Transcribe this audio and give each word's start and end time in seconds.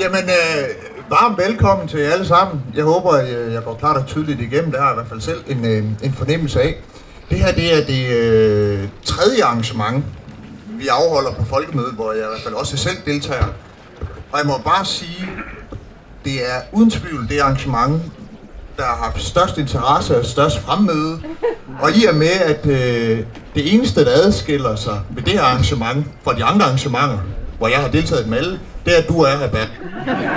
Jamen, 0.00 0.24
øh, 0.24 1.10
varmt 1.10 1.38
velkommen 1.38 1.88
til 1.88 2.00
jer 2.00 2.10
alle 2.10 2.26
sammen. 2.26 2.62
Jeg 2.74 2.84
håber, 2.84 3.16
jeg, 3.16 3.52
jeg 3.52 3.64
går 3.64 3.74
klart 3.74 3.96
og 3.96 4.06
tydeligt 4.06 4.40
igennem. 4.40 4.70
Det 4.70 4.80
har 4.80 4.86
jeg 4.86 4.94
i 4.94 4.98
hvert 4.98 5.08
fald 5.08 5.20
selv 5.20 5.44
en, 5.46 5.64
øh, 5.64 5.84
en 6.02 6.12
fornemmelse 6.12 6.60
af. 6.62 6.74
Det 7.30 7.38
her 7.38 7.52
det 7.52 7.78
er 7.78 7.86
det 7.86 8.16
øh, 8.16 8.88
tredje 9.04 9.44
arrangement, 9.44 10.04
vi 10.68 10.88
afholder 10.88 11.32
på 11.32 11.44
Folkemødet, 11.44 11.94
hvor 11.94 12.12
jeg 12.12 12.22
i 12.22 12.26
hvert 12.28 12.42
fald 12.42 12.54
også 12.54 12.76
selv 12.76 12.96
deltager. 13.06 13.46
Og 14.32 14.38
jeg 14.38 14.46
må 14.46 14.58
bare 14.64 14.84
sige, 14.84 15.28
det 16.24 16.32
er 16.32 16.60
uden 16.72 16.90
tvivl 16.90 17.28
det 17.28 17.40
arrangement, 17.40 18.02
der 18.78 18.84
har 18.84 18.96
haft 18.96 19.22
størst 19.22 19.58
interesse 19.58 20.18
og 20.18 20.24
størst 20.24 20.58
fremmøde. 20.60 21.22
Og 21.80 21.90
i 21.90 22.04
og 22.04 22.14
med, 22.14 22.30
at 22.44 22.66
øh, 22.66 23.18
det 23.54 23.74
eneste, 23.74 24.04
der 24.04 24.10
adskiller 24.10 24.76
sig 24.76 25.00
ved 25.10 25.22
det 25.22 25.32
her 25.32 25.42
arrangement 25.42 26.06
fra 26.24 26.34
de 26.34 26.44
andre 26.44 26.66
arrangementer, 26.66 27.18
hvor 27.58 27.68
jeg 27.68 27.78
har 27.78 27.88
deltaget 27.88 28.28
med 28.28 28.38
alle, 28.38 28.60
det 28.84 28.94
er, 28.94 29.02
at 29.02 29.08
du 29.08 29.20
er 29.20 29.36
her, 29.36 29.48
Bat. 29.48 29.68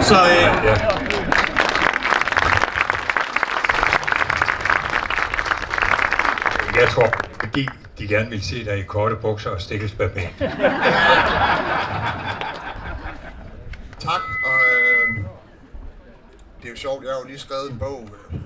Så 0.01 0.15
øh, 0.15 0.65
Ja. 0.65 0.75
Jeg 6.81 6.89
tror, 6.89 7.13
fordi 7.39 7.67
de 7.99 8.07
gerne 8.07 8.29
vil 8.29 8.43
se 8.45 8.65
dig 8.65 8.77
i 8.79 8.83
korte 8.83 9.15
bukser 9.15 9.49
og 9.49 9.61
stikkelsbærben. 9.61 10.21
tak. 13.99 14.21
Det 16.61 16.67
er 16.67 16.71
jo 16.71 16.75
sjovt, 16.77 17.03
jeg 17.03 17.11
har 17.13 17.19
jo 17.19 17.27
lige 17.27 17.39
skrevet 17.39 17.71
en 17.71 17.79
bog 17.79 18.01
øh, 18.33 18.39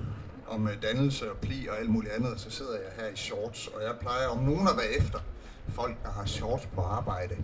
om 0.48 0.68
øh, 0.68 0.82
dannelse 0.82 1.30
og 1.30 1.36
pli 1.36 1.66
og 1.70 1.78
alt 1.78 1.90
muligt 1.90 2.12
andet, 2.12 2.32
og 2.32 2.40
så 2.40 2.50
sidder 2.50 2.72
jeg 2.72 3.04
her 3.04 3.12
i 3.12 3.16
shorts, 3.16 3.66
og 3.66 3.82
jeg 3.82 3.92
plejer 4.00 4.26
om 4.28 4.38
nogen 4.38 4.68
at 4.68 4.74
være 4.76 4.98
efter 4.98 5.18
folk, 5.68 5.94
der 6.02 6.10
har 6.10 6.26
shorts 6.26 6.66
på 6.74 6.80
arbejde. 6.80 7.34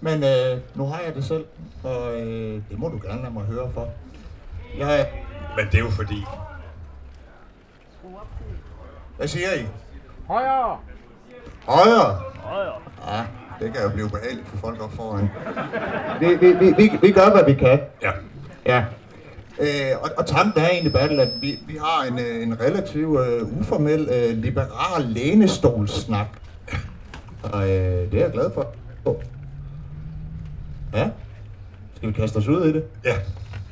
Men 0.00 0.24
øh, 0.24 0.60
nu 0.74 0.86
har 0.86 1.00
jeg 1.00 1.14
det 1.14 1.24
selv, 1.24 1.44
og 1.84 2.20
øh, 2.20 2.62
det 2.70 2.78
må 2.78 2.88
du 2.88 3.00
gerne 3.02 3.22
lade 3.22 3.32
mig 3.34 3.44
høre 3.44 3.70
for. 3.74 3.88
Jeg, 4.78 5.08
Men 5.56 5.66
det 5.66 5.74
er 5.74 5.78
jo 5.78 5.90
fordi, 5.90 6.24
hvad 9.16 9.28
siger 9.28 9.52
I? 9.54 9.66
Højere! 10.28 10.78
Højere? 11.66 12.22
Højere! 12.42 12.80
Ja, 13.06 13.24
det 13.60 13.72
kan 13.74 13.82
jo 13.82 13.88
blive 13.88 14.10
behageligt 14.10 14.48
for 14.48 14.56
folk 14.56 14.82
op 14.82 14.92
foran. 14.92 15.30
Vi, 16.20 16.34
vi, 16.34 16.52
vi, 16.52 16.74
vi, 16.76 16.98
vi 17.02 17.12
gør, 17.12 17.30
hvad 17.30 17.44
vi 17.44 17.54
kan. 17.54 17.80
ja, 18.02 18.12
Ja. 18.66 18.84
Øh, 19.60 19.92
og, 20.00 20.10
og 20.16 20.26
tanken 20.26 20.62
er 20.62 20.68
egentlig, 20.68 20.92
Battle, 20.92 21.22
at 21.22 21.28
vi, 21.40 21.58
vi 21.66 21.76
har 21.76 22.04
en, 22.04 22.18
øh, 22.18 22.42
en 22.42 22.60
relativ 22.60 23.18
øh, 23.26 23.60
uformel, 23.60 24.08
øh, 24.12 24.38
liberal 24.38 25.02
lænestolsnak. 25.02 26.26
Og 27.42 27.70
øh, 27.70 28.12
det 28.12 28.14
er 28.14 28.24
jeg 28.24 28.32
glad 28.32 28.50
for. 28.54 28.66
Ja. 30.94 31.08
Skal 31.96 32.08
vi 32.08 32.12
kaste 32.12 32.36
os 32.36 32.48
ud 32.48 32.64
i 32.64 32.72
det? 32.72 32.84
ja, 33.04 33.14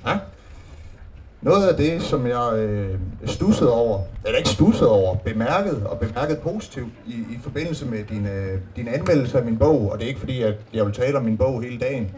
Ja. 0.07 0.19
Noget 1.41 1.69
af 1.69 1.77
det, 1.77 2.03
som 2.03 2.27
jeg 2.27 2.53
øh, 2.59 2.99
stussede 3.27 3.73
over, 3.73 4.03
eller 4.25 4.39
ikke 4.39 4.51
stussede 4.51 4.91
over, 4.91 5.17
bemærket 5.17 5.87
og 5.87 5.99
bemærket 5.99 6.39
positivt 6.39 6.93
i, 7.07 7.13
i 7.13 7.39
forbindelse 7.43 7.87
med 7.87 8.05
din, 8.05 8.27
øh, 8.27 8.59
din 8.77 8.89
anmeldelse 8.89 9.39
af 9.39 9.45
min 9.45 9.59
bog, 9.59 9.93
og 9.93 9.99
det 9.99 10.05
er 10.05 10.09
ikke 10.09 10.21
fordi, 10.21 10.43
at 10.43 10.55
jeg 10.75 10.87
vil 10.87 10.95
tale 10.95 11.19
om 11.19 11.25
min 11.25 11.37
bog 11.37 11.63
hele 11.63 11.79
dagen, 11.79 12.11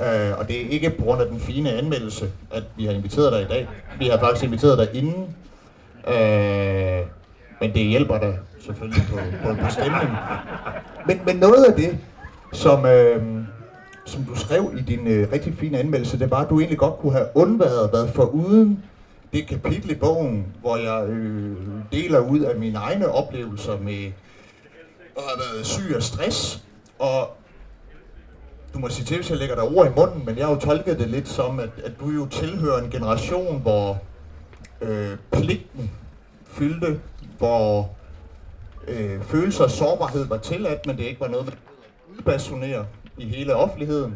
øh, 0.00 0.38
og 0.38 0.48
det 0.48 0.66
er 0.66 0.68
ikke 0.70 0.90
på 0.90 1.04
grund 1.04 1.22
af 1.22 1.28
den 1.28 1.40
fine 1.40 1.72
anmeldelse, 1.72 2.30
at 2.50 2.62
vi 2.76 2.84
har 2.84 2.92
inviteret 2.92 3.32
dig 3.32 3.42
i 3.42 3.44
dag. 3.44 3.68
Vi 3.98 4.06
har 4.06 4.18
faktisk 4.18 4.44
inviteret 4.44 4.78
dig 4.78 4.88
inden, 5.02 5.36
øh, 6.08 7.06
men 7.60 7.74
det 7.74 7.86
hjælper 7.86 8.18
dig 8.18 8.38
selvfølgelig 8.66 9.02
på, 9.10 9.16
på, 9.42 9.54
på 9.54 9.70
stemningen. 9.70 10.16
Men, 11.06 11.20
men 11.26 11.36
noget 11.36 11.64
af 11.64 11.74
det, 11.74 11.98
som, 12.52 12.86
øh, 12.86 13.22
som 14.04 14.24
du 14.24 14.34
skrev 14.34 14.72
i 14.78 14.82
din 14.82 15.06
øh, 15.06 15.32
rigtig 15.32 15.54
fine 15.58 15.78
anmeldelse, 15.78 16.18
det 16.18 16.30
var, 16.30 16.44
at 16.44 16.50
du 16.50 16.58
egentlig 16.58 16.78
godt 16.78 16.98
kunne 16.98 17.12
have 17.12 17.26
undværet, 17.34 17.92
været 17.92 18.10
for 18.10 18.24
uden 18.24 18.84
det 19.32 19.46
kapitel 19.46 19.90
i 19.90 19.94
bogen, 19.94 20.46
hvor 20.60 20.76
jeg 20.76 21.08
øh, 21.08 21.56
deler 21.92 22.18
ud 22.18 22.40
af 22.40 22.58
mine 22.58 22.78
egne 22.78 23.08
oplevelser 23.08 23.78
med 23.78 24.12
at 25.16 25.22
have 25.28 25.40
været 25.52 25.66
syg 25.66 25.94
af 25.96 26.02
stress. 26.02 26.62
Og 26.98 27.30
du 28.74 28.78
må 28.78 28.88
sige 28.88 29.04
til, 29.04 29.16
hvis 29.16 29.30
jeg 29.30 29.38
lægger 29.38 29.54
dig 29.54 29.64
ord 29.64 29.86
i 29.86 29.94
munden, 29.96 30.26
men 30.26 30.38
jeg 30.38 30.46
har 30.46 30.54
jo 30.54 30.60
tolket 30.60 30.98
det 30.98 31.08
lidt 31.08 31.28
som, 31.28 31.60
at, 31.60 31.70
at 31.84 31.92
du 32.00 32.10
jo 32.10 32.26
tilhører 32.26 32.82
en 32.82 32.90
generation, 32.90 33.60
hvor 33.60 33.98
øh, 34.80 35.16
pligten 35.32 35.90
fyldte, 36.44 37.00
hvor 37.38 37.90
øh, 38.88 39.22
følelser 39.22 39.64
og 39.64 39.70
sårbarhed 39.70 40.24
var 40.24 40.36
tilladt, 40.36 40.86
men 40.86 40.96
det 40.96 41.04
ikke 41.04 41.20
var 41.20 41.28
noget, 41.28 41.46
man 41.46 41.54
udbasonere 42.18 42.86
i 43.18 43.24
hele 43.24 43.54
offentligheden. 43.54 44.14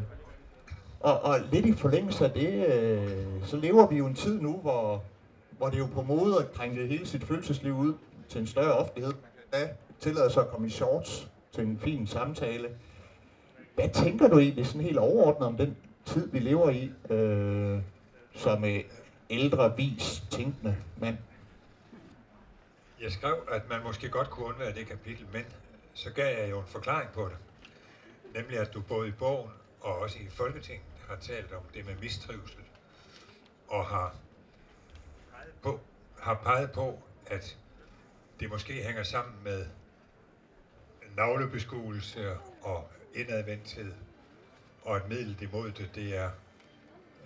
Og, 1.01 1.25
og 1.25 1.39
lidt 1.53 1.67
i 1.67 1.73
forlængelse 1.73 2.25
af 2.25 2.31
det, 2.31 2.67
øh, 2.67 3.09
så 3.45 3.57
lever 3.57 3.87
vi 3.87 3.97
jo 3.97 4.07
en 4.07 4.15
tid 4.15 4.41
nu, 4.41 4.53
hvor, 4.63 5.03
hvor 5.59 5.67
det 5.67 5.75
er 5.75 5.79
jo 5.79 5.89
på 5.95 6.03
mode 6.03 6.39
at 6.39 6.53
krænke 6.53 6.87
hele 6.87 7.07
sit 7.07 7.25
følelsesliv 7.25 7.77
ud 7.77 7.95
til 8.29 8.41
en 8.41 8.47
større 8.47 8.73
offentlighed. 8.73 9.13
Ja, 9.55 9.67
tillader 10.01 10.29
sig 10.29 10.43
at 10.43 10.51
komme 10.51 10.67
i 10.67 10.71
shorts 10.71 11.29
til 11.55 11.65
en 11.65 11.79
fin 11.79 12.07
samtale. 12.07 12.69
Hvad 13.75 13.89
tænker 13.89 14.29
du 14.29 14.39
egentlig 14.39 14.67
sådan 14.67 14.81
helt 14.81 14.99
overordnet 14.99 15.49
om 15.49 15.57
den 15.57 15.77
tid, 16.05 16.29
vi 16.33 16.39
lever 16.39 16.71
i, 16.71 16.93
øh, 17.11 17.83
som 18.35 18.65
øh, 18.65 18.81
ældre, 19.31 19.77
vis, 19.77 20.23
tænkende 20.31 20.77
mand? 21.01 21.17
jeg 23.05 23.13
skrev, 23.13 23.49
at 23.51 23.69
man 23.69 23.83
måske 23.83 24.09
godt 24.09 24.31
kunne 24.31 24.47
undvære 24.47 24.75
det 24.75 24.87
kapitel, 24.87 25.27
men 25.33 25.45
så 25.95 26.13
gav 26.13 26.39
jeg 26.39 26.51
jo 26.51 26.61
en 26.61 26.67
forklaring 26.67 27.11
på 27.11 27.29
det. 27.29 27.37
Nemlig, 28.35 28.59
at 28.59 28.75
du 28.75 28.81
både 28.81 29.09
i 29.09 29.13
bogen 29.13 29.51
og 29.81 29.99
også 29.99 30.19
i 30.19 30.29
Folketinget 30.31 30.87
har 31.09 31.17
talt 31.17 31.53
om 31.53 31.63
det 31.75 31.87
med 31.87 31.95
mistrivsel, 32.01 32.61
og 33.69 33.87
har, 33.87 34.15
på, 35.63 35.81
har 36.21 36.35
peget 36.35 36.73
på, 36.73 36.99
at 37.27 37.59
det 38.41 38.51
måske 38.51 38.73
hænger 38.73 39.03
sammen 39.03 39.35
med 39.45 39.67
navlebeskuelse 41.17 42.37
og 42.63 42.91
indadvendthed, 43.15 43.93
og 44.83 44.97
et 44.97 45.09
middel 45.09 45.43
imod 45.43 45.71
det, 45.73 45.91
det 45.95 46.17
er 46.17 46.31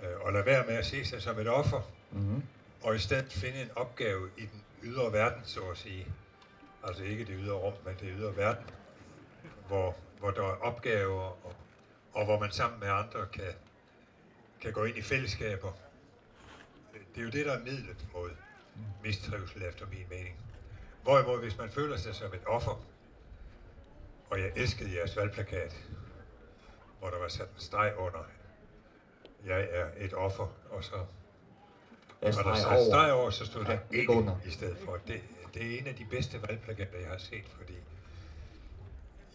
øh, 0.02 0.26
at 0.26 0.32
lade 0.32 0.46
være 0.46 0.66
med 0.66 0.74
at 0.74 0.86
se 0.86 1.04
sig 1.04 1.22
som 1.22 1.38
et 1.38 1.48
offer, 1.48 1.80
Mm-hmm. 2.10 2.42
og 2.82 2.94
i 2.96 2.98
stedet 2.98 3.32
finde 3.32 3.62
en 3.62 3.70
opgave 3.76 4.30
i 4.36 4.40
den 4.40 4.62
ydre 4.82 5.12
verden, 5.12 5.42
så 5.44 5.60
at 5.60 5.76
sige. 5.78 6.06
Altså 6.84 7.02
ikke 7.02 7.24
det 7.24 7.34
ydre 7.38 7.54
rum, 7.54 7.72
men 7.84 7.94
det 8.00 8.14
ydre 8.18 8.36
verden, 8.36 8.64
hvor, 9.66 9.96
hvor 10.18 10.30
der 10.30 10.42
er 10.42 10.56
opgaver, 10.56 11.20
og, 11.46 11.54
og 12.12 12.24
hvor 12.24 12.38
man 12.38 12.50
sammen 12.50 12.80
med 12.80 12.88
andre 12.88 13.26
kan, 13.32 13.52
kan 14.60 14.72
gå 14.72 14.84
ind 14.84 14.96
i 14.96 15.02
fællesskaber. 15.02 15.72
Det 17.14 17.20
er 17.20 17.24
jo 17.24 17.30
det, 17.30 17.46
der 17.46 17.52
er 17.52 17.58
midlet 17.64 18.06
mod 18.14 18.30
mistrivsel, 19.04 19.62
efter 19.62 19.86
min 19.86 20.06
mening. 20.10 20.36
Hvorimod, 21.02 21.40
hvis 21.40 21.58
man 21.58 21.70
føler 21.70 21.96
sig 21.96 22.14
som 22.14 22.34
et 22.34 22.42
offer, 22.46 22.84
og 24.30 24.40
jeg 24.40 24.52
elskede 24.56 24.96
jeres 24.96 25.16
valgplakat, 25.16 25.76
hvor 26.98 27.10
der 27.10 27.18
var 27.18 27.28
sat 27.28 27.48
en 27.48 27.60
streg 27.60 27.92
under, 27.98 28.18
jeg 29.46 29.68
er 29.70 29.86
et 29.96 30.14
offer, 30.14 30.46
og 30.70 30.84
så 30.84 30.94
Jeg 32.22 32.38
og 32.38 32.44
der 32.44 32.54
sat 32.54 32.86
streg 32.90 33.12
over. 33.12 33.30
så 33.30 33.46
stod 33.46 33.64
der 33.64 33.72
Ja, 33.72 33.78
ikke 33.90 34.12
under. 34.12 34.36
i 34.46 34.50
stedet 34.50 34.76
for. 34.84 34.98
Det, 35.06 35.20
det 35.54 35.74
er 35.74 35.78
en 35.78 35.86
af 35.86 35.94
de 35.94 36.04
bedste 36.04 36.42
valgplakater, 36.48 36.98
jeg 36.98 37.08
har 37.08 37.18
set, 37.18 37.44
fordi 37.56 37.74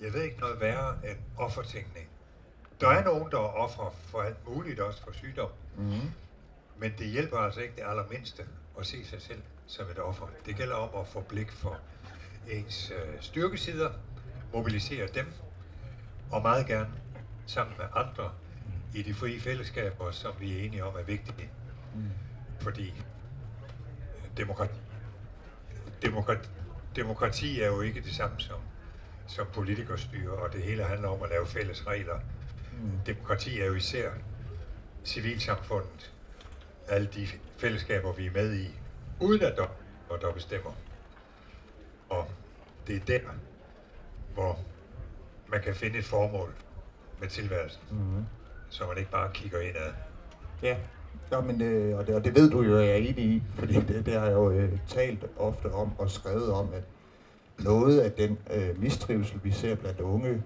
jeg 0.02 0.14
ved 0.14 0.22
ikke 0.22 0.40
noget 0.40 0.60
værre 0.62 0.98
end 1.10 1.18
offertænkning. 1.38 2.10
Der 2.82 2.88
er 2.90 3.04
nogen, 3.04 3.32
der 3.32 3.38
er 3.38 3.54
offer 3.54 3.96
for 4.06 4.22
alt 4.22 4.48
muligt, 4.48 4.80
også 4.80 5.04
for 5.04 5.12
sygdom, 5.12 5.50
Mm-hmm. 5.78 6.12
men 6.78 6.94
det 6.98 7.08
hjælper 7.08 7.38
altså 7.38 7.62
ikke 7.62 7.74
det 7.76 7.84
allermindste 7.88 8.46
at 8.80 8.86
se 8.86 9.06
sig 9.06 9.22
selv 9.22 9.42
som 9.68 9.90
et 9.90 10.00
offer. 10.00 10.28
Det 10.46 10.56
gælder 10.56 10.76
om 10.76 11.02
at 11.02 11.08
få 11.08 11.22
blik 11.22 11.52
for 11.52 11.80
ens 12.50 12.92
øh, 12.92 13.22
styrkesider, 13.22 13.92
mobilisere 14.54 15.08
dem, 15.08 15.34
og 16.32 16.42
meget 16.42 16.68
gerne 16.68 16.94
sammen 17.46 17.76
med 17.78 17.86
andre 17.96 18.32
i 18.94 19.02
de 19.02 19.14
frie 19.14 19.40
fællesskaber, 19.40 20.12
som 20.12 20.34
vi 20.40 20.58
er 20.60 20.64
enige 20.66 20.84
om 20.86 20.96
er 20.96 21.04
vigtige. 21.04 21.50
Fordi 22.60 22.88
øh, 22.88 24.38
demokrati, 24.38 24.74
demokrati, 26.02 26.50
demokrati 26.96 27.62
er 27.62 27.68
jo 27.68 27.82
ikke 27.82 28.02
det 28.02 28.14
samme 28.14 28.40
som, 28.40 28.60
som 29.28 29.48
politikerstyre, 29.54 30.32
og 30.32 30.54
det 30.54 30.64
hele 30.64 30.84
handler 30.84 31.08
om 31.10 31.24
at 31.24 31.30
lave 31.30 31.48
fælles 31.48 31.88
regler. 31.88 32.20
Demokrati 33.06 33.60
er 33.60 33.66
jo 33.66 33.74
især 33.74 34.12
civilsamfundet, 35.06 36.14
alle 36.88 37.08
de 37.08 37.28
fællesskaber, 37.58 38.14
vi 38.14 38.26
er 38.26 38.32
med 38.32 38.56
i, 38.56 38.80
uden 39.20 39.42
at 39.42 39.58
der, 39.58 39.68
hvor 40.08 40.18
der 40.18 40.32
bestemmer. 40.32 40.72
Og 42.10 42.32
det 42.88 42.96
er 42.96 43.00
der, 43.00 43.20
hvor 44.34 44.58
man 45.52 45.62
kan 45.62 45.76
finde 45.76 45.98
et 45.98 46.06
formål 46.06 46.50
med 47.20 47.28
tilværelsen, 47.28 47.82
Mm-hmm. 47.92 48.26
så 48.70 48.84
man 48.88 48.98
ikke 48.98 49.12
bare 49.12 49.30
kigger 49.34 49.60
indad. 49.60 49.92
Ja, 50.64 50.76
ja 51.32 51.42
men, 51.42 51.62
øh, 51.62 51.98
og, 51.98 52.08
det, 52.08 52.16
og 52.16 52.24
det 52.26 52.36
ved 52.36 52.50
du 52.50 52.62
jo, 52.62 52.78
jeg 52.80 52.88
er 52.90 52.96
enig 52.96 53.20
i, 53.20 53.44
fordi 53.56 53.74
det, 53.74 54.06
det 54.06 54.14
har 54.14 54.26
jeg 54.26 54.34
jo 54.34 54.52
øh, 54.52 54.72
talt 54.88 55.26
ofte 55.38 55.72
om 55.72 55.92
og 55.98 56.10
skrevet 56.12 56.52
om, 56.52 56.68
at 56.74 56.84
noget 57.66 58.00
af 58.00 58.12
den 58.12 58.38
øh, 58.54 58.82
mistrivsel, 58.82 59.40
vi 59.44 59.52
ser 59.52 59.76
blandt 59.76 60.00
unge, 60.00 60.44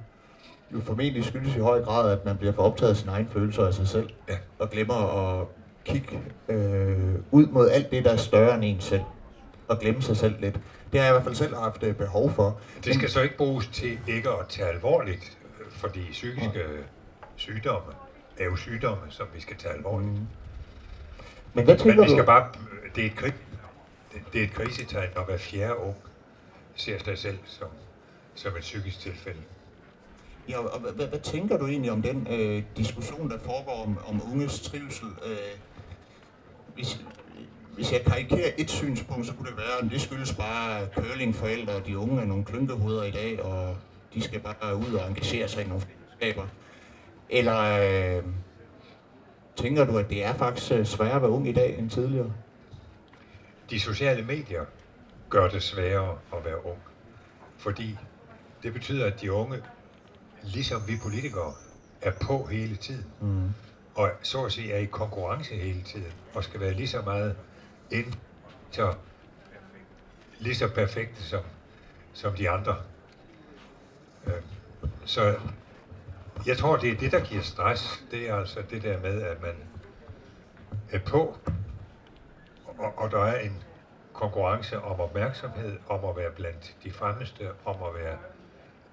jo 0.74 0.80
formentlig 0.82 1.26
skyldes 1.26 1.56
i 1.56 1.60
høj 1.60 1.82
grad, 1.84 2.12
at 2.12 2.26
man 2.26 2.38
bliver 2.38 2.54
for 2.54 2.64
optaget 2.64 2.90
af 2.90 2.98
sine 2.98 3.12
egne 3.12 3.30
følelser 3.30 3.68
af 3.68 3.74
sig 3.74 3.88
selv, 3.88 4.10
Ja. 4.30 4.38
og 4.60 4.70
glemmer 4.70 5.40
at 5.40 5.48
kigge 5.86 6.20
øh, 6.50 7.16
ud 7.32 7.48
mod 7.48 7.70
alt 7.70 7.92
det, 7.92 8.04
der 8.06 8.12
er 8.12 8.18
større 8.18 8.56
end 8.56 8.64
en 8.64 8.80
selv, 8.82 9.02
og 9.68 9.80
glemme 9.80 10.02
sig 10.02 10.18
selv 10.18 10.36
lidt. 10.42 10.60
Det 10.92 11.00
har 11.00 11.06
jeg 11.06 11.12
i 11.12 11.14
hvert 11.14 11.24
fald 11.24 11.36
selv 11.36 11.56
haft 11.56 11.84
øh, 11.84 11.96
behov 11.96 12.32
for. 12.32 12.60
Det 12.84 12.96
skal 12.96 13.10
så 13.10 13.22
ikke 13.22 13.38
bruges 13.38 13.68
til 13.68 14.00
ikke 14.08 14.30
at 14.30 14.48
tage 14.50 14.70
alvorligt, 14.70 15.38
fordi 15.72 16.12
psykiske 16.12 16.66
sygdomme 17.36 17.94
er 18.38 18.46
jo 18.46 18.56
sygdomme, 18.56 19.04
som 19.10 19.28
vi 19.34 19.42
skal 19.42 19.58
tage 19.58 19.74
alvorligt. 19.74 20.12
Mm. 20.12 20.28
Men 21.54 21.66
hvad 21.66 21.76
Men 21.76 21.78
tænker 21.84 22.04
vi 22.04 22.10
skal 22.10 22.22
du? 22.22 22.26
bare, 22.26 22.48
det 22.96 23.02
er 23.02 23.06
et, 23.06 23.16
krig, 23.16 23.34
det, 24.14 24.22
det 24.34 24.40
er 24.40 24.44
et 24.46 24.54
krisetegn, 24.54 25.10
når 25.16 25.24
hver 25.24 25.38
fjerde 25.38 25.78
ung 25.78 25.96
ser 26.76 26.98
sig 27.06 27.18
selv 27.18 27.38
som, 27.46 27.68
som 28.36 28.56
et 28.56 28.62
psykisk 28.62 29.00
tilfælde. 29.00 29.40
Ja, 30.50 30.60
og 30.60 30.80
hvad, 30.80 30.92
hvad, 30.92 31.08
hvad 31.08 31.20
tænker 31.20 31.58
du 31.58 31.68
egentlig 31.68 31.92
om 31.92 32.02
den 32.02 32.28
øh, 32.30 32.64
diskussion, 32.78 33.30
der 33.30 33.38
foregår 33.38 33.84
om, 33.84 33.98
om 34.06 34.22
unges 34.32 34.62
trivsel? 34.62 35.08
Øh, 35.26 35.38
hvis, 36.76 37.00
hvis 37.78 37.92
jeg 37.92 38.02
karikerer 38.06 38.52
et 38.58 38.70
synspunkt, 38.70 39.28
så 39.28 39.34
kunne 39.34 39.50
det 39.50 39.58
være, 39.58 39.86
at 39.86 39.92
det 39.92 40.02
skyldes 40.02 40.34
bare 40.34 40.88
curlingforældre, 40.96 41.74
og 41.74 41.86
de 41.86 41.98
unge 41.98 42.22
er 42.22 42.26
nogle 42.26 42.46
klynkehoveder 42.46 43.04
i 43.04 43.12
dag, 43.12 43.44
og 43.44 43.78
de 44.14 44.22
skal 44.22 44.40
bare 44.40 44.76
ud 44.76 44.94
og 44.94 45.08
engagere 45.08 45.48
sig 45.48 45.66
i 45.66 45.68
nogle 45.68 45.82
fællesskaber. 45.82 46.48
Eller 47.30 47.62
øh, 48.18 48.24
tænker 49.56 49.86
du, 49.86 49.98
at 49.98 50.10
det 50.10 50.26
er 50.26 50.34
faktisk 50.34 50.72
øh, 50.72 50.86
sværere 50.86 51.16
at 51.16 51.22
være 51.22 51.32
ung 51.32 51.48
i 51.48 51.52
dag 51.52 51.80
end 51.80 51.90
tidligere? 51.90 52.34
De 53.70 53.80
sociale 53.80 54.26
medier 54.26 54.66
gør 55.30 55.50
det 55.50 55.64
sværere 55.64 56.18
at 56.34 56.46
være 56.46 56.66
ung, 56.66 56.80
fordi 57.58 57.98
det 58.64 58.74
betyder, 58.74 59.06
at 59.06 59.22
de 59.22 59.32
unge, 59.32 59.58
ligesom 60.44 60.82
vi 60.88 60.94
politikere, 61.04 61.54
er 62.02 62.12
på 62.12 62.46
hele 62.52 62.76
tiden. 62.76 63.06
Mm. 63.22 63.50
og 63.96 64.12
så 64.22 64.46
at 64.46 64.52
sige 64.52 64.74
er 64.74 64.80
i 64.80 64.86
konkurrence 64.86 65.56
hele 65.56 65.82
tiden, 65.82 66.12
og 66.34 66.44
skal 66.44 66.60
være 66.60 66.74
lige 66.74 66.88
så 66.88 67.02
meget 67.02 67.36
ind, 67.92 68.14
så 68.72 68.94
lige 70.40 70.56
så 70.56 70.68
perfekte 70.74 71.24
som, 71.24 71.44
som 72.14 72.36
de 72.36 72.50
andre. 72.50 72.76
Øh, 74.28 74.34
Så 75.06 75.40
jeg 76.46 76.58
tror, 76.58 76.78
det 76.78 76.92
er 76.92 76.98
det, 76.98 77.12
der 77.12 77.20
giver 77.26 77.42
stress. 77.42 78.04
Det 78.12 78.30
er 78.30 78.36
altså 78.36 78.62
det 78.70 78.82
der 78.84 79.00
med, 79.00 79.22
at 79.22 79.42
man 79.42 79.56
er 80.92 81.00
på, 81.00 81.38
og, 82.78 82.94
og 82.98 83.12
der 83.12 83.20
er 83.24 83.40
en 83.40 83.64
konkurrence 84.14 84.82
om 84.82 85.00
opmærksomhed, 85.00 85.80
om 85.90 86.06
at 86.06 86.16
være 86.16 86.32
blandt 86.32 86.76
de 86.84 86.92
fremmeste, 86.92 87.52
om 87.66 87.84
at 87.84 87.96
være 87.96 88.18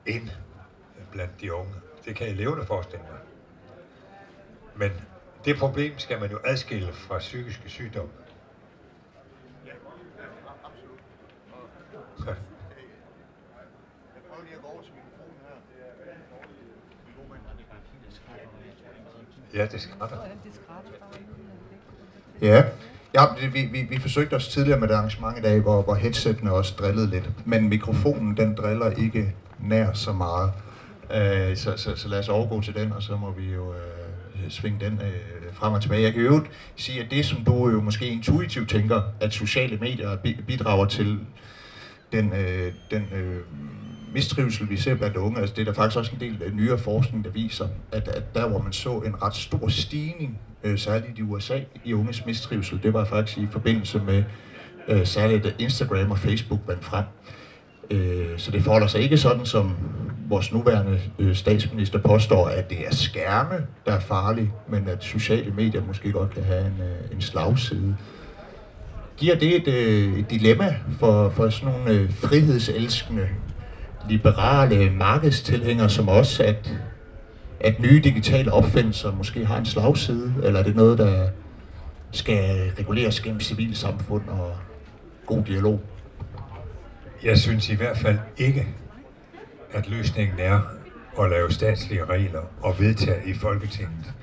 ind 0.06 0.30
blandt 1.12 1.40
de 1.40 1.54
unge. 1.54 1.74
Det 2.04 2.16
kan 2.16 2.26
jeg 2.26 2.36
levende 2.36 2.66
forestille 2.66 3.04
mig. 3.04 3.18
Men 4.74 5.00
det 5.44 5.58
problem 5.58 5.98
skal 5.98 6.20
man 6.20 6.30
jo 6.30 6.38
adskille 6.44 6.92
fra 6.92 7.18
psykiske 7.18 7.68
sygdomme. 7.68 8.12
Ja. 12.26 12.34
Ja, 19.54 19.66
det 19.66 19.80
skrætter. 19.80 20.16
Ja, 22.42 22.64
ja 23.14 23.48
vi, 23.52 23.62
vi, 23.72 23.82
vi 23.90 23.98
forsøgte 23.98 24.34
os 24.34 24.48
tidligere 24.48 24.80
med 24.80 24.88
det 24.88 24.94
arrangement 24.94 25.38
i 25.38 25.42
dag, 25.42 25.60
hvor, 25.60 25.82
hvor 25.82 25.94
headsettene 25.94 26.52
også 26.52 26.74
drillede 26.78 27.10
lidt. 27.10 27.30
Men 27.44 27.68
mikrofonen, 27.68 28.36
den 28.36 28.54
driller 28.54 28.90
ikke 28.90 29.34
nær 29.60 29.92
så 29.92 30.12
meget. 30.12 30.52
Øh, 31.14 31.56
så, 31.56 31.76
så, 31.76 31.96
så 31.96 32.08
lad 32.08 32.18
os 32.18 32.28
overgå 32.28 32.60
til 32.60 32.74
den, 32.74 32.92
og 32.92 33.02
så 33.02 33.16
må 33.16 33.30
vi 33.30 33.52
jo 33.54 33.72
øh, 33.72 34.50
svinge 34.50 34.84
den 34.84 34.92
øh, 34.92 35.54
frem 35.54 35.72
og 35.72 35.82
tilbage. 35.82 36.02
Jeg 36.02 36.12
kan 36.12 36.22
jo 36.22 36.44
sige, 36.76 37.00
at 37.02 37.10
det, 37.10 37.26
som 37.26 37.44
du 37.44 37.68
jo 37.68 37.80
måske 37.80 38.06
intuitivt 38.06 38.68
tænker, 38.70 39.02
at 39.20 39.32
sociale 39.32 39.76
medier 39.76 40.16
bi- 40.16 40.40
bidrager 40.46 40.86
til 40.86 41.18
den, 42.12 42.32
øh, 42.32 42.72
den 42.90 43.08
øh, 43.14 43.40
mistrivsel, 44.14 44.70
vi 44.70 44.76
ser 44.76 44.94
blandt 44.94 45.16
unge, 45.16 45.40
altså 45.40 45.54
det 45.54 45.60
er 45.60 45.64
der 45.64 45.72
faktisk 45.72 45.98
også 45.98 46.12
en 46.14 46.20
del 46.20 46.42
af 46.42 46.52
nyere 46.52 46.78
forskning, 46.78 47.24
der 47.24 47.30
viser, 47.30 47.68
at, 47.92 48.08
at 48.08 48.34
der, 48.34 48.48
hvor 48.48 48.62
man 48.62 48.72
så 48.72 48.90
en 48.90 49.22
ret 49.22 49.34
stor 49.34 49.68
stigning, 49.68 50.38
øh, 50.64 50.78
særligt 50.78 51.18
i 51.18 51.22
USA, 51.22 51.58
i 51.84 51.94
unges 51.94 52.26
mistrivsel, 52.26 52.80
det 52.82 52.92
var 52.92 53.04
faktisk 53.04 53.38
i 53.38 53.46
forbindelse 53.50 54.02
med 54.06 54.24
øh, 54.88 55.06
særligt 55.06 55.56
Instagram 55.58 56.10
og 56.10 56.18
Facebook 56.18 56.60
vandt 56.66 56.84
frem. 56.84 57.04
Øh, 57.90 58.38
så 58.38 58.50
det 58.50 58.62
forholder 58.62 58.86
sig 58.86 59.00
ikke 59.00 59.16
sådan, 59.16 59.46
som 59.46 59.76
vores 60.28 60.52
nuværende 60.52 61.00
øh, 61.18 61.34
statsminister 61.34 61.98
påstår, 61.98 62.46
at 62.48 62.70
det 62.70 62.86
er 62.86 62.94
skærme, 62.94 63.66
der 63.86 63.92
er 63.92 64.00
farlige, 64.00 64.52
men 64.68 64.88
at 64.88 65.04
sociale 65.04 65.50
medier 65.50 65.82
måske 65.86 66.12
godt 66.12 66.30
kan 66.30 66.42
have 66.44 66.66
en, 66.66 66.80
øh, 66.80 67.14
en 67.16 67.20
slagside. 67.20 67.96
Giver 69.16 69.34
det 69.34 69.56
et, 69.56 69.68
øh, 69.68 70.18
et 70.18 70.30
dilemma 70.30 70.76
for, 70.98 71.30
for 71.30 71.48
sådan 71.50 71.74
nogle 71.74 71.90
øh, 71.90 72.12
frihedselskende, 72.12 73.28
liberale 74.08 74.90
markedstilhængere 74.90 75.88
som 75.88 76.08
os, 76.08 76.40
at, 76.40 76.72
at 77.60 77.80
nye 77.80 78.00
digitale 78.04 78.52
opfindelser 78.52 79.12
måske 79.12 79.46
har 79.46 79.58
en 79.58 79.66
slagside, 79.66 80.34
eller 80.42 80.60
er 80.60 80.64
det 80.64 80.76
noget, 80.76 80.98
der 80.98 81.28
skal 82.10 82.72
reguleres 82.78 83.20
gennem 83.20 83.40
civilsamfund 83.40 84.28
og 84.28 84.56
god 85.26 85.42
dialog? 85.42 85.80
Jeg 87.24 87.38
synes 87.38 87.68
i 87.68 87.74
hvert 87.74 87.98
fald 87.98 88.18
ikke, 88.36 88.66
at 89.72 89.88
løsningen 89.88 90.38
er 90.38 90.60
at 91.20 91.30
lave 91.30 91.50
statslige 91.50 92.04
regler 92.04 92.42
og 92.60 92.80
vedtage 92.80 93.30
i 93.30 93.34
Folketinget, 93.34 94.14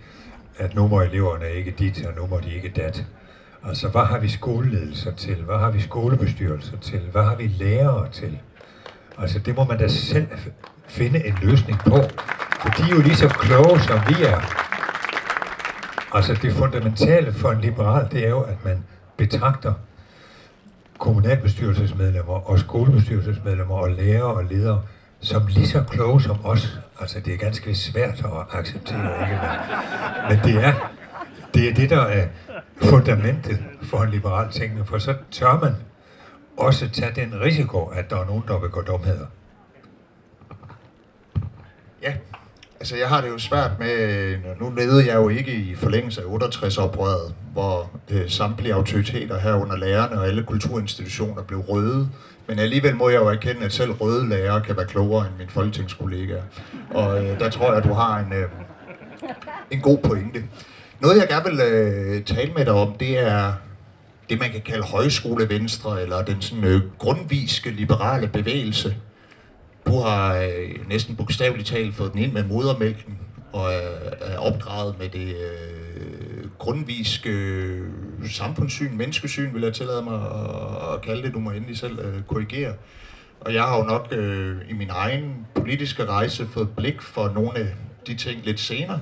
at 0.57 0.75
nu 0.75 0.87
må 0.87 1.01
eleverne 1.01 1.51
ikke 1.51 1.71
dit, 1.71 2.05
og 2.05 2.13
nu 2.21 2.27
må 2.27 2.39
de 2.39 2.55
ikke 2.55 2.69
dat. 2.69 3.05
Altså, 3.63 3.87
hvad 3.87 4.01
har 4.01 4.19
vi 4.19 4.27
skoleledelser 4.27 5.11
til? 5.11 5.35
Hvad 5.35 5.57
har 5.57 5.71
vi 5.71 5.79
skolebestyrelser 5.79 6.77
til? 6.77 6.99
Hvad 6.99 7.23
har 7.23 7.35
vi 7.35 7.47
lærere 7.47 8.07
til? 8.11 8.39
Altså, 9.17 9.39
det 9.39 9.55
må 9.55 9.63
man 9.63 9.77
da 9.77 9.87
selv 9.87 10.27
finde 10.87 11.27
en 11.27 11.37
løsning 11.41 11.79
på. 11.79 11.97
For 12.61 12.69
de 12.69 12.83
er 12.83 12.95
jo 12.95 13.01
lige 13.01 13.15
så 13.15 13.27
kloge, 13.27 13.79
som 13.79 13.99
vi 14.07 14.23
er. 14.23 14.41
Altså, 16.13 16.33
det 16.41 16.53
fundamentale 16.53 17.33
for 17.33 17.51
en 17.51 17.61
liberal, 17.61 18.07
det 18.11 18.25
er 18.25 18.29
jo, 18.29 18.41
at 18.41 18.65
man 18.65 18.83
betragter 19.17 19.73
kommunalbestyrelsesmedlemmer 20.97 22.49
og 22.49 22.59
skolebestyrelsesmedlemmer 22.59 23.75
og 23.75 23.91
lærere 23.91 24.23
og 24.23 24.43
ledere 24.43 24.81
som 25.21 25.47
lige 25.47 25.67
så 25.67 25.83
kloge 25.83 26.21
som 26.21 26.45
os. 26.45 26.79
Altså, 26.99 27.19
det 27.19 27.33
er 27.33 27.37
ganske 27.37 27.75
svært 27.75 28.25
at 28.25 28.59
acceptere, 28.59 29.21
ikke? 29.21 29.39
Men, 29.41 30.37
men 30.37 30.45
det 30.45 30.65
er, 30.65 30.73
det 31.53 31.69
er 31.69 31.73
det, 31.73 31.89
der 31.89 32.01
er 32.01 32.27
fundamentet 32.81 33.59
for 33.83 34.01
en 34.01 34.09
liberal 34.09 34.51
tænkning, 34.51 34.87
for 34.87 34.97
så 34.97 35.15
tør 35.31 35.59
man 35.59 35.75
også 36.57 36.89
tage 36.89 37.11
den 37.15 37.41
risiko, 37.41 37.85
at 37.85 38.09
der 38.09 38.17
er 38.17 38.25
nogen, 38.25 38.43
der 38.47 38.59
begår 38.59 38.81
dumheder. 38.81 39.25
Ja, 42.01 42.13
altså 42.79 42.95
jeg 42.95 43.07
har 43.09 43.21
det 43.21 43.29
jo 43.29 43.37
svært 43.37 43.71
med, 43.79 44.37
nu 44.59 44.69
levede 44.69 45.07
jeg 45.07 45.15
jo 45.15 45.29
ikke 45.29 45.51
i 45.51 45.75
forlængelse 45.75 46.21
af 46.21 46.25
68-oprøret, 46.25 47.33
hvor 47.53 47.91
øh, 48.11 48.29
samtlige 48.29 48.73
autoriteter 48.73 49.39
herunder 49.39 49.77
lærerne 49.77 50.19
og 50.19 50.27
alle 50.27 50.43
kulturinstitutioner 50.43 51.43
blev 51.43 51.59
røde. 51.59 52.09
Men 52.47 52.59
alligevel 52.59 52.95
må 52.95 53.09
jeg 53.09 53.21
jo 53.21 53.27
erkende, 53.27 53.65
at 53.65 53.73
selv 53.73 53.91
røde 53.91 54.29
lærere 54.29 54.61
kan 54.61 54.77
være 54.77 54.85
klogere 54.85 55.27
end 55.27 55.35
mine 55.37 55.49
folketingskollegaer. 55.49 56.43
Og 56.89 57.25
øh, 57.25 57.39
der 57.39 57.49
tror 57.49 57.67
jeg, 57.67 57.77
at 57.77 57.83
du 57.83 57.93
har 57.93 58.19
en, 58.19 58.33
øh, 58.33 58.49
en 59.71 59.81
god 59.81 59.97
pointe. 59.97 60.43
Noget 60.99 61.17
jeg 61.17 61.27
gerne 61.27 61.49
vil 61.49 61.59
øh, 61.61 62.23
tale 62.23 62.53
med 62.53 62.65
dig 62.65 62.73
om, 62.73 62.93
det 62.93 63.19
er 63.19 63.53
det, 64.29 64.39
man 64.39 64.51
kan 64.51 64.61
kalde 64.61 64.83
højskolevenstre, 64.83 66.01
eller 66.01 66.25
den 66.25 66.41
sådan 66.41 66.63
øh, 66.63 66.81
grundviske 66.97 67.71
liberale 67.71 68.27
bevægelse. 68.27 68.95
Du 69.87 69.99
har 69.99 70.35
øh, 70.37 70.89
næsten 70.89 71.15
bogstaveligt 71.15 71.67
talt 71.67 71.95
fået 71.95 72.13
den 72.13 72.21
ind 72.21 72.33
med 72.33 72.43
modermælken, 72.43 73.17
og 73.53 73.73
øh, 73.73 74.11
er 74.21 74.37
opdraget 74.37 74.99
med 74.99 75.09
det 75.09 75.35
øh, 75.35 76.49
grundviske 76.57 77.29
øh, 77.29 77.89
samfundssyn, 78.29 78.97
menneskesyn, 78.97 79.53
vil 79.53 79.61
jeg 79.61 79.73
tillade 79.73 80.01
mig 80.01 80.15
at, 80.15 80.93
at 80.93 81.01
kalde 81.01 81.23
det. 81.23 81.33
Du 81.33 81.39
må 81.39 81.51
endelig 81.51 81.77
selv 81.77 81.99
øh, 81.99 82.23
korrigere. 82.23 82.73
Og 83.41 83.53
jeg 83.53 83.63
har 83.63 83.77
jo 83.77 83.83
nok 83.83 84.07
øh, 84.11 84.57
i 84.69 84.73
min 84.73 84.89
egen 84.89 85.45
politiske 85.55 86.05
rejse 86.05 86.47
fået 86.47 86.69
blik 86.77 87.01
for 87.01 87.29
nogle 87.29 87.57
af 87.57 87.67
de 88.07 88.15
ting 88.15 88.45
lidt 88.45 88.59
senere. 88.59 88.99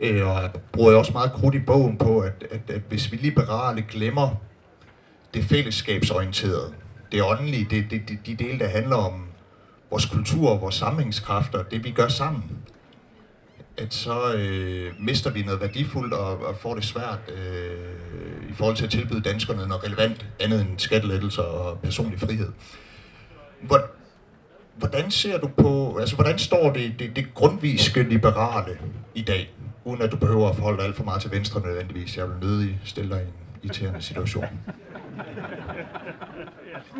Øh, 0.00 0.28
og 0.28 0.42
jeg 0.42 0.50
bruger 0.72 0.96
også 0.96 1.12
meget 1.12 1.32
krudt 1.32 1.54
i 1.54 1.58
bogen 1.58 1.98
på, 1.98 2.20
at, 2.20 2.44
at, 2.50 2.70
at 2.70 2.82
hvis 2.88 3.12
vi 3.12 3.16
liberale 3.16 3.82
glemmer 3.82 4.28
det 5.34 5.44
fællesskabsorienterede, 5.44 6.72
det 7.12 7.22
åndelige, 7.22 7.66
det, 7.70 7.90
det, 7.90 8.08
det, 8.08 8.18
de 8.26 8.34
dele, 8.34 8.58
der 8.58 8.68
handler 8.68 8.96
om 8.96 9.24
vores 9.90 10.06
kultur, 10.06 10.56
vores 10.56 10.74
sammenhængskræfter, 10.74 11.62
det 11.62 11.84
vi 11.84 11.90
gør 11.90 12.08
sammen, 12.08 12.44
at 13.76 13.94
så 13.94 14.34
øh, 14.34 14.92
mister 14.98 15.30
vi 15.30 15.42
noget 15.42 15.60
værdifuldt 15.60 16.14
og, 16.14 16.44
og 16.44 16.56
får 16.56 16.74
det 16.74 16.84
svært 16.84 17.18
øh, 17.28 18.50
i 18.50 18.52
forhold 18.52 18.76
til 18.76 18.84
at 18.84 18.90
tilbyde 18.90 19.20
danskerne 19.20 19.66
noget 19.66 19.84
relevant 19.84 20.26
andet 20.40 20.60
end 20.60 20.78
skattelettelser 20.78 21.42
og 21.42 21.78
personlig 21.78 22.20
frihed. 22.20 22.52
Hvor, 23.60 23.80
hvordan 24.80 25.10
ser 25.10 25.38
du 25.38 25.48
på, 25.48 25.96
altså 25.98 26.14
hvordan 26.14 26.38
står 26.38 26.72
det, 26.72 26.94
det, 26.98 27.16
det 27.16 27.34
grundviske 27.34 28.02
liberale 28.02 28.78
i 29.14 29.22
dag, 29.22 29.54
uden 29.84 30.02
at 30.02 30.12
du 30.12 30.16
behøver 30.16 30.48
at 30.48 30.56
forholde 30.56 30.78
dig 30.78 30.86
alt 30.86 30.96
for 30.96 31.04
meget 31.04 31.22
til 31.22 31.30
venstre 31.30 31.60
nødvendigvis. 31.60 32.16
Jeg 32.16 32.28
vil 32.28 32.36
nødig 32.40 32.80
stille 32.84 33.10
dig 33.10 33.20
i 33.20 33.24
en 33.24 33.32
irriterende 33.62 34.02
situation. 34.02 34.44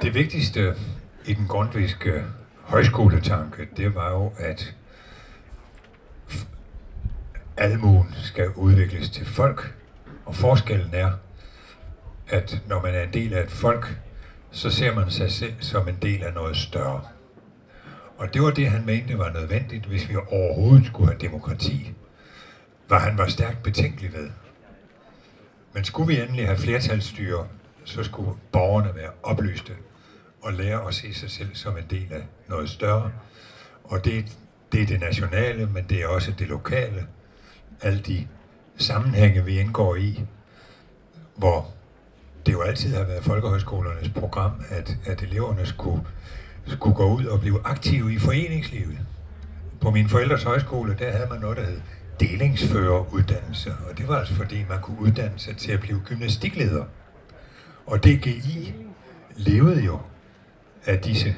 Det 0.02 0.14
vigtigste 0.14 0.74
i 1.26 1.34
den 1.34 1.46
grundviske 1.46 2.24
højskoletanke, 2.62 3.68
det 3.76 3.94
var 3.94 4.10
jo, 4.10 4.32
at 4.38 4.74
almuen 7.56 8.14
skal 8.22 8.48
udvikles 8.56 9.10
til 9.10 9.26
folk, 9.26 9.74
og 10.26 10.34
forskellen 10.34 10.90
er, 10.92 11.10
at 12.28 12.62
når 12.68 12.82
man 12.82 12.94
er 12.94 13.02
en 13.02 13.12
del 13.12 13.34
af 13.34 13.42
et 13.42 13.50
folk, 13.50 13.98
så 14.50 14.70
ser 14.70 14.94
man 14.94 15.10
sig 15.10 15.32
selv 15.32 15.54
som 15.60 15.88
en 15.88 15.98
del 16.02 16.22
af 16.22 16.34
noget 16.34 16.56
større. 16.56 17.00
Og 18.20 18.34
det 18.34 18.42
var 18.42 18.50
det, 18.50 18.70
han 18.70 18.86
mente 18.86 19.18
var 19.18 19.30
nødvendigt, 19.30 19.86
hvis 19.86 20.08
vi 20.08 20.16
overhovedet 20.16 20.86
skulle 20.86 21.10
have 21.10 21.18
demokrati, 21.18 21.92
hvad 22.88 22.98
han 22.98 23.18
var 23.18 23.26
stærkt 23.26 23.62
betænkelig 23.62 24.12
ved. 24.12 24.30
Men 25.72 25.84
skulle 25.84 26.06
vi 26.06 26.20
endelig 26.20 26.46
have 26.46 26.58
flertalsstyre, 26.58 27.46
så 27.84 28.02
skulle 28.02 28.30
borgerne 28.52 28.94
være 28.94 29.10
oplyste 29.22 29.72
og 30.42 30.52
lære 30.52 30.88
at 30.88 30.94
se 30.94 31.14
sig 31.14 31.30
selv 31.30 31.54
som 31.54 31.76
en 31.76 31.84
del 31.90 32.12
af 32.12 32.22
noget 32.48 32.68
større. 32.68 33.10
Og 33.84 34.04
det, 34.04 34.38
det 34.72 34.82
er 34.82 34.86
det 34.86 35.00
nationale, 35.00 35.66
men 35.66 35.84
det 35.88 36.02
er 36.02 36.06
også 36.06 36.32
det 36.38 36.48
lokale. 36.48 37.06
Alle 37.82 38.00
de 38.00 38.26
sammenhænge, 38.76 39.44
vi 39.44 39.58
indgår 39.58 39.96
i, 39.96 40.24
hvor 41.36 41.70
det 42.46 42.52
jo 42.52 42.60
altid 42.60 42.94
har 42.94 43.04
været 43.04 43.24
folkehøjskolernes 43.24 44.08
program, 44.08 44.52
at, 44.68 44.98
at 45.04 45.22
eleverne 45.22 45.66
skulle, 45.66 46.02
skulle 46.66 46.96
gå 46.96 47.14
ud 47.14 47.24
og 47.24 47.40
blive 47.40 47.66
aktiv 47.66 48.10
i 48.10 48.18
foreningslivet. 48.18 48.98
På 49.80 49.90
min 49.90 50.08
forældres 50.08 50.42
højskole, 50.42 50.96
der 50.98 51.10
havde 51.10 51.26
man 51.30 51.40
noget, 51.40 51.56
der 51.56 51.64
hed 51.64 51.80
delingsføreruddannelse, 52.20 53.74
og 53.90 53.98
det 53.98 54.08
var 54.08 54.18
altså 54.18 54.34
fordi, 54.34 54.64
man 54.68 54.80
kunne 54.80 55.00
uddanne 55.00 55.38
sig 55.38 55.56
til 55.56 55.72
at 55.72 55.80
blive 55.80 56.00
gymnastikleder. 56.04 56.84
Og 57.86 58.04
DGI 58.04 58.74
levede 59.36 59.84
jo 59.84 60.00
af 60.86 60.98
disse 60.98 61.36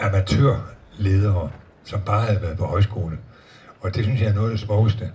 amatørledere, 0.00 1.50
som 1.84 2.00
bare 2.06 2.26
havde 2.26 2.42
været 2.42 2.58
på 2.58 2.64
højskole. 2.64 3.18
Og 3.80 3.94
det 3.94 4.04
synes 4.04 4.20
jeg 4.20 4.28
er 4.28 4.34
noget 4.34 4.50
af 4.50 4.56
det 4.56 4.66
smukkeste. 4.66 5.12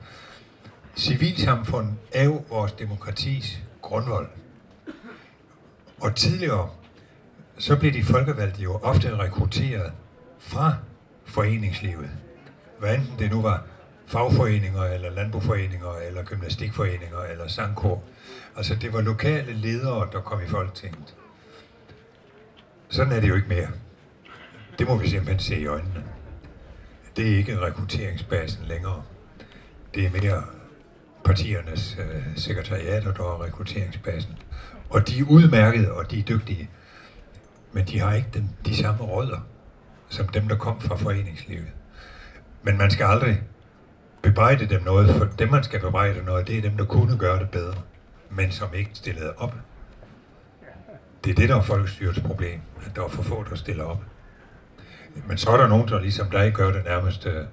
Civilsamfund 0.97 1.87
er 2.13 2.23
jo 2.23 2.43
vores 2.49 2.71
demokratis 2.71 3.63
grundvold. 3.81 4.27
Og 6.01 6.15
tidligere, 6.15 6.69
så 7.57 7.75
blev 7.75 7.93
de 7.93 8.03
folkevalgte 8.03 8.61
jo 8.61 8.79
ofte 8.83 9.17
rekrutteret 9.17 9.91
fra 10.39 10.75
foreningslivet. 11.25 12.09
Hvad 12.79 12.95
enten 12.95 13.19
det 13.19 13.31
nu 13.31 13.41
var 13.41 13.63
fagforeninger, 14.07 14.83
eller 14.83 15.09
landboforeninger, 15.09 15.93
eller 16.07 16.23
gymnastikforeninger, 16.23 17.19
eller 17.31 17.47
sangkor. 17.47 18.03
Altså 18.57 18.75
det 18.75 18.93
var 18.93 19.01
lokale 19.01 19.53
ledere, 19.53 20.09
der 20.11 20.21
kom 20.21 20.41
i 20.41 20.47
Folketinget. 20.47 21.15
Sådan 22.89 23.13
er 23.13 23.19
det 23.19 23.29
jo 23.29 23.35
ikke 23.35 23.47
mere. 23.47 23.67
Det 24.79 24.87
må 24.87 24.97
vi 24.97 25.07
simpelthen 25.07 25.39
se 25.39 25.59
i 25.59 25.65
øjnene. 25.65 26.03
Det 27.17 27.31
er 27.31 27.37
ikke 27.37 27.59
rekrutteringsbasen 27.59 28.65
længere. 28.65 29.03
Det 29.95 30.05
er 30.05 30.11
mere 30.11 30.43
partiernes 31.23 31.97
øh, 31.99 32.23
sekretariater, 32.35 33.13
der 33.13 33.23
er 33.23 33.43
rekrutteringsbasen. 33.43 34.37
Og 34.89 35.07
de 35.07 35.19
er 35.19 35.23
udmærkede, 35.23 35.91
og 35.91 36.11
de 36.11 36.19
er 36.19 36.23
dygtige. 36.23 36.69
Men 37.75 37.85
de 37.85 37.99
har 37.99 38.13
ikke 38.13 38.29
den, 38.33 38.55
de 38.65 38.75
samme 38.75 39.03
rødder, 39.03 39.39
som 40.09 40.27
dem, 40.27 40.47
der 40.47 40.55
kom 40.55 40.81
fra 40.81 40.95
foreningslivet. 40.95 41.67
Men 42.63 42.77
man 42.77 42.91
skal 42.91 43.05
aldrig 43.05 43.41
bebrejde 44.21 44.65
dem 44.65 44.83
noget, 44.83 45.15
for 45.15 45.25
dem, 45.25 45.49
man 45.49 45.63
skal 45.63 45.79
bebrejde 45.79 46.23
noget, 46.25 46.47
det 46.47 46.57
er 46.57 46.61
dem, 46.61 46.77
der 46.77 46.85
kunne 46.85 47.17
gøre 47.17 47.39
det 47.39 47.49
bedre, 47.49 47.75
men 48.29 48.51
som 48.51 48.67
ikke 48.73 48.89
stillede 48.93 49.33
op. 49.37 49.55
Det 51.23 51.31
er 51.31 51.35
det, 51.35 51.49
der 51.49 51.55
er 51.55 51.61
folkestyrets 51.61 52.19
problem, 52.19 52.59
at 52.85 52.95
der 52.95 53.03
er 53.03 53.07
for 53.07 53.23
få, 53.23 53.45
der 53.49 53.55
stiller 53.55 53.83
op. 53.83 54.03
Men 55.27 55.37
så 55.37 55.49
er 55.49 55.57
der 55.57 55.67
nogen, 55.67 55.87
der 55.87 55.99
ligesom 55.99 56.29
dig 56.29 56.53
gør 56.53 56.71
det 56.71 56.85
nærmest 56.85 57.25
øh, 57.25 57.45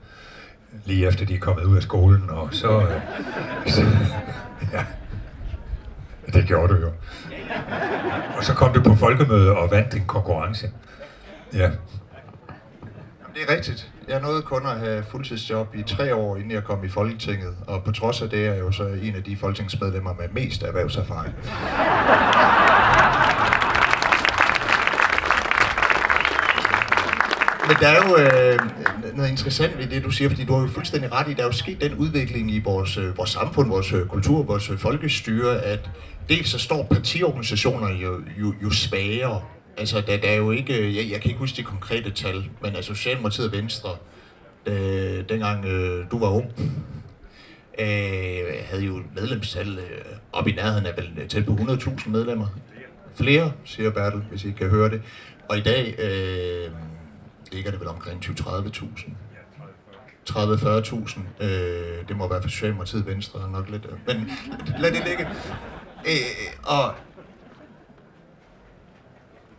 lige 0.85 1.07
efter 1.07 1.26
de 1.26 1.35
er 1.35 1.41
kommet 1.41 1.64
ud 1.64 1.76
af 1.76 1.83
skolen, 1.83 2.31
og 2.31 2.49
så... 2.52 2.81
Øh, 2.81 3.00
så 3.67 3.83
ja, 4.73 4.87
det 6.26 6.47
gjorde 6.47 6.75
du 6.75 6.81
jo. 6.81 6.91
Og 8.37 8.45
så 8.45 8.55
kom 8.55 8.73
du 8.73 8.83
på 8.83 8.95
folkemøde 8.95 9.57
og 9.57 9.71
vandt 9.71 9.95
en 9.95 10.05
konkurrence. 10.07 10.71
Ja. 11.52 11.71
Det 13.35 13.43
er 13.49 13.55
rigtigt. 13.55 13.93
Jeg 14.09 14.21
nåede 14.21 14.43
kun 14.43 14.67
at 14.67 14.79
have 14.79 15.05
fuldtidsjob 15.11 15.75
i 15.75 15.83
tre 15.83 16.14
år, 16.14 16.37
inden 16.37 16.50
jeg 16.50 16.64
kom 16.64 16.85
i 16.85 16.88
Folketinget. 16.88 17.55
Og 17.67 17.85
på 17.85 17.93
trods 17.93 18.23
af 18.23 18.31
det 18.31 18.47
er 18.47 18.52
jeg 18.52 18.61
jo 18.61 18.73
så 18.73 18.87
en 18.87 19.14
af 19.17 19.23
de 19.23 19.37
folketingsmedlemmer 19.37 20.14
med 20.14 20.29
mest 20.33 20.62
erhvervserfaring. 20.62 21.35
Men 27.69 27.76
der 27.81 27.88
er 27.88 28.09
jo 28.09 28.17
øh, 28.17 28.59
noget 29.17 29.31
interessant 29.31 29.79
ved 29.79 29.87
det, 29.87 30.05
du 30.05 30.11
siger, 30.11 30.29
fordi 30.29 30.45
du 30.45 30.55
har 30.55 30.62
jo 30.62 30.69
fuldstændig 30.69 31.12
ret 31.12 31.29
i, 31.29 31.35
der 31.35 31.43
er 31.43 31.47
jo 31.47 31.52
sket 31.52 31.81
den 31.81 31.95
udvikling 31.95 32.50
i 32.50 32.62
vores, 32.64 32.97
øh, 32.97 33.19
vores 33.19 33.31
samfund, 33.31 33.69
vores 33.69 33.93
øh, 33.93 34.07
kultur, 34.07 34.43
vores 34.43 34.71
øh, 34.71 34.79
folkestyre, 34.79 35.62
at 35.62 35.91
dels 36.29 36.49
så 36.49 36.59
står 36.59 36.83
partiorganisationerne 36.83 37.99
jo, 37.99 38.23
jo, 38.41 38.55
jo 38.62 38.71
svagere. 38.71 39.43
Altså, 39.76 40.00
der, 40.00 40.17
der 40.17 40.29
er 40.29 40.37
jo 40.37 40.50
ikke, 40.50 40.79
øh, 40.79 40.97
jeg, 40.97 41.11
jeg 41.11 41.21
kan 41.21 41.31
ikke 41.31 41.38
huske 41.38 41.57
de 41.57 41.62
konkrete 41.62 42.11
tal, 42.11 42.45
men 42.62 42.76
altså 42.76 42.95
Socialdemokratiet 42.95 43.47
og 43.47 43.52
Venstre, 43.52 43.91
øh, 44.67 45.29
dengang 45.29 45.64
øh, 45.64 46.11
du 46.11 46.19
var 46.19 46.29
ung, 46.29 46.52
øh, 47.79 47.87
havde 48.64 48.85
jo 48.85 49.02
medlemstal 49.14 49.79
øh, 49.79 50.05
op 50.33 50.49
i 50.49 50.52
nærheden 50.52 50.87
af 50.87 50.97
vel 50.97 51.11
øh, 51.19 51.29
tæt 51.29 51.47
på 51.47 51.52
100.000 51.52 52.09
medlemmer. 52.09 52.47
Flere, 53.14 53.52
siger 53.64 53.91
Bertel, 53.91 54.21
hvis 54.31 54.45
I 54.45 54.50
kan 54.50 54.69
høre 54.69 54.91
det. 54.91 55.02
Og 55.49 55.59
i 55.59 55.61
dag 55.61 55.95
øh, 55.99 56.71
ligger 57.52 57.71
det 57.71 57.81
vel 57.81 57.88
omkring 57.88 58.25
20-30.000. 58.25 59.11
30-40.000. 60.31 61.45
Øh, 61.45 62.09
det 62.09 62.17
må 62.17 62.29
være 62.29 62.43
for 62.43 62.49
Socialdemokratiet 62.49 63.07
Venstre 63.07 63.50
nok 63.50 63.71
lidt. 63.71 63.87
Øh, 63.87 63.99
men 64.07 64.31
lad 64.79 64.93
det 64.93 65.02
ligge. 65.07 65.29
Øh, 66.06 66.12
øh, 66.12 66.52
og 66.62 66.94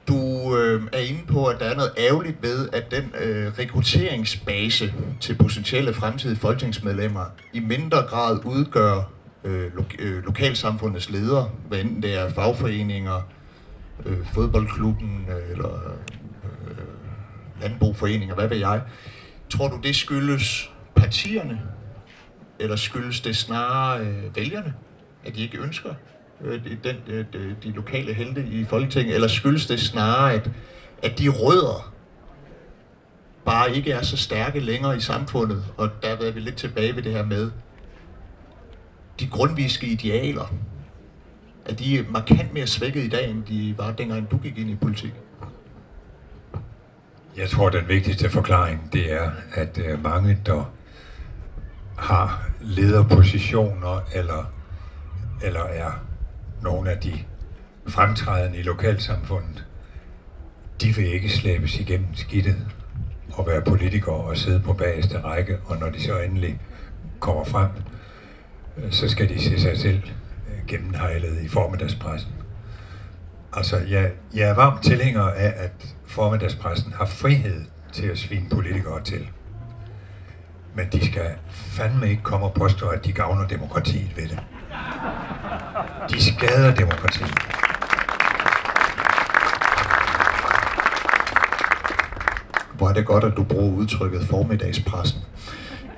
du 0.07 0.17
øh, 0.57 0.81
er 0.93 0.99
inde 0.99 1.25
på, 1.27 1.45
at 1.45 1.59
der 1.59 1.65
er 1.65 1.75
noget 1.75 1.91
ærgerligt 1.97 2.43
ved, 2.43 2.69
at 2.73 2.91
den 2.91 3.13
øh, 3.19 3.51
rekrutteringsbase 3.59 4.93
til 5.21 5.35
potentielle 5.35 5.93
fremtidige 5.93 6.39
folketingsmedlemmer 6.39 7.25
i 7.53 7.59
mindre 7.59 7.97
grad 7.97 8.45
udgør 8.45 9.11
øh, 9.43 9.75
lo- 9.75 9.83
øh, 9.99 10.23
lokalsamfundets 10.25 11.09
ledere, 11.09 11.49
hvad 11.67 11.79
enten 11.79 12.03
det 12.03 12.19
er 12.19 12.29
fagforeninger, 12.29 13.21
øh, 14.05 14.17
fodboldklubben 14.33 15.27
øh, 15.29 15.51
eller 15.51 15.97
øh, 16.43 17.61
landbrugforeninger, 17.61 18.35
hvad 18.35 18.47
ved 18.47 18.57
jeg. 18.57 18.81
Tror 19.49 19.67
du, 19.67 19.79
det 19.83 19.95
skyldes 19.95 20.71
partierne, 20.95 21.61
eller 22.59 22.75
skyldes 22.75 23.21
det 23.21 23.35
snarere 23.35 24.01
øh, 24.05 24.35
vælgerne, 24.35 24.73
at 25.25 25.35
de 25.35 25.41
ikke 25.41 25.57
ønsker 25.57 25.93
Øh, 26.43 26.61
den, 26.83 26.95
øh, 27.07 27.25
de, 27.33 27.55
de 27.63 27.71
lokale 27.71 28.13
helte 28.13 28.45
i 28.51 28.63
Folketinget, 28.63 29.15
eller 29.15 29.27
skyldes 29.27 29.65
det 29.65 29.79
snarere, 29.79 30.33
at, 30.33 30.49
at 31.03 31.19
de 31.19 31.29
rødder 31.29 31.93
bare 33.45 33.75
ikke 33.75 33.91
er 33.91 34.01
så 34.01 34.17
stærke 34.17 34.59
længere 34.59 34.97
i 34.97 34.99
samfundet, 34.99 35.63
og 35.77 35.89
der 36.01 36.09
er 36.09 36.31
vi 36.31 36.39
lidt 36.39 36.55
tilbage 36.55 36.95
ved 36.95 37.03
det 37.03 37.11
her 37.11 37.25
med 37.25 37.51
de 39.19 39.27
grundviske 39.27 39.87
idealer, 39.87 40.53
at 41.65 41.79
de 41.79 41.99
er 41.99 42.03
markant 42.09 42.53
mere 42.53 42.67
svækket 42.67 43.03
i 43.03 43.09
dag, 43.09 43.29
end 43.29 43.43
de 43.43 43.75
var 43.77 43.91
dengang 43.91 44.31
du 44.31 44.37
gik 44.37 44.57
ind 44.57 44.69
i 44.69 44.75
politik. 44.75 45.13
Jeg 47.37 47.49
tror, 47.49 47.69
den 47.69 47.87
vigtigste 47.87 48.29
forklaring, 48.29 48.89
det 48.93 49.13
er, 49.13 49.31
at 49.53 49.79
øh, 49.85 50.03
mange, 50.03 50.39
der 50.45 50.71
har 51.97 52.49
lederpositioner, 52.61 54.01
eller, 54.13 54.51
eller 55.43 55.63
er 55.63 55.91
nogle 56.63 56.91
af 56.91 56.97
de 56.97 57.13
fremtrædende 57.87 58.57
i 58.57 58.61
lokalsamfundet, 58.61 59.65
de 60.81 60.95
vil 60.95 61.13
ikke 61.13 61.29
slæbes 61.29 61.79
igennem 61.79 62.15
skidtet 62.15 62.67
og 63.33 63.47
være 63.47 63.61
politikere 63.61 64.15
og 64.15 64.37
sidde 64.37 64.59
på 64.59 64.73
bagerste 64.73 65.21
række, 65.21 65.57
og 65.65 65.77
når 65.77 65.89
de 65.89 66.01
så 66.01 66.19
endelig 66.19 66.59
kommer 67.19 67.43
frem, 67.43 67.69
så 68.91 69.09
skal 69.09 69.29
de 69.29 69.41
se 69.41 69.59
sig 69.59 69.77
selv 69.77 70.01
øh, 70.49 70.67
gennemhejlet 70.67 71.41
i 71.43 71.47
formiddagspressen. 71.47 72.31
Altså, 73.53 73.77
jeg, 73.77 74.11
jeg 74.33 74.49
er 74.49 74.53
varmt 74.53 74.83
tilhænger 74.83 75.21
af, 75.21 75.53
at 75.57 75.95
formiddagspressen 76.05 76.93
har 76.93 77.05
frihed 77.05 77.65
til 77.91 78.07
at 78.07 78.17
svine 78.17 78.49
politikere 78.49 79.03
til. 79.03 79.27
Men 80.75 80.87
de 80.91 81.05
skal 81.05 81.31
fandme 81.49 82.09
ikke 82.09 82.23
komme 82.23 82.45
og 82.45 82.53
påstå, 82.53 82.87
at 82.87 83.05
de 83.05 83.11
gavner 83.11 83.47
demokratiet 83.47 84.17
ved 84.17 84.27
det. 84.27 84.43
De 86.13 86.23
skader 86.23 86.75
demokratiet. 86.75 87.33
Hvor 92.77 92.89
er 92.89 92.93
det 92.93 93.05
godt, 93.05 93.23
at 93.23 93.33
du 93.37 93.43
bruger 93.43 93.75
udtrykket 93.75 94.27
formiddagspressen. 94.27 95.21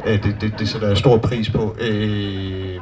Øh, 0.06 0.24
det, 0.24 0.38
det, 0.42 0.54
det 0.60 0.70
sætter 0.70 0.88
jeg 0.88 0.98
stor 0.98 1.18
pris 1.18 1.50
på. 1.50 1.76
Øh, 1.80 2.82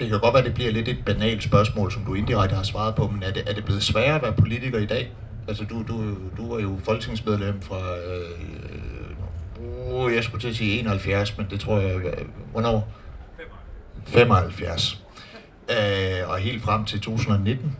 det 0.00 0.08
kan 0.08 0.20
godt 0.20 0.34
være, 0.34 0.38
at 0.38 0.44
det 0.44 0.54
bliver 0.54 0.72
lidt 0.72 0.88
et 0.88 1.04
banalt 1.06 1.42
spørgsmål, 1.42 1.92
som 1.92 2.04
du 2.04 2.14
indirekte 2.14 2.56
har 2.56 2.62
svaret 2.62 2.94
på, 2.94 3.06
men 3.06 3.22
er 3.22 3.32
det, 3.32 3.42
er 3.46 3.54
det 3.54 3.64
blevet 3.64 3.82
sværere 3.82 4.14
at 4.14 4.22
være 4.22 4.32
politiker 4.32 4.78
i 4.78 4.86
dag? 4.86 5.12
Altså, 5.48 5.64
du, 5.64 5.82
du, 5.88 6.14
du 6.36 6.54
var 6.54 6.60
jo 6.60 6.78
folketingsmedlem 6.84 7.62
fra, 7.62 7.96
øh, 7.96 9.94
uh, 9.94 10.14
jeg 10.14 10.24
skulle 10.24 10.40
til 10.40 10.48
at 10.48 10.56
sige 10.56 10.80
71, 10.80 11.38
men 11.38 11.46
det 11.50 11.60
tror 11.60 11.78
jeg, 11.78 12.00
hvornår? 12.52 12.88
75. 14.06 14.06
75. 14.06 15.00
Øh, 15.70 15.76
og 16.30 16.38
helt 16.38 16.62
frem 16.62 16.84
til 16.84 17.00
2019. 17.00 17.76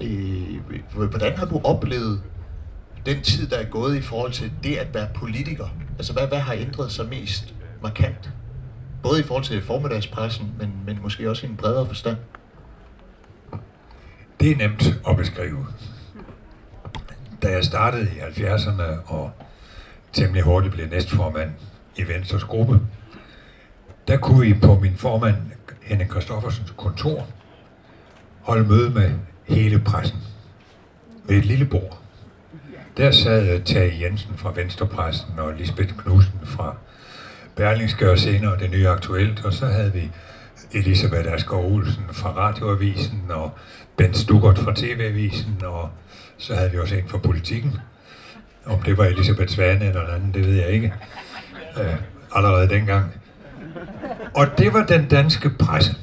Øh, 0.00 1.08
hvordan 1.10 1.36
har 1.36 1.46
du 1.46 1.60
oplevet 1.64 2.22
den 3.06 3.22
tid, 3.22 3.48
der 3.48 3.56
er 3.56 3.64
gået 3.64 3.96
i 3.96 4.00
forhold 4.00 4.32
til 4.32 4.52
det 4.62 4.76
at 4.76 4.94
være 4.94 5.08
politiker? 5.14 5.68
Altså, 5.98 6.12
hvad, 6.12 6.26
hvad 6.26 6.38
har 6.38 6.52
ændret 6.52 6.92
sig 6.92 7.08
mest 7.08 7.54
markant? 7.82 8.30
Både 9.02 9.20
i 9.20 9.22
forhold 9.22 9.44
til 9.44 9.62
formiddagspressen, 9.62 10.54
men, 10.58 10.72
men 10.86 10.98
måske 11.02 11.30
også 11.30 11.46
i 11.46 11.50
en 11.50 11.56
bredere 11.56 11.86
forstand. 11.86 12.16
Det 14.40 14.50
er 14.50 14.56
nemt 14.56 15.00
at 15.08 15.16
beskrive. 15.16 15.66
Da 17.42 17.50
jeg 17.50 17.64
startede 17.64 18.04
i 18.04 18.40
70'erne 18.42 19.12
og 19.12 19.30
temmelig 20.12 20.42
hurtigt 20.42 20.74
blev 20.74 20.88
næstformand 20.88 21.50
i 21.96 22.08
Venstres 22.08 22.44
gruppe, 22.44 22.80
der 24.08 24.16
kunne 24.16 24.40
vi 24.40 24.54
på 24.54 24.78
min 24.78 24.96
formand 24.96 25.36
Henning 25.82 26.10
Kristoffersens 26.10 26.74
kontor 26.76 27.26
holde 28.42 28.68
møde 28.68 28.90
med 28.90 29.10
hele 29.44 29.78
pressen 29.78 30.18
ved 31.24 31.36
et 31.36 31.44
lille 31.44 31.64
bord. 31.64 31.98
Der 32.96 33.10
sad 33.10 33.60
Tage 33.64 34.02
Jensen 34.02 34.36
fra 34.36 34.52
Venstrepressen 34.54 35.38
og 35.38 35.52
Lisbeth 35.54 35.94
Knudsen 35.96 36.40
fra 36.44 36.76
Berlingske 37.56 38.10
og 38.10 38.18
senere 38.18 38.58
det 38.58 38.70
nye 38.70 38.88
Aktuelt, 38.88 39.44
og 39.44 39.52
så 39.52 39.66
havde 39.66 39.92
vi 39.92 40.10
Elisabeth 40.72 41.32
Asger 41.32 41.56
Olsen 41.56 42.04
fra 42.12 42.30
Radioavisen 42.30 43.22
og 43.30 43.50
Ben 43.96 44.14
Stuckert 44.14 44.58
fra 44.58 44.74
TV-avisen, 44.74 45.62
og 45.64 45.90
så 46.38 46.54
havde 46.54 46.70
vi 46.70 46.78
også 46.78 46.94
en 46.94 47.08
fra 47.08 47.18
Politikken. 47.18 47.78
Om 48.66 48.82
det 48.82 48.98
var 48.98 49.04
Elisabeth 49.04 49.48
Svane 49.48 49.84
eller 49.84 50.14
anden, 50.14 50.34
det 50.34 50.46
ved 50.46 50.54
jeg 50.54 50.68
ikke. 50.68 50.94
Øh, 51.80 51.94
allerede 52.34 52.68
dengang. 52.68 53.14
Og 54.34 54.46
det 54.58 54.72
var 54.72 54.86
den 54.86 55.08
danske 55.08 55.50
presse. 55.50 55.96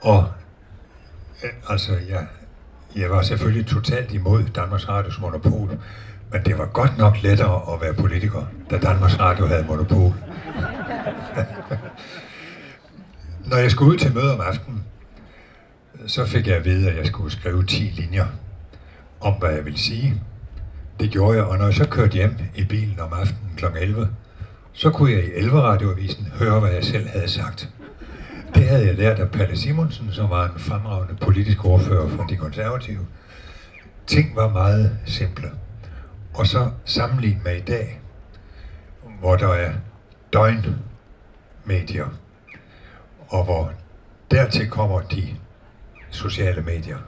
Og 0.00 0.28
altså, 1.68 1.92
jeg, 2.08 2.26
jeg 2.96 3.10
var 3.10 3.22
selvfølgelig 3.22 3.66
totalt 3.66 4.12
imod 4.12 4.44
Danmarks 4.54 4.88
Radios 4.88 5.20
monopol, 5.20 5.80
men 6.32 6.42
det 6.44 6.58
var 6.58 6.66
godt 6.66 6.98
nok 6.98 7.22
lettere 7.22 7.74
at 7.74 7.80
være 7.80 7.94
politiker, 7.94 8.46
da 8.70 8.78
Danmarks 8.78 9.20
Radio 9.20 9.46
havde 9.46 9.64
monopol. 9.64 10.14
Når 13.50 13.56
jeg 13.56 13.70
skulle 13.70 13.92
ud 13.92 13.98
til 13.98 14.14
møde 14.14 14.34
om 14.34 14.40
aftenen, 14.40 14.84
så 16.06 16.26
fik 16.26 16.46
jeg 16.46 16.56
at 16.56 16.64
vide, 16.64 16.90
at 16.90 16.96
jeg 16.96 17.06
skulle 17.06 17.32
skrive 17.32 17.66
10 17.66 17.82
linjer 17.82 18.26
om, 19.20 19.32
hvad 19.32 19.50
jeg 19.50 19.64
ville 19.64 19.78
sige. 19.78 20.22
Det 21.00 21.10
gjorde 21.10 21.36
jeg, 21.36 21.44
og 21.44 21.58
når 21.58 21.64
jeg 21.64 21.74
så 21.74 21.88
kørte 21.88 22.12
hjem 22.12 22.34
i 22.54 22.64
bilen 22.64 23.00
om 23.00 23.12
aftenen 23.12 23.52
kl. 23.56 23.64
11, 23.80 24.08
så 24.72 24.90
kunne 24.90 25.12
jeg 25.12 25.24
i 25.24 25.30
11 25.34 25.60
radioavisen 25.60 26.26
høre, 26.38 26.60
hvad 26.60 26.70
jeg 26.70 26.84
selv 26.84 27.08
havde 27.08 27.28
sagt. 27.28 27.68
Det 28.54 28.68
havde 28.68 28.86
jeg 28.86 28.94
lært 28.94 29.18
af 29.18 29.30
Palle 29.30 29.56
Simonsen, 29.56 30.12
som 30.12 30.30
var 30.30 30.44
en 30.44 30.58
fremragende 30.58 31.16
politisk 31.20 31.64
ordfører 31.64 32.08
for 32.08 32.22
de 32.22 32.36
konservative. 32.36 33.06
Ting 34.06 34.36
var 34.36 34.48
meget 34.48 34.98
simple. 35.06 35.50
Og 36.34 36.46
så 36.46 36.70
sammenlignet 36.84 37.44
med 37.44 37.56
i 37.56 37.60
dag, 37.60 38.00
hvor 39.20 39.36
der 39.36 39.48
er 39.48 39.72
døgnmedier, 40.32 42.06
og 43.28 43.44
hvor 43.44 43.72
dertil 44.30 44.70
kommer 44.70 45.00
de 45.00 45.36
sociale 46.10 46.62
medier, 46.62 46.98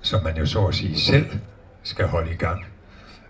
som 0.00 0.22
man 0.22 0.36
jo 0.36 0.46
så 0.46 0.66
at 0.66 0.74
sige 0.74 0.98
selv 0.98 1.26
skal 1.82 2.06
holde 2.06 2.32
i 2.32 2.36
gang, 2.36 2.64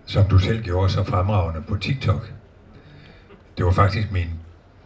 som 0.06 0.28
du 0.28 0.38
selv 0.38 0.62
gjorde 0.62 0.90
så 0.90 1.04
fremragende 1.04 1.62
på 1.62 1.76
TikTok. 1.76 2.32
Det 3.56 3.64
var 3.64 3.72
faktisk 3.72 4.12
min 4.12 4.30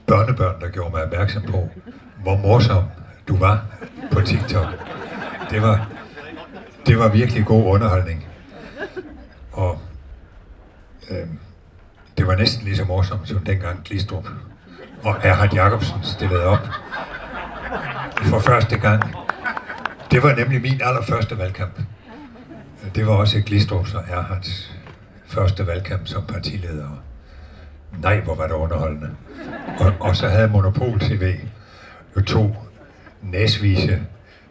børnebørn, 0.07 0.61
der 0.61 0.69
gjorde 0.69 0.91
mig 0.91 1.05
opmærksom 1.05 1.43
på, 1.43 1.69
hvor 2.23 2.37
morsom 2.37 2.85
du 3.29 3.37
var 3.37 3.65
på 4.13 4.21
TikTok. 4.21 4.67
Det 5.51 5.63
var, 5.63 5.89
det 6.87 6.99
var 6.99 7.09
virkelig 7.09 7.47
god 7.47 7.65
underholdning. 7.65 8.27
Og 9.53 9.79
øh, 11.11 11.27
det 12.19 12.27
var 12.27 12.37
næsten 12.37 12.65
lige 12.65 12.77
så 12.77 12.85
morsomt 12.85 13.29
som 13.29 13.39
dengang 13.39 13.85
Glistrup 13.85 14.29
og 15.03 15.17
Erhard 15.23 15.55
Jacobsen 15.55 16.03
stillede 16.03 16.45
op 16.45 16.69
for 18.23 18.39
første 18.39 18.79
gang. 18.79 19.03
Det 20.11 20.23
var 20.23 20.35
nemlig 20.35 20.63
min 20.63 20.81
allerførste 20.85 21.39
valgkamp. 21.39 21.81
Det 22.95 23.07
var 23.07 23.13
også 23.13 23.43
Glistrups 23.47 23.95
og 23.95 24.05
Erhards 24.09 24.77
første 25.27 25.67
valgkamp 25.67 26.07
som 26.07 26.23
partileder. 26.27 27.03
Nej, 27.99 28.21
hvor 28.21 28.35
var 28.35 28.47
det 28.47 28.55
underholdende. 28.55 29.11
Og, 29.79 29.93
og 30.01 30.17
så 30.17 30.29
havde 30.29 30.49
Monopol 30.49 31.01
TV 31.01 31.35
jo 32.17 32.23
to 32.23 32.57
næsvise 33.23 34.01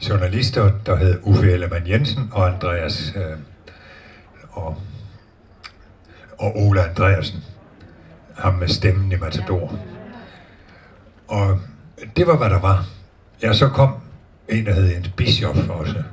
journalister, 0.10 0.72
der 0.86 0.96
hed 0.96 1.20
Uffe 1.24 1.52
Ellemann 1.52 1.88
Jensen 1.88 2.30
og 2.32 2.54
Andreas 2.54 3.14
øh, 3.16 3.38
og, 4.52 4.78
og 6.38 6.58
Ole 6.58 6.84
Andreasen. 6.90 7.44
Ham 8.38 8.54
med 8.54 8.68
stemmen 8.68 9.12
i 9.12 9.16
Matador. 9.16 9.80
Og 11.28 11.60
det 12.16 12.28
var, 12.28 12.38
hvad 12.38 12.50
der 12.50 12.60
var. 12.60 12.86
Ja, 13.44 13.54
så 13.54 13.68
kom 13.68 13.94
en, 14.50 14.66
der 14.66 14.74
hed 14.74 14.86
Jens 14.94 15.10
Bischoff 15.10 15.70
også, 15.70 16.04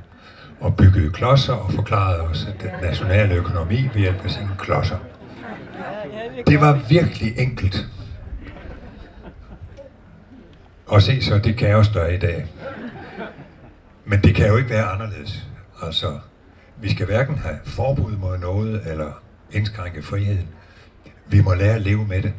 og 0.60 0.76
byggede 0.76 1.10
klodser 1.10 1.52
og 1.52 1.72
forklarede 1.72 2.20
os 2.20 2.48
den 2.60 2.70
nationale 2.82 3.34
økonomi 3.34 3.88
ved 3.94 4.00
hjælp 4.00 4.24
af 4.24 4.30
sine 4.30 4.50
klodser. 4.58 4.96
Det 6.46 6.60
var 6.60 6.80
virkelig 6.88 7.38
enkelt. 7.38 7.86
Og 10.86 11.02
se 11.02 11.22
så 11.22 11.38
det 11.38 11.56
kaos, 11.56 11.88
der 11.88 12.00
er 12.00 12.12
i 12.12 12.18
dag. 12.18 12.46
Men 14.04 14.20
det 14.20 14.34
kan 14.34 14.48
jo 14.48 14.56
ikke 14.56 14.70
være 14.70 14.84
anderledes. 14.84 15.46
Altså, 15.82 16.18
vi 16.76 16.90
skal 16.90 17.06
hverken 17.06 17.38
have 17.38 17.58
forbud 17.64 18.16
mod 18.16 18.38
noget, 18.38 18.90
eller 18.90 19.22
indskrænke 19.50 20.02
friheden. 20.02 20.48
Vi 21.26 21.40
må 21.40 21.54
lære 21.54 21.74
at 21.74 21.82
leve 21.82 22.06
med 22.06 22.22
det. 22.22 22.32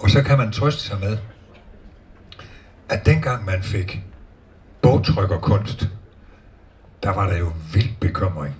Og 0.00 0.10
så 0.10 0.22
kan 0.22 0.38
man 0.38 0.52
trøste 0.52 0.82
sig 0.82 1.00
med, 1.00 1.18
at 2.88 3.06
dengang 3.06 3.44
man 3.44 3.62
fik 3.62 4.02
bogtrykkerkunst, 4.82 5.88
der 7.02 7.10
var 7.10 7.26
der 7.26 7.38
jo 7.38 7.52
vild 7.72 7.96
bekymring. 8.00 8.54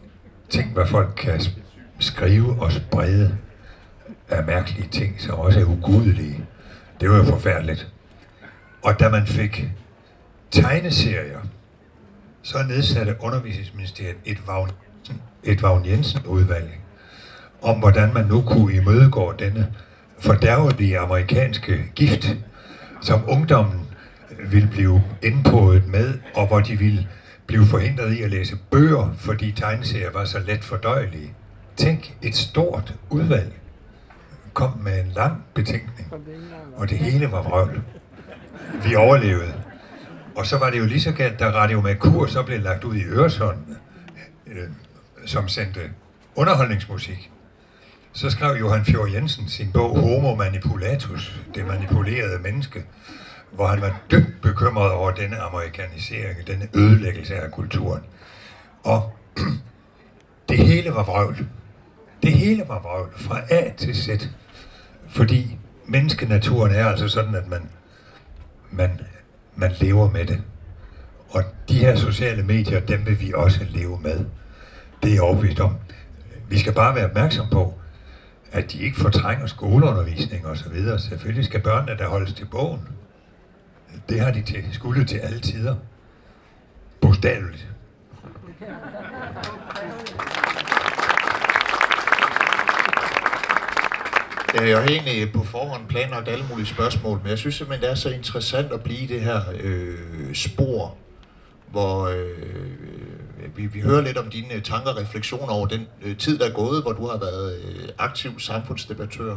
Tænk, 0.49 0.73
hvad 0.73 0.87
folk 0.87 1.15
kan 1.17 1.41
skrive 1.99 2.63
og 2.63 2.73
sprede 2.73 3.39
af 4.29 4.45
mærkelige 4.45 4.89
ting, 4.89 5.21
som 5.21 5.39
også 5.39 5.61
er 5.61 5.65
ugudelige. 5.65 6.45
Det 7.01 7.11
var 7.11 7.17
jo 7.17 7.25
forfærdeligt. 7.25 7.96
Og 8.87 9.01
da 9.01 9.09
man 9.09 9.27
fik 9.27 9.69
tegneserier, 10.51 11.41
så 12.43 12.59
nedsatte 12.69 13.17
undervisningsministeriet 13.21 14.17
et 14.25 14.47
Vagn, 14.47 14.71
et 15.45 15.63
Vagn 15.63 15.87
Jensen-udvalg 15.87 16.81
om, 17.63 17.79
hvordan 17.79 18.15
man 18.15 18.27
nu 18.27 18.43
kunne 18.43 18.75
imødegå 18.75 19.33
denne 19.33 19.75
fordærvelige 20.19 20.99
amerikanske 20.99 21.93
gift, 21.95 22.37
som 23.03 23.21
ungdommen 23.29 23.81
ville 24.51 24.69
blive 24.69 25.03
indpået 25.23 25.89
med, 25.89 26.19
og 26.35 26.47
hvor 26.47 26.61
de 26.61 26.79
ville 26.79 27.09
blive 27.47 27.65
forhindret 27.65 28.13
i 28.13 28.23
at 28.23 28.31
læse 28.31 28.57
bøger, 28.71 29.15
fordi 29.19 29.53
tegneserier 29.53 30.11
var 30.11 30.25
så 30.25 30.39
let 30.39 30.65
fordøjelige. 30.65 31.35
Tænk, 31.77 32.17
et 32.23 32.37
stort 32.37 32.95
udvalg 33.11 33.53
kom 34.55 34.79
med 34.79 35.01
en 35.01 35.13
lang 35.17 35.45
betænkning, 35.55 36.13
og 36.77 36.91
det 36.91 36.99
hele 36.99 37.33
var 37.33 37.43
vrøvl. 37.43 37.83
Vi 38.85 38.95
overlevede. 38.95 39.55
Og 40.37 40.47
så 40.47 40.59
var 40.59 40.71
det 40.71 40.79
jo 40.79 40.85
lige 40.85 41.01
så 41.01 41.13
galt, 41.13 41.39
da 41.39 41.51
Radio 41.51 41.81
Mercur 41.81 42.27
så 42.27 42.43
blev 42.43 42.61
lagt 42.61 42.85
ud 42.85 42.97
i 42.97 43.05
Øresund, 43.05 43.59
øh, 44.47 44.69
som 45.27 45.49
sendte 45.49 45.81
underholdningsmusik. 46.35 47.31
Så 48.13 48.31
skrev 48.31 48.57
Johan 48.57 48.85
Fjord 48.85 49.11
Jensen 49.11 49.49
sin 49.49 49.73
bog 49.73 50.01
Homo 50.01 50.35
Manipulatus, 50.35 51.41
det 51.55 51.67
manipulerede 51.67 52.39
menneske, 52.43 52.85
hvor 53.51 53.67
han 53.67 53.81
var 53.81 54.01
dybt 54.11 54.43
bekymret 54.43 54.93
over 54.93 55.11
denne 55.11 55.39
amerikanisering, 55.39 56.47
denne 56.47 56.69
ødelæggelse 56.75 57.35
af 57.35 57.51
kulturen. 57.51 58.03
Og 58.85 59.17
det 60.49 60.59
hele 60.59 60.91
var 60.95 61.03
vrøvl. 61.03 61.47
Det 62.23 62.33
hele 62.33 62.65
var 62.69 62.81
vrøvl, 62.81 63.13
fra 63.17 63.41
A 63.51 63.71
til 63.77 63.97
Z. 63.97 64.09
Fordi 65.09 65.59
menneskenaturen 65.87 66.75
er 66.75 66.87
altså 66.87 67.09
sådan, 67.09 67.35
at 67.35 67.49
man, 67.49 67.69
man, 68.71 69.01
man 69.55 69.73
lever 69.81 70.11
med 70.11 70.25
det. 70.25 70.43
Og 71.29 71.43
de 71.69 71.79
her 71.79 71.97
sociale 71.97 72.43
medier, 72.43 72.81
dem 72.81 73.07
vil 73.07 73.21
vi 73.21 73.33
også 73.35 73.67
leve 73.71 73.99
med. 74.03 74.25
Det 75.03 75.11
er 75.11 75.15
jeg 75.15 75.23
overbevist 75.23 75.61
om. 75.61 75.77
Vi 76.49 76.59
skal 76.59 76.73
bare 76.73 76.95
være 76.95 77.05
opmærksom 77.05 77.47
på, 77.53 77.75
at 78.53 78.73
de 78.73 78.79
ikke 78.79 78.97
fortrænger 78.97 79.47
skoleundervisning 79.47 80.47
og 80.47 80.57
så 80.57 80.69
videre. 80.69 80.99
Selvfølgelig 80.99 81.45
skal 81.45 81.61
børnene 81.61 81.99
der 81.99 82.09
holdes 82.09 82.33
til 82.33 82.45
bogen. 82.45 82.81
Det 84.09 84.21
har 84.21 84.31
de 84.31 84.43
til, 84.43 84.65
skulle 84.73 85.05
til 85.05 85.19
alle 85.19 85.41
tider. 85.41 85.77
Bogstaveligt. 87.01 87.69
Jeg 94.61 94.79
har 94.79 94.89
egentlig 94.89 95.33
på 95.33 95.45
forhånd 95.45 95.89
planlagt 95.89 96.29
alle 96.29 96.45
mulige 96.51 96.67
spørgsmål, 96.67 97.19
men 97.23 97.31
jeg 97.31 97.39
synes 97.39 97.55
simpelthen, 97.55 97.83
det 97.83 97.91
er 97.91 97.95
så 97.95 98.11
interessant 98.11 98.73
at 98.73 98.83
blive 98.83 99.09
det 99.09 99.21
her 99.21 99.41
øh, 99.61 100.35
spor, 100.35 100.97
hvor 101.71 102.07
øh, 102.07 103.57
vi, 103.57 103.67
vi 103.67 103.81
hører 103.81 104.01
lidt 104.01 104.19
om 104.19 104.31
dine 104.31 104.55
øh, 104.55 104.63
tanker 104.63 104.91
og 104.91 104.97
refleksioner 104.97 105.53
over 105.53 105.67
den 105.67 105.87
øh, 106.03 106.17
tid, 106.17 106.39
der 106.39 106.47
er 106.47 106.53
gået, 106.53 106.83
hvor 106.83 106.93
du 106.93 107.07
har 107.07 107.19
været 107.19 107.59
øh, 107.65 107.89
aktiv 107.99 108.41
samfundsdebattør, 108.41 109.37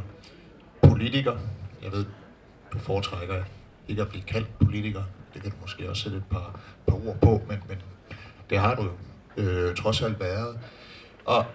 politiker. 0.84 1.34
Jeg 1.84 1.92
ved, 1.92 2.06
du 2.74 2.80
foretrækker 2.80 3.44
ikke 3.88 4.02
at 4.02 4.10
blive 4.10 4.24
kaldt 4.24 4.48
politiker. 4.64 5.04
Det 5.34 5.42
kan 5.42 5.52
du 5.52 5.58
måske 5.62 5.90
også 5.90 6.04
sætte 6.04 6.18
et 6.18 6.24
par, 6.32 6.60
par 6.88 7.08
ord 7.08 7.18
på, 7.22 7.42
men, 7.48 7.58
men 7.68 7.78
det 8.50 8.60
har 8.60 8.76
du 8.76 8.84
jo 8.84 8.92
øh, 9.44 9.76
trods 9.76 10.02
alt 10.02 10.20
været. 10.20 10.60
Og 11.26 11.46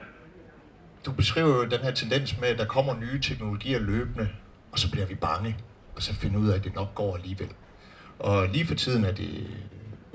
du 1.07 1.13
beskriver 1.13 1.49
jo 1.49 1.65
den 1.65 1.81
her 1.81 1.91
tendens 1.91 2.41
med, 2.41 2.49
at 2.49 2.59
der 2.59 2.65
kommer 2.65 2.95
nye 3.01 3.21
teknologier 3.21 3.79
løbende, 3.79 4.29
og 4.73 4.79
så 4.79 4.91
bliver 4.91 5.07
vi 5.07 5.15
bange, 5.15 5.57
og 5.97 6.03
så 6.03 6.15
finder 6.15 6.41
ud 6.41 6.49
af, 6.49 6.57
at 6.57 6.65
det 6.65 6.75
nok 6.75 6.95
går 6.95 7.17
alligevel. 7.17 7.49
Og 8.19 8.49
lige 8.49 8.67
for 8.67 8.75
tiden 8.75 9.05
er 9.05 9.13
det 9.13 9.47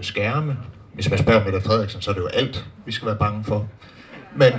skærme. 0.02 0.58
Hvis 0.94 1.10
man 1.10 1.20
spørger 1.20 1.44
Mette 1.44 1.62
Frederiksen, 1.62 2.02
så 2.02 2.12
er 2.12 2.16
det 2.16 2.22
jo 2.22 2.28
alt, 2.28 2.66
vi 2.86 2.92
skal 2.92 3.06
være 3.06 3.16
bange 3.16 3.44
for. 3.44 3.70
Men 4.36 4.54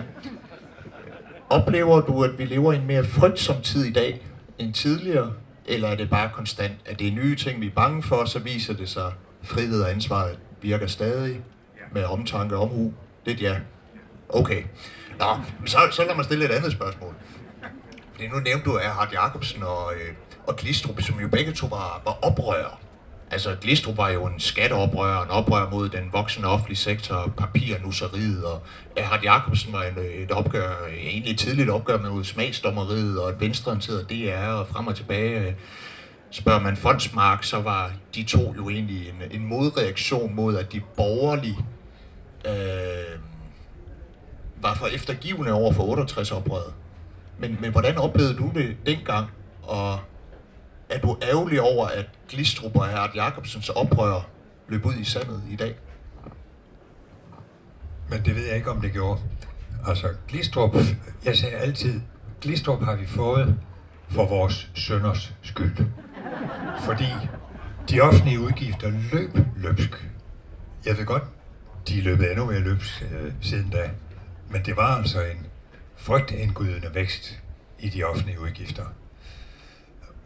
oplever 1.51 2.01
du, 2.01 2.25
at 2.25 2.38
vi 2.38 2.45
lever 2.45 2.73
i 2.73 2.77
en 2.77 2.87
mere 2.87 3.05
frygtsom 3.05 3.62
tid 3.62 3.85
i 3.85 3.93
dag 3.93 4.27
end 4.59 4.75
tidligere, 4.75 5.33
eller 5.66 5.88
er 5.88 5.95
det 5.95 6.11
bare 6.11 6.31
konstant, 6.35 6.73
at 6.87 6.99
det 6.99 7.09
er 7.09 7.12
nye 7.12 7.37
ting, 7.37 7.61
vi 7.61 7.66
er 7.66 7.71
bange 7.71 8.03
for, 8.03 8.25
så 8.25 8.38
viser 8.38 8.75
det 8.75 8.88
sig, 8.88 9.07
at 9.07 9.12
frihed 9.43 9.83
og 9.83 9.90
ansvar 9.90 10.31
virker 10.62 10.87
stadig 10.87 11.40
med 11.93 12.05
omtanke 12.05 12.57
og 12.57 12.62
omhu? 12.62 12.95
Det 13.27 13.43
er 13.43 13.51
ja. 13.51 13.57
Okay. 14.29 14.62
Nå, 15.21 15.39
så, 15.67 15.79
så 15.91 16.05
lad 16.05 16.15
mig 16.15 16.25
stille 16.25 16.45
et 16.45 16.51
andet 16.51 16.73
spørgsmål. 16.73 17.15
Fordi 18.13 18.29
nu 18.29 18.39
nævnte 18.39 18.65
du 18.65 18.75
Erhard 18.75 19.13
Jacobsen 19.13 19.63
og, 19.63 19.93
øh, 19.95 20.15
og 20.47 20.57
Glistrup, 20.57 21.01
som 21.01 21.21
jo 21.21 21.29
begge 21.29 21.53
to 21.53 21.67
var, 21.67 22.03
var 22.05 22.19
oprører. 22.23 22.81
Altså, 23.31 23.57
Glistrup 23.61 23.97
var 23.97 24.09
jo 24.09 24.27
en 24.27 24.41
skatteoprører, 24.41 25.25
en 25.25 25.31
oprør 25.31 25.71
mod 25.71 25.89
den 25.89 26.13
voksende 26.13 26.49
offentlige 26.49 26.77
sektor, 26.77 27.33
papirnusseriet, 27.37 28.45
og 28.45 28.63
Erhard 28.97 29.23
Jacobsen 29.23 29.73
var 29.73 29.83
en, 29.83 29.95
et 30.15 30.31
opgør, 30.31 30.87
egentlig 30.99 31.33
et 31.33 31.39
tidligt 31.39 31.71
opgør 31.71 31.99
med 31.99 32.25
smagsdommeriet, 32.25 33.21
og 33.21 33.31
et 33.31 33.41
venstreorienteret 33.41 34.11
DR, 34.11 34.47
og 34.47 34.69
frem 34.69 34.87
og 34.87 34.97
tilbage. 34.97 35.57
Spørger 36.31 36.61
man 36.61 36.77
Fondsmark, 36.77 37.45
så 37.45 37.61
var 37.61 37.93
de 38.15 38.23
to 38.23 38.55
jo 38.57 38.69
egentlig 38.69 39.09
en, 39.09 39.41
en 39.41 39.47
modreaktion 39.47 40.35
mod, 40.35 40.57
at 40.57 40.73
de 40.73 40.81
borgerlige 40.97 41.59
øh, 42.47 43.19
var 44.61 44.75
for 44.75 44.87
eftergivende 44.87 45.53
over 45.53 45.73
for 45.73 45.96
68-oprøret. 45.96 46.73
Men, 47.38 47.59
men 47.61 47.70
hvordan 47.73 47.99
oplevede 47.99 48.37
du 48.37 48.51
det 48.55 48.77
dengang, 48.87 49.31
og 49.62 49.99
er 50.88 51.01
du 51.01 51.16
ærgerlig 51.23 51.61
over, 51.61 51.87
at 51.87 52.07
Glistrup 52.29 52.77
og 52.77 52.88
Herre 52.88 53.09
Jacobsens 53.14 53.68
oprør 53.68 54.29
løb 54.68 54.87
ud 54.87 54.94
i 54.94 55.05
sandet 55.05 55.42
i 55.51 55.57
dag? 55.57 55.75
Men 58.11 58.25
det 58.25 58.37
ved 58.37 58.46
jeg 58.46 58.57
ikke, 58.57 58.70
om 58.70 58.81
det 58.81 58.92
gjorde. 58.92 59.20
Altså, 59.87 60.09
Glistrup, 60.29 60.77
jeg 61.25 61.37
sagde 61.37 61.57
altid, 61.57 62.01
Glistrup 62.40 62.83
har 62.83 62.96
vi 62.96 63.07
fået 63.07 63.59
for 64.09 64.27
vores 64.27 64.70
sønders 64.75 65.35
skyld. 65.42 65.77
Fordi 66.85 67.09
de 67.90 68.01
offentlige 68.01 68.40
udgifter 68.40 68.90
løb 69.12 69.31
løbsk. 69.57 70.09
Jeg 70.87 70.99
ved 70.99 71.05
godt, 71.05 71.23
de 71.88 71.99
er 71.99 72.03
løbet 72.03 72.31
endnu 72.31 72.44
mere 72.44 72.61
løbsk 72.61 73.03
øh, 73.03 73.33
siden 73.40 73.70
da. 73.70 73.90
Men 74.51 74.65
det 74.65 74.77
var 74.77 74.97
altså 74.97 75.23
en 75.23 75.47
frygtindgydende 75.97 76.95
vækst 76.95 77.41
i 77.79 77.89
de 77.89 78.05
offentlige 78.05 78.41
udgifter. 78.41 78.85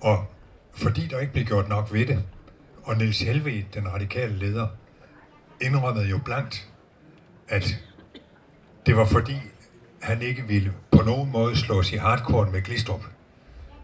Og 0.01 0.27
fordi 0.73 1.07
der 1.07 1.21
ikke 1.21 1.33
blev 1.33 1.45
gjort 1.45 1.69
nok 1.69 1.93
ved 1.93 2.07
det, 2.07 2.25
og 2.83 2.97
Niels 2.97 3.21
Helvede, 3.21 3.65
den 3.75 3.93
radikale 3.93 4.39
leder, 4.39 4.69
indrømmede 5.61 6.09
jo 6.09 6.19
blankt, 6.25 6.69
at 7.49 7.77
det 8.87 8.97
var 8.97 9.05
fordi, 9.05 9.37
han 10.03 10.23
ikke 10.23 10.43
ville 10.43 10.73
på 10.93 11.03
nogen 11.03 11.33
måde 11.33 11.57
slås 11.57 11.93
i 11.93 11.97
hardcore 11.97 12.51
med 12.51 12.63
Glistrup, 12.63 13.05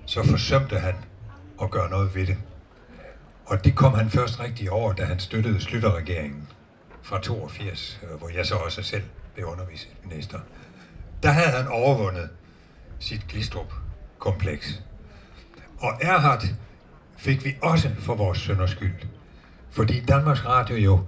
så 0.07 0.23
forsømte 0.23 0.79
han 0.79 0.95
at 1.63 1.71
gøre 1.71 1.91
noget 1.91 2.15
ved 2.15 2.27
det. 2.27 2.37
Og 3.47 3.65
det 3.65 3.75
kom 3.75 3.95
han 3.95 4.11
først 4.11 4.41
rigtig 4.41 4.71
over, 4.71 4.93
da 4.93 5.05
han 5.05 5.19
støttede 5.19 5.61
Slytterregeringen 5.61 6.49
fra 7.03 7.21
82, 7.21 8.01
øh, 8.03 8.19
hvor 8.19 8.29
jeg 8.29 8.47
så 8.47 8.55
også 8.55 8.83
selv 8.83 9.03
blev 9.35 9.47
undervisningsminister. 9.47 10.39
Der 11.23 11.31
havde 11.31 11.51
han 11.51 11.67
overvundet 11.69 12.29
sit 12.99 13.29
Glistrup-kompleks. 13.29 14.83
Og 15.79 15.93
Erhard 16.01 16.45
fik 17.17 17.45
vi 17.45 17.57
også 17.63 17.91
for 17.99 18.15
vores 18.15 18.39
sønders 18.39 18.71
skyld. 18.71 18.95
Fordi 19.71 20.01
Danmarks 20.01 20.47
Radio 20.47 20.77
jo 20.77 21.01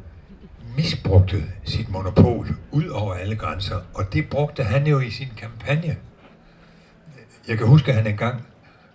misbrugte 0.76 1.44
sit 1.64 1.88
monopol 1.88 2.48
ud 2.70 2.86
over 2.86 3.14
alle 3.14 3.36
grænser, 3.36 3.80
og 3.94 4.12
det 4.12 4.28
brugte 4.28 4.62
han 4.62 4.86
jo 4.86 5.00
i 5.00 5.10
sin 5.10 5.28
kampagne. 5.36 5.96
Jeg 7.48 7.58
kan 7.58 7.66
huske, 7.66 7.90
at 7.90 7.96
han 7.96 8.06
engang 8.06 8.42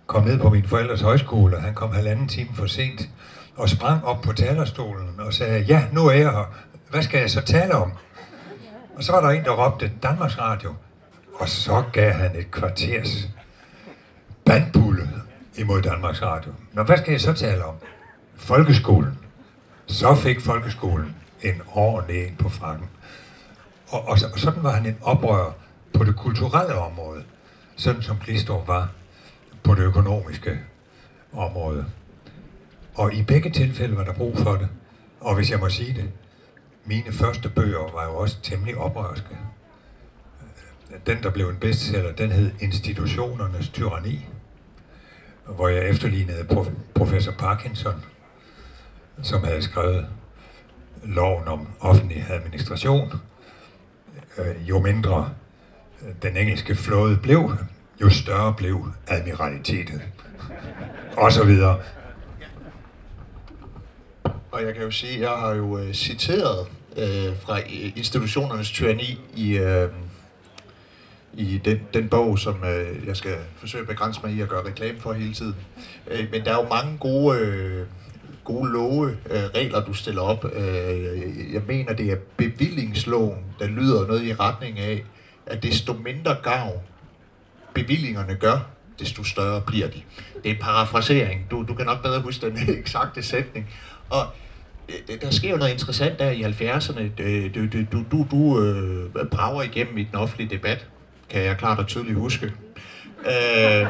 kom 0.06 0.24
ned 0.24 0.38
på 0.38 0.50
min 0.50 0.64
forældres 0.64 1.00
højskole, 1.00 1.56
og 1.56 1.62
han 1.62 1.74
kom 1.74 1.92
halvanden 1.92 2.28
time 2.28 2.54
for 2.54 2.66
sent, 2.66 3.08
og 3.56 3.68
sprang 3.68 4.04
op 4.04 4.22
på 4.22 4.32
talerstolen 4.32 5.20
og 5.20 5.34
sagde, 5.34 5.60
ja, 5.60 5.84
nu 5.92 6.06
er 6.06 6.12
jeg 6.12 6.30
her. 6.30 6.54
Hvad 6.90 7.02
skal 7.02 7.20
jeg 7.20 7.30
så 7.30 7.40
tale 7.40 7.74
om? 7.74 7.92
Og 8.98 9.04
så 9.04 9.12
var 9.12 9.20
der 9.20 9.28
en, 9.28 9.44
der 9.44 9.66
råbte 9.66 9.92
Danmarks 10.02 10.38
Radio, 10.38 10.74
og 11.34 11.48
så 11.48 11.84
gav 11.92 12.12
han 12.12 12.36
et 12.36 12.50
kvarters 12.50 13.28
bandbulle 14.44 15.10
imod 15.58 15.82
Danmarks 15.82 16.22
Radio. 16.22 16.52
Nå, 16.72 16.82
hvad 16.82 16.96
skal 16.96 17.10
jeg 17.10 17.20
så 17.20 17.32
tale 17.32 17.64
om? 17.64 17.74
Folkeskolen. 18.36 19.18
Så 19.86 20.14
fik 20.14 20.40
folkeskolen 20.40 21.16
en 21.42 21.62
ordentlig 21.72 22.26
en 22.26 22.36
på 22.36 22.48
frakken. 22.48 22.88
Og, 23.88 24.00
og, 24.08 24.18
og 24.32 24.38
sådan 24.38 24.62
var 24.62 24.70
han 24.72 24.86
en 24.86 24.96
oprører 25.02 25.52
på 25.92 26.04
det 26.04 26.16
kulturelle 26.16 26.74
område, 26.74 27.24
sådan 27.76 28.02
som 28.02 28.16
Glistrup 28.24 28.68
var 28.68 28.88
på 29.62 29.74
det 29.74 29.82
økonomiske 29.82 30.58
område. 31.32 31.86
Og 32.94 33.14
i 33.14 33.22
begge 33.22 33.50
tilfælde 33.50 33.96
var 33.96 34.04
der 34.04 34.12
brug 34.12 34.38
for 34.38 34.54
det. 34.54 34.68
Og 35.20 35.34
hvis 35.34 35.50
jeg 35.50 35.58
må 35.58 35.68
sige 35.68 35.94
det, 35.94 36.10
mine 36.88 37.12
første 37.12 37.48
bøger 37.48 37.92
var 37.92 38.04
jo 38.04 38.16
også 38.16 38.40
temmelig 38.42 38.76
oprørske. 38.76 39.38
Den, 41.06 41.22
der 41.22 41.30
blev 41.30 41.48
en 41.48 41.56
bestseller, 41.56 42.12
den 42.12 42.30
hed 42.30 42.50
Institutionernes 42.60 43.68
Tyranni 43.68 44.26
hvor 45.48 45.68
jeg 45.68 45.88
efterlignede 45.88 46.40
prof- 46.40 46.72
professor 46.94 47.32
Parkinson, 47.32 48.04
som 49.22 49.44
havde 49.44 49.62
skrevet 49.62 50.06
loven 51.04 51.48
om 51.48 51.68
offentlig 51.80 52.26
administration. 52.30 53.12
Øh, 54.38 54.68
jo 54.68 54.80
mindre 54.80 55.30
øh, 56.02 56.14
den 56.22 56.36
engelske 56.36 56.74
flåde 56.74 57.16
blev, 57.16 57.52
jo 58.00 58.10
større 58.10 58.54
blev 58.54 58.92
admiralitetet. 59.06 60.02
Og 61.16 61.32
så 61.32 61.44
videre. 61.44 61.80
Og 64.50 64.62
jeg 64.62 64.74
kan 64.74 64.82
jo 64.82 64.90
sige, 64.90 65.14
at 65.14 65.20
jeg 65.20 65.30
har 65.30 65.54
jo 65.54 65.78
øh, 65.78 65.94
citeret 65.94 66.66
øh, 66.96 67.36
fra 67.40 67.60
institutionernes 67.96 68.70
tyranni 68.70 69.18
i, 69.36 69.56
øh, 69.56 69.88
i 71.34 71.58
den, 71.64 71.80
den 71.94 72.08
bog, 72.08 72.38
som 72.38 72.64
øh, 72.64 73.06
jeg 73.06 73.16
skal 73.16 73.36
forsøge 73.56 73.82
at 73.82 73.88
begrænse 73.88 74.20
mig 74.24 74.32
i 74.32 74.40
at 74.40 74.48
gøre 74.48 74.66
reklame 74.66 75.00
for 75.00 75.12
hele 75.12 75.34
tiden. 75.34 75.56
Øh, 76.10 76.26
men 76.32 76.44
der 76.44 76.50
er 76.50 76.62
jo 76.62 76.68
mange 76.68 76.98
gode, 76.98 77.38
øh, 77.38 77.86
gode 78.44 78.72
love, 78.72 79.10
øh, 79.10 79.42
regler, 79.54 79.84
du 79.84 79.92
stiller 79.92 80.22
op. 80.22 80.44
Øh, 80.44 81.52
jeg 81.52 81.62
mener, 81.66 81.92
det 81.92 82.12
er 82.12 82.16
bevillingsloven, 82.36 83.38
der 83.58 83.66
lyder 83.66 84.06
noget 84.06 84.24
i 84.24 84.34
retning 84.34 84.78
af, 84.78 85.04
at 85.46 85.62
desto 85.62 85.92
mindre 85.92 86.36
gavn 86.42 86.80
bevillingerne 87.74 88.34
gør, 88.34 88.70
desto 88.98 89.24
større 89.24 89.60
bliver 89.60 89.86
de. 89.86 90.02
Det 90.42 90.50
er 90.50 90.54
en 90.54 90.60
parafrasering. 90.60 91.46
Du, 91.50 91.64
du 91.68 91.74
kan 91.74 91.86
nok 91.86 92.02
bedre 92.02 92.20
huske 92.20 92.50
den 92.50 92.58
eksakte 92.80 93.22
sætning. 93.22 93.70
Og 94.10 94.26
der 95.22 95.30
sker 95.30 95.50
jo 95.50 95.56
noget 95.56 95.72
interessant 95.72 96.18
der 96.18 96.30
i 96.30 96.42
70'erne. 96.42 97.02
Du, 97.54 97.66
du, 97.66 97.82
du, 97.92 98.04
du, 98.10 98.26
du 98.30 98.62
øh, 98.62 99.26
brager 99.30 99.62
igennem 99.62 99.98
i 99.98 100.02
den 100.02 100.14
offentlige 100.14 100.50
debat 100.50 100.86
kan 101.30 101.42
jeg 101.42 101.56
klart 101.56 101.78
og 101.78 101.86
tydeligt 101.86 102.18
huske. 102.18 102.52
Øh, 103.26 103.86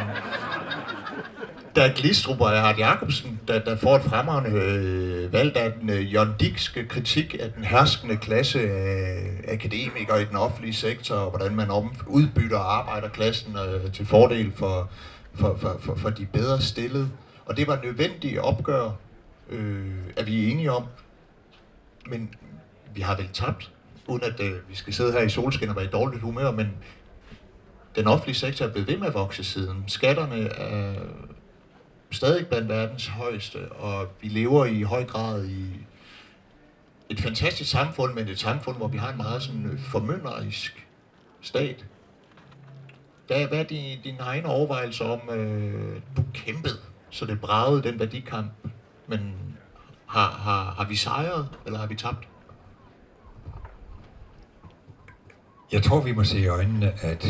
der 1.77 1.95
Glistrup 1.95 2.41
og 2.41 2.51
Hart 2.51 2.79
Jacobsen, 2.79 3.41
der, 3.49 3.59
der 3.59 3.77
får 3.77 3.97
et 3.97 4.03
fremragende 4.03 4.61
øh, 4.61 5.33
valg 5.33 5.57
af 5.57 5.73
den 5.73 5.91
øh, 5.91 6.15
John 6.15 6.35
Dickske 6.41 6.87
kritik 6.89 7.37
af 7.41 7.53
den 7.53 7.65
herskende 7.65 8.17
klasse 8.17 8.71
af 8.71 9.19
akademikere 9.49 10.23
i 10.23 10.25
den 10.25 10.37
offentlige 10.37 10.75
sektor, 10.75 11.15
og 11.15 11.31
hvordan 11.31 11.57
man 11.57 11.71
om, 11.71 11.95
udbytter 12.07 12.59
arbejderklassen 12.59 13.57
øh, 13.57 13.93
til 13.93 14.07
fordel 14.07 14.53
for, 14.57 14.91
for, 15.35 15.57
for, 15.61 15.81
for, 15.81 15.95
for 15.95 16.11
de 16.11 16.27
bedre 16.33 16.61
stillede. 16.61 17.11
Og 17.47 17.57
det 17.57 17.67
var 17.67 17.81
nødvendigt 17.85 18.39
opgør, 18.39 18.91
øh, 19.49 19.95
er 20.17 20.25
vi 20.25 20.51
enige 20.51 20.73
om. 20.73 20.85
Men 22.07 22.35
vi 22.95 23.01
har 23.01 23.17
vel 23.17 23.29
tabt, 23.33 23.73
uden 24.07 24.23
at 24.25 24.41
øh, 24.41 24.69
vi 24.69 24.75
skal 24.75 24.93
sidde 24.93 25.13
her 25.13 25.21
i 25.21 25.29
solskin 25.29 25.69
og 25.69 25.77
være 25.77 25.85
i 25.85 25.89
dårligt 25.89 26.23
humør, 26.23 26.51
men 26.51 26.71
den 27.97 28.07
offentlige 28.07 28.37
sektor 28.37 28.67
er 28.67 28.73
blevet 28.73 28.89
ved 28.89 28.99
med 28.99 29.07
at 29.07 29.15
vokse 29.15 29.45
siden. 29.45 29.85
Skatterne 29.87 30.49
er 30.49 30.95
stadig 32.11 32.47
blandt 32.47 32.69
verdens 32.69 33.07
højeste, 33.07 33.73
og 33.73 34.09
vi 34.21 34.29
lever 34.29 34.65
i 34.65 34.83
høj 34.83 35.05
grad 35.05 35.47
i 35.47 35.67
et 37.09 37.21
fantastisk 37.21 37.71
samfund, 37.71 38.15
men 38.15 38.29
et 38.29 38.39
samfund, 38.39 38.77
hvor 38.77 38.89
vi 38.89 38.99
har 38.99 39.11
en 39.11 39.17
meget 39.17 39.43
sådan 39.43 39.67
øh, 39.67 39.81
formynderisk 39.81 40.87
stat. 41.41 41.85
Hvad, 43.27 43.47
hvad 43.47 43.59
er 43.59 43.63
din, 43.65 43.99
din 44.05 44.17
egne 44.21 44.47
overvejelser 44.47 45.05
om, 45.05 45.31
øh, 45.31 46.01
du 46.17 46.25
kæmpede, 46.35 46.79
så 47.11 47.27
det 47.27 47.41
bragede 47.41 47.83
den 47.83 47.99
værdikamp, 47.99 48.51
men 49.09 49.35
har, 50.07 50.31
har, 50.31 50.75
har 50.77 50.85
vi 50.85 50.97
sejret, 50.97 51.49
eller 51.67 51.79
har 51.79 51.87
vi 51.87 51.95
tabt? 51.95 52.29
Jeg 55.73 55.83
tror, 55.83 56.01
vi 56.01 56.13
må 56.13 56.25
se 56.25 56.39
i 56.39 56.47
øjnene, 56.47 56.93
at 57.05 57.27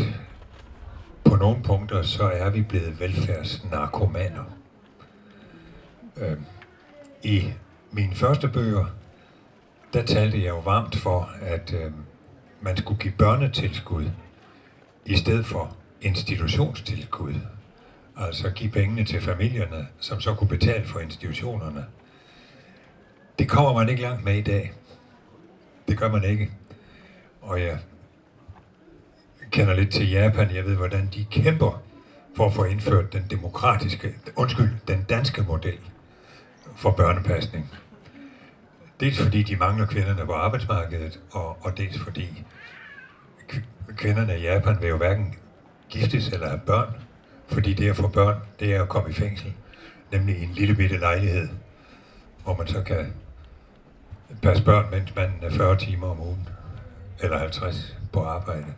på 1.24 1.36
nogle 1.36 1.62
punkter, 1.62 2.02
så 2.02 2.24
er 2.24 2.50
vi 2.50 2.62
blevet 2.62 3.00
velfærdsnarkomaner. 3.00 4.44
Øh, 6.16 6.38
I 7.22 7.52
mine 7.90 8.14
første 8.14 8.48
bøger, 8.48 8.86
der 9.92 10.02
talte 10.02 10.38
jeg 10.38 10.48
jo 10.48 10.58
varmt 10.58 10.96
for, 10.96 11.30
at 11.40 11.72
øh, 11.72 11.92
man 12.60 12.76
skulle 12.76 13.00
give 13.00 13.14
børnetilskud 13.18 14.10
i 15.04 15.16
stedet 15.16 15.46
for 15.46 15.76
institutionstilskud. 16.00 17.34
Altså 18.18 18.50
give 18.50 18.70
pengene 18.70 19.04
til 19.04 19.20
familierne, 19.20 19.88
som 20.00 20.20
så 20.20 20.34
kunne 20.34 20.48
betale 20.48 20.84
for 20.84 21.00
institutionerne. 21.00 21.86
Det 23.38 23.48
kommer 23.48 23.72
man 23.72 23.88
ikke 23.88 24.02
langt 24.02 24.24
med 24.24 24.34
i 24.34 24.42
dag. 24.42 24.72
Det 25.88 25.98
gør 25.98 26.12
man 26.12 26.24
ikke. 26.24 26.50
Og 27.40 27.60
jeg 27.60 27.78
kender 29.50 29.74
lidt 29.74 29.90
til 29.90 30.10
Japan. 30.10 30.54
Jeg 30.54 30.64
ved, 30.64 30.76
hvordan 30.76 31.08
de 31.14 31.24
kæmper 31.24 31.82
for 32.36 32.46
at 32.46 32.52
få 32.52 32.64
indført 32.64 33.12
den 33.12 33.26
demokratiske, 33.30 34.14
undskyld, 34.36 34.70
den 34.88 35.02
danske 35.02 35.42
model 35.42 35.78
for 36.76 36.90
børnepasning. 36.90 37.70
Dels 39.00 39.22
fordi 39.22 39.42
de 39.42 39.56
mangler 39.56 39.86
kvinderne 39.86 40.26
på 40.26 40.32
arbejdsmarkedet, 40.32 41.20
og, 41.30 41.64
og 41.64 41.78
dels 41.78 41.98
fordi 41.98 42.44
kvinderne 43.96 44.38
i 44.38 44.42
Japan 44.42 44.80
vil 44.80 44.88
jo 44.88 44.96
hverken 44.96 45.34
giftes 45.88 46.28
eller 46.28 46.48
have 46.48 46.60
børn, 46.66 47.07
fordi 47.48 47.72
det 47.72 47.90
at 47.90 47.96
få 47.96 48.08
børn, 48.08 48.36
det 48.60 48.74
er 48.74 48.82
at 48.82 48.88
komme 48.88 49.10
i 49.10 49.12
fængsel, 49.12 49.52
nemlig 50.12 50.36
i 50.36 50.44
en 50.44 50.52
lille 50.52 50.74
bitte 50.74 50.98
lejlighed, 50.98 51.48
hvor 52.44 52.56
man 52.56 52.66
så 52.66 52.82
kan 52.82 53.12
passe 54.42 54.64
børn, 54.64 54.90
mens 54.90 55.14
man 55.16 55.30
er 55.42 55.50
40 55.50 55.76
timer 55.76 56.06
om 56.06 56.20
ugen, 56.20 56.48
eller 57.20 57.38
50 57.38 57.96
på 58.12 58.24
arbejde. 58.24 58.74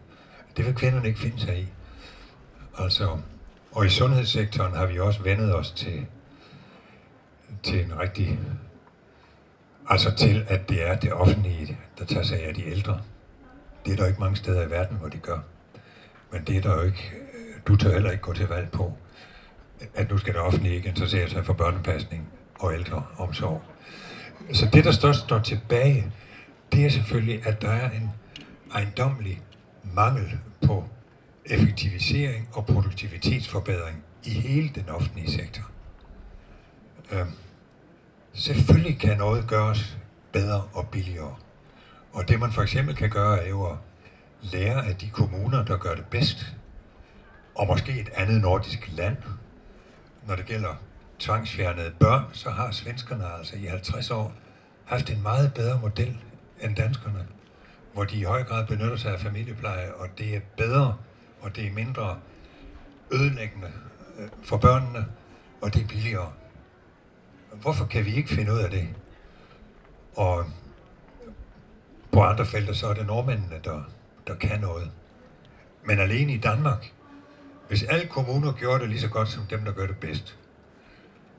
Det 0.57 0.67
vil 0.67 0.75
kvinderne 0.75 1.09
ikke 1.09 1.21
finde 1.21 1.41
sig 1.41 1.59
i. 1.59 1.69
Altså, 2.79 3.19
og 3.73 3.87
i 3.87 3.89
sundhedssektoren 3.89 4.75
har 4.75 4.87
vi 4.87 4.99
også 4.99 5.23
vendet 5.23 5.55
os 5.55 5.71
til, 5.71 6.07
til 7.63 7.85
en 7.85 7.99
rigtig, 7.99 8.39
altså 9.89 10.15
til, 10.15 10.45
at 10.49 10.69
det 10.69 10.89
er 10.89 10.95
det 10.95 11.13
offentlige, 11.13 11.79
der 11.99 12.05
tager 12.05 12.25
sig 12.25 12.43
af 12.43 12.55
de 12.55 12.67
ældre. 12.67 13.01
Det 13.85 13.93
er 13.93 13.97
der 13.97 14.07
ikke 14.07 14.21
mange 14.21 14.37
steder 14.37 14.67
i 14.67 14.71
verden, 14.71 14.97
hvor 14.97 15.09
de 15.09 15.19
gør. 15.19 15.39
Men 16.33 16.45
det 16.45 16.57
er 16.57 16.61
der 16.61 16.75
jo 16.75 16.83
ikke, 16.83 17.13
du 17.67 17.77
tør 17.77 17.93
heller 17.93 18.11
ikke 18.11 18.23
gå 18.23 18.33
til 18.33 18.49
valg 18.49 18.71
på, 18.71 18.93
at 19.95 20.11
nu 20.11 20.19
skal 20.19 20.35
det 20.35 20.41
offentlige 20.41 20.75
ikke 20.75 20.89
interessere 20.89 21.29
sig 21.29 21.45
for 21.45 21.53
børnepasning 21.53 22.29
og 22.59 22.75
ældreomsorg. 22.75 23.63
Så 24.53 24.69
det, 24.73 24.85
der 24.85 24.93
størst 24.93 25.21
står 25.21 25.39
tilbage, 25.39 26.13
det 26.73 26.87
er 26.87 26.91
selvfølgelig, 26.91 27.47
at 27.47 27.63
der 27.63 27.71
er 27.71 27.91
en 27.91 28.11
ejendomlig 28.75 29.43
mangel 29.83 30.39
på 30.67 30.85
effektivisering 31.45 32.49
og 32.53 32.67
produktivitetsforbedring 32.67 34.03
i 34.25 34.31
hele 34.31 34.69
den 34.75 34.89
offentlige 34.89 35.31
sektor. 35.31 35.63
Øhm, 37.13 37.33
selvfølgelig 38.33 38.99
kan 38.99 39.17
noget 39.17 39.47
gøres 39.47 39.99
bedre 40.33 40.63
og 40.73 40.89
billigere. 40.89 41.35
Og 42.13 42.29
det 42.29 42.41
man 42.41 42.53
for 42.53 42.63
eksempel 42.63 42.95
kan 42.95 43.11
gøre, 43.11 43.45
er 43.45 43.49
jo 43.49 43.65
at 43.65 43.77
lære 44.43 44.87
af 44.87 44.97
de 44.97 45.09
kommuner, 45.09 45.65
der 45.65 45.77
gør 45.77 45.95
det 45.95 46.05
bedst, 46.05 46.55
og 47.61 47.67
måske 47.67 48.01
et 48.01 48.11
andet 48.15 48.41
nordisk 48.41 48.91
land. 48.93 49.17
Når 50.27 50.37
det 50.37 50.47
gælder 50.47 50.75
tvangsfjernede 51.19 51.93
børn, 52.01 52.25
så 52.33 52.51
har 52.51 52.71
svenskerne 52.71 53.25
altså 53.39 53.57
i 53.57 53.65
50 53.65 54.11
år 54.11 54.33
haft 54.85 55.11
en 55.11 55.23
meget 55.23 55.55
bedre 55.55 55.81
model 55.81 56.17
end 56.61 56.77
danskerne 56.77 57.27
hvor 57.93 58.05
de 58.05 58.17
i 58.17 58.23
høj 58.23 58.45
grad 58.45 58.67
benytter 58.67 58.97
sig 58.97 59.13
af 59.13 59.21
familiepleje, 59.21 59.93
og 59.93 60.09
det 60.19 60.37
er 60.37 60.41
bedre, 60.57 60.97
og 61.41 61.57
det 61.57 61.67
er 61.67 61.73
mindre 61.73 62.19
ødelæggende 63.13 63.73
øh, 64.19 64.29
for 64.43 64.57
børnene, 64.57 65.07
og 65.63 65.75
det 65.75 65.83
er 65.83 65.87
billigere. 65.87 66.33
Hvorfor 67.53 67.85
kan 67.85 68.05
vi 68.05 68.15
ikke 68.15 68.29
finde 68.29 68.53
ud 68.53 68.59
af 68.59 68.71
det? 68.71 68.89
Og 70.17 70.45
på 72.13 72.23
andre 72.23 72.47
felter, 72.47 72.73
så 72.73 72.87
er 72.87 72.95
det 72.95 73.07
nordmændene, 73.07 73.61
der, 73.65 73.83
der 74.27 74.35
kan 74.35 74.61
noget. 74.61 74.91
Men 75.85 75.99
alene 75.99 76.33
i 76.33 76.39
Danmark, 76.39 76.93
hvis 77.71 77.83
alle 77.83 78.07
kommuner 78.07 78.53
gjorde 78.53 78.81
det 78.81 78.89
lige 78.89 79.01
så 79.01 79.09
godt 79.09 79.29
som 79.29 79.47
dem, 79.47 79.65
der 79.65 79.73
gør 79.73 79.87
det 79.87 79.97
bedst. 79.97 80.39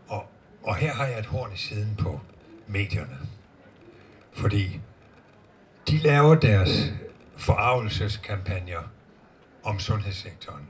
Og, 0.08 0.26
og 0.64 0.76
her 0.76 0.94
har 0.94 1.06
jeg 1.06 1.20
et 1.20 1.26
horn 1.26 1.54
i 1.54 1.58
siden 1.58 1.96
på 2.00 2.20
medierne. 2.68 3.18
Fordi 4.34 4.80
de 5.88 5.98
laver 5.98 6.36
deres 6.36 6.94
forarvelseskampagner 7.38 8.80
om 9.64 9.80
sundhedssektoren. 9.80 10.68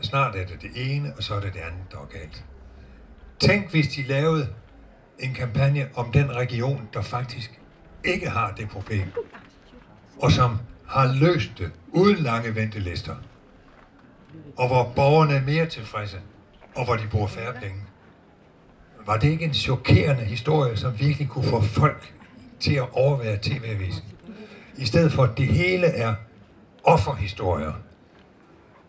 Snart 0.00 0.36
er 0.36 0.46
det 0.46 0.62
det 0.62 0.70
ene, 0.74 1.14
og 1.16 1.22
så 1.22 1.34
er 1.34 1.40
det 1.40 1.54
det 1.54 1.60
andet, 1.60 1.84
der 1.92 1.98
er 1.98 2.06
galt. 2.06 2.44
Tænk, 3.40 3.70
hvis 3.70 3.88
de 3.88 4.02
lavede 4.02 4.48
en 5.18 5.34
kampagne 5.34 5.88
om 5.94 6.12
den 6.12 6.36
region, 6.36 6.88
der 6.94 7.02
faktisk 7.02 7.60
ikke 8.04 8.30
har 8.30 8.52
det 8.52 8.68
problem, 8.68 9.12
og 10.22 10.32
som 10.32 10.58
har 10.88 11.14
løst 11.14 11.50
det 11.58 11.72
uden 11.88 12.16
lange 12.16 12.54
ventelister, 12.54 13.16
og 14.56 14.66
hvor 14.66 14.92
borgerne 14.96 15.34
er 15.34 15.42
mere 15.42 15.66
tilfredse, 15.66 16.16
og 16.74 16.84
hvor 16.84 16.96
de 16.96 17.06
bruger 17.10 17.26
færre 17.26 17.52
penge. 17.52 17.82
Var 19.06 19.16
det 19.16 19.28
ikke 19.28 19.44
en 19.44 19.54
chokerende 19.54 20.24
historie, 20.24 20.76
som 20.76 21.00
virkelig 21.00 21.28
kunne 21.28 21.44
få 21.44 21.60
folk 21.60 22.14
til 22.60 22.74
at 22.74 22.86
overvære 22.92 23.38
tv-avisen? 23.42 24.04
i 24.76 24.86
stedet 24.86 25.12
for 25.12 25.22
at 25.22 25.38
det 25.38 25.46
hele 25.46 25.86
er 25.86 26.14
offerhistorier. 26.84 27.72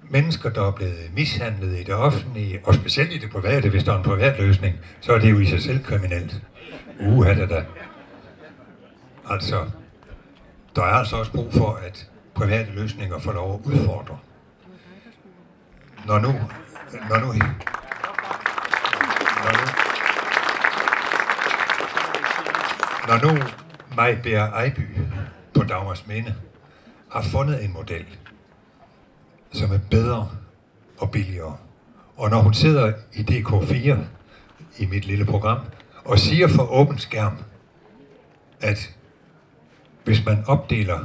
Mennesker, 0.10 0.50
der 0.50 0.68
er 0.68 0.72
blevet 0.72 1.12
mishandlet 1.16 1.80
i 1.80 1.84
det 1.84 1.94
offentlige, 1.94 2.60
og 2.64 2.74
specielt 2.74 3.14
i 3.14 3.18
det 3.18 3.30
private, 3.32 3.70
hvis 3.70 3.84
der 3.84 3.94
er 3.94 3.98
en 3.98 4.04
privat 4.04 4.40
løsning, 4.40 4.76
så 5.02 5.14
er 5.14 5.20
det 5.20 5.32
jo 5.32 5.40
i 5.40 5.46
sig 5.46 5.62
selv 5.62 5.84
kriminelt. 5.84 6.42
Uha 7.00 7.34
det 7.34 7.50
da. 7.50 7.64
Altså, 9.30 9.66
der 10.76 10.82
er 10.82 10.94
altså 10.94 11.16
også 11.16 11.32
brug 11.32 11.54
for, 11.54 11.80
at 11.88 12.10
private 12.34 12.72
løsninger 12.72 13.20
får 13.20 13.32
lov 13.32 13.54
at 13.54 13.72
udfordre. 13.72 14.18
Når 16.06 16.20
nu, 16.20 16.28
når 17.10 17.20
nu, 17.20 17.28
når 19.44 19.54
nu, 19.60 19.66
når 23.08 23.18
nu 23.24 23.44
mig 23.96 24.22
Ejby 24.54 24.98
på 25.54 25.64
Dagmars 25.64 26.08
Minde 26.08 26.36
har 27.12 27.22
fundet 27.22 27.64
en 27.64 27.74
model, 27.74 28.06
som 29.52 29.72
er 29.72 29.80
bedre 29.92 30.30
og 30.98 31.12
billigere. 31.12 31.58
Og 32.18 32.30
når 32.30 32.42
hun 32.42 32.54
sidder 32.54 32.94
i 33.14 33.22
DK4 33.22 33.98
i 34.78 34.86
mit 34.86 35.06
lille 35.06 35.26
program 35.26 35.60
og 36.06 36.20
siger 36.20 36.48
for 36.48 36.64
åben 36.72 36.98
skærm, 36.98 37.38
at 38.62 38.96
hvis 40.04 40.26
man 40.26 40.44
opdeler 40.48 41.00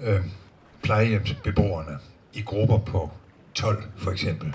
øh, 0.00 0.20
plejehjemsbeboerne 0.82 1.98
i 2.32 2.42
grupper 2.42 2.78
på 2.78 3.10
12 3.58 3.82
for 3.96 4.10
eksempel, 4.10 4.54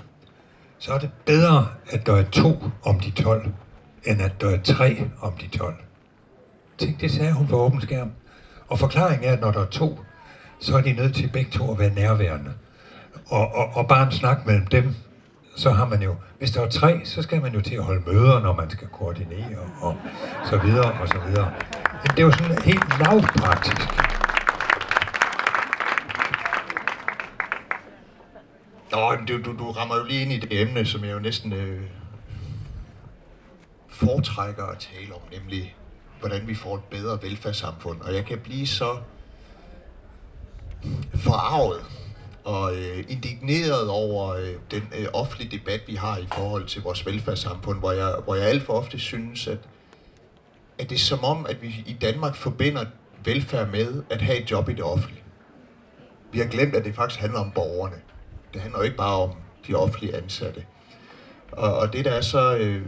så 0.78 0.92
er 0.94 0.98
det 0.98 1.10
bedre, 1.26 1.68
at 1.90 2.06
der 2.06 2.16
er 2.16 2.22
to 2.22 2.62
om 2.84 3.00
de 3.00 3.10
12, 3.10 3.52
end 4.04 4.22
at 4.22 4.40
der 4.40 4.50
er 4.50 4.62
tre 4.62 5.10
om 5.20 5.32
de 5.32 5.58
12. 5.58 5.74
Tænk, 6.78 7.00
det 7.00 7.10
sagde 7.10 7.32
hun 7.32 7.46
på 7.46 7.56
åben 7.56 7.80
skærm. 7.80 8.10
Og 8.68 8.78
forklaringen 8.78 9.28
er, 9.28 9.32
at 9.32 9.40
når 9.40 9.50
der 9.50 9.60
er 9.60 9.66
to, 9.66 9.98
så 10.60 10.76
er 10.76 10.80
de 10.80 10.92
nødt 10.92 11.14
til 11.14 11.30
begge 11.32 11.50
to 11.50 11.72
at 11.72 11.78
være 11.78 11.94
nærværende. 11.94 12.52
Og, 13.26 13.54
og, 13.54 13.70
og 13.74 13.88
bare 13.88 14.06
en 14.06 14.12
snak 14.12 14.46
mellem 14.46 14.66
dem, 14.66 14.94
så 15.56 15.70
har 15.70 15.88
man 15.88 16.02
jo, 16.02 16.14
hvis 16.38 16.50
der 16.50 16.60
er 16.60 16.68
tre, 16.68 17.00
så 17.04 17.22
skal 17.22 17.42
man 17.42 17.54
jo 17.54 17.60
til 17.60 17.74
at 17.74 17.84
holde 17.84 18.02
møder, 18.06 18.40
når 18.40 18.54
man 18.54 18.70
skal 18.70 18.88
koordinere 18.88 19.58
og 19.80 19.96
så 20.44 20.58
videre 20.58 20.92
og 20.92 21.08
så 21.08 21.18
videre. 21.26 21.52
Men 22.02 22.10
det 22.10 22.18
er 22.18 22.22
jo 22.22 22.32
sådan 22.32 22.62
helt 22.62 22.98
lavpraktisk. 22.98 24.03
Nå, 28.94 29.16
men 29.16 29.26
du, 29.26 29.42
du, 29.42 29.58
du 29.58 29.70
rammer 29.70 29.96
jo 29.96 30.04
lige 30.04 30.22
ind 30.22 30.32
i 30.32 30.38
det 30.38 30.60
emne, 30.60 30.86
som 30.86 31.04
jeg 31.04 31.12
jo 31.12 31.18
næsten 31.18 31.52
øh, 31.52 31.82
foretrækker 33.88 34.64
at 34.64 34.78
tale 34.78 35.14
om, 35.14 35.20
nemlig 35.32 35.76
hvordan 36.20 36.48
vi 36.48 36.54
får 36.54 36.74
et 36.74 36.84
bedre 36.84 37.22
velfærdssamfund. 37.22 38.00
Og 38.00 38.14
jeg 38.14 38.24
kan 38.24 38.38
blive 38.38 38.66
så 38.66 38.96
forarvet 41.14 41.84
og 42.44 42.76
øh, 42.76 43.04
indigneret 43.08 43.88
over 43.88 44.28
øh, 44.28 44.54
den 44.70 44.82
øh, 44.98 45.06
offentlige 45.12 45.58
debat, 45.58 45.80
vi 45.86 45.94
har 45.94 46.18
i 46.18 46.26
forhold 46.34 46.66
til 46.66 46.82
vores 46.82 47.06
velfærdssamfund, 47.06 47.78
hvor 47.78 47.92
jeg, 47.92 48.14
hvor 48.24 48.34
jeg 48.34 48.44
alt 48.44 48.62
for 48.62 48.72
ofte 48.72 48.98
synes, 48.98 49.46
at, 49.46 49.58
at 50.78 50.90
det 50.90 50.94
er 50.94 51.00
som 51.00 51.24
om, 51.24 51.46
at 51.46 51.62
vi 51.62 51.84
i 51.86 51.96
Danmark 52.00 52.36
forbinder 52.36 52.84
velfærd 53.24 53.68
med 53.68 54.02
at 54.10 54.22
have 54.22 54.38
et 54.38 54.50
job 54.50 54.68
i 54.68 54.72
det 54.72 54.84
offentlige. 54.84 55.22
Vi 56.32 56.38
har 56.38 56.46
glemt, 56.46 56.74
at 56.74 56.84
det 56.84 56.94
faktisk 56.94 57.20
handler 57.20 57.40
om 57.40 57.50
borgerne. 57.50 57.96
Det 58.54 58.62
handler 58.62 58.78
jo 58.78 58.84
ikke 58.84 58.96
bare 58.96 59.16
om 59.16 59.30
de 59.68 59.74
offentlige 59.74 60.16
ansatte. 60.16 60.64
Og, 61.52 61.76
og 61.76 61.92
det, 61.92 62.04
der 62.04 62.10
er 62.10 62.20
så 62.20 62.56
øh, 62.56 62.82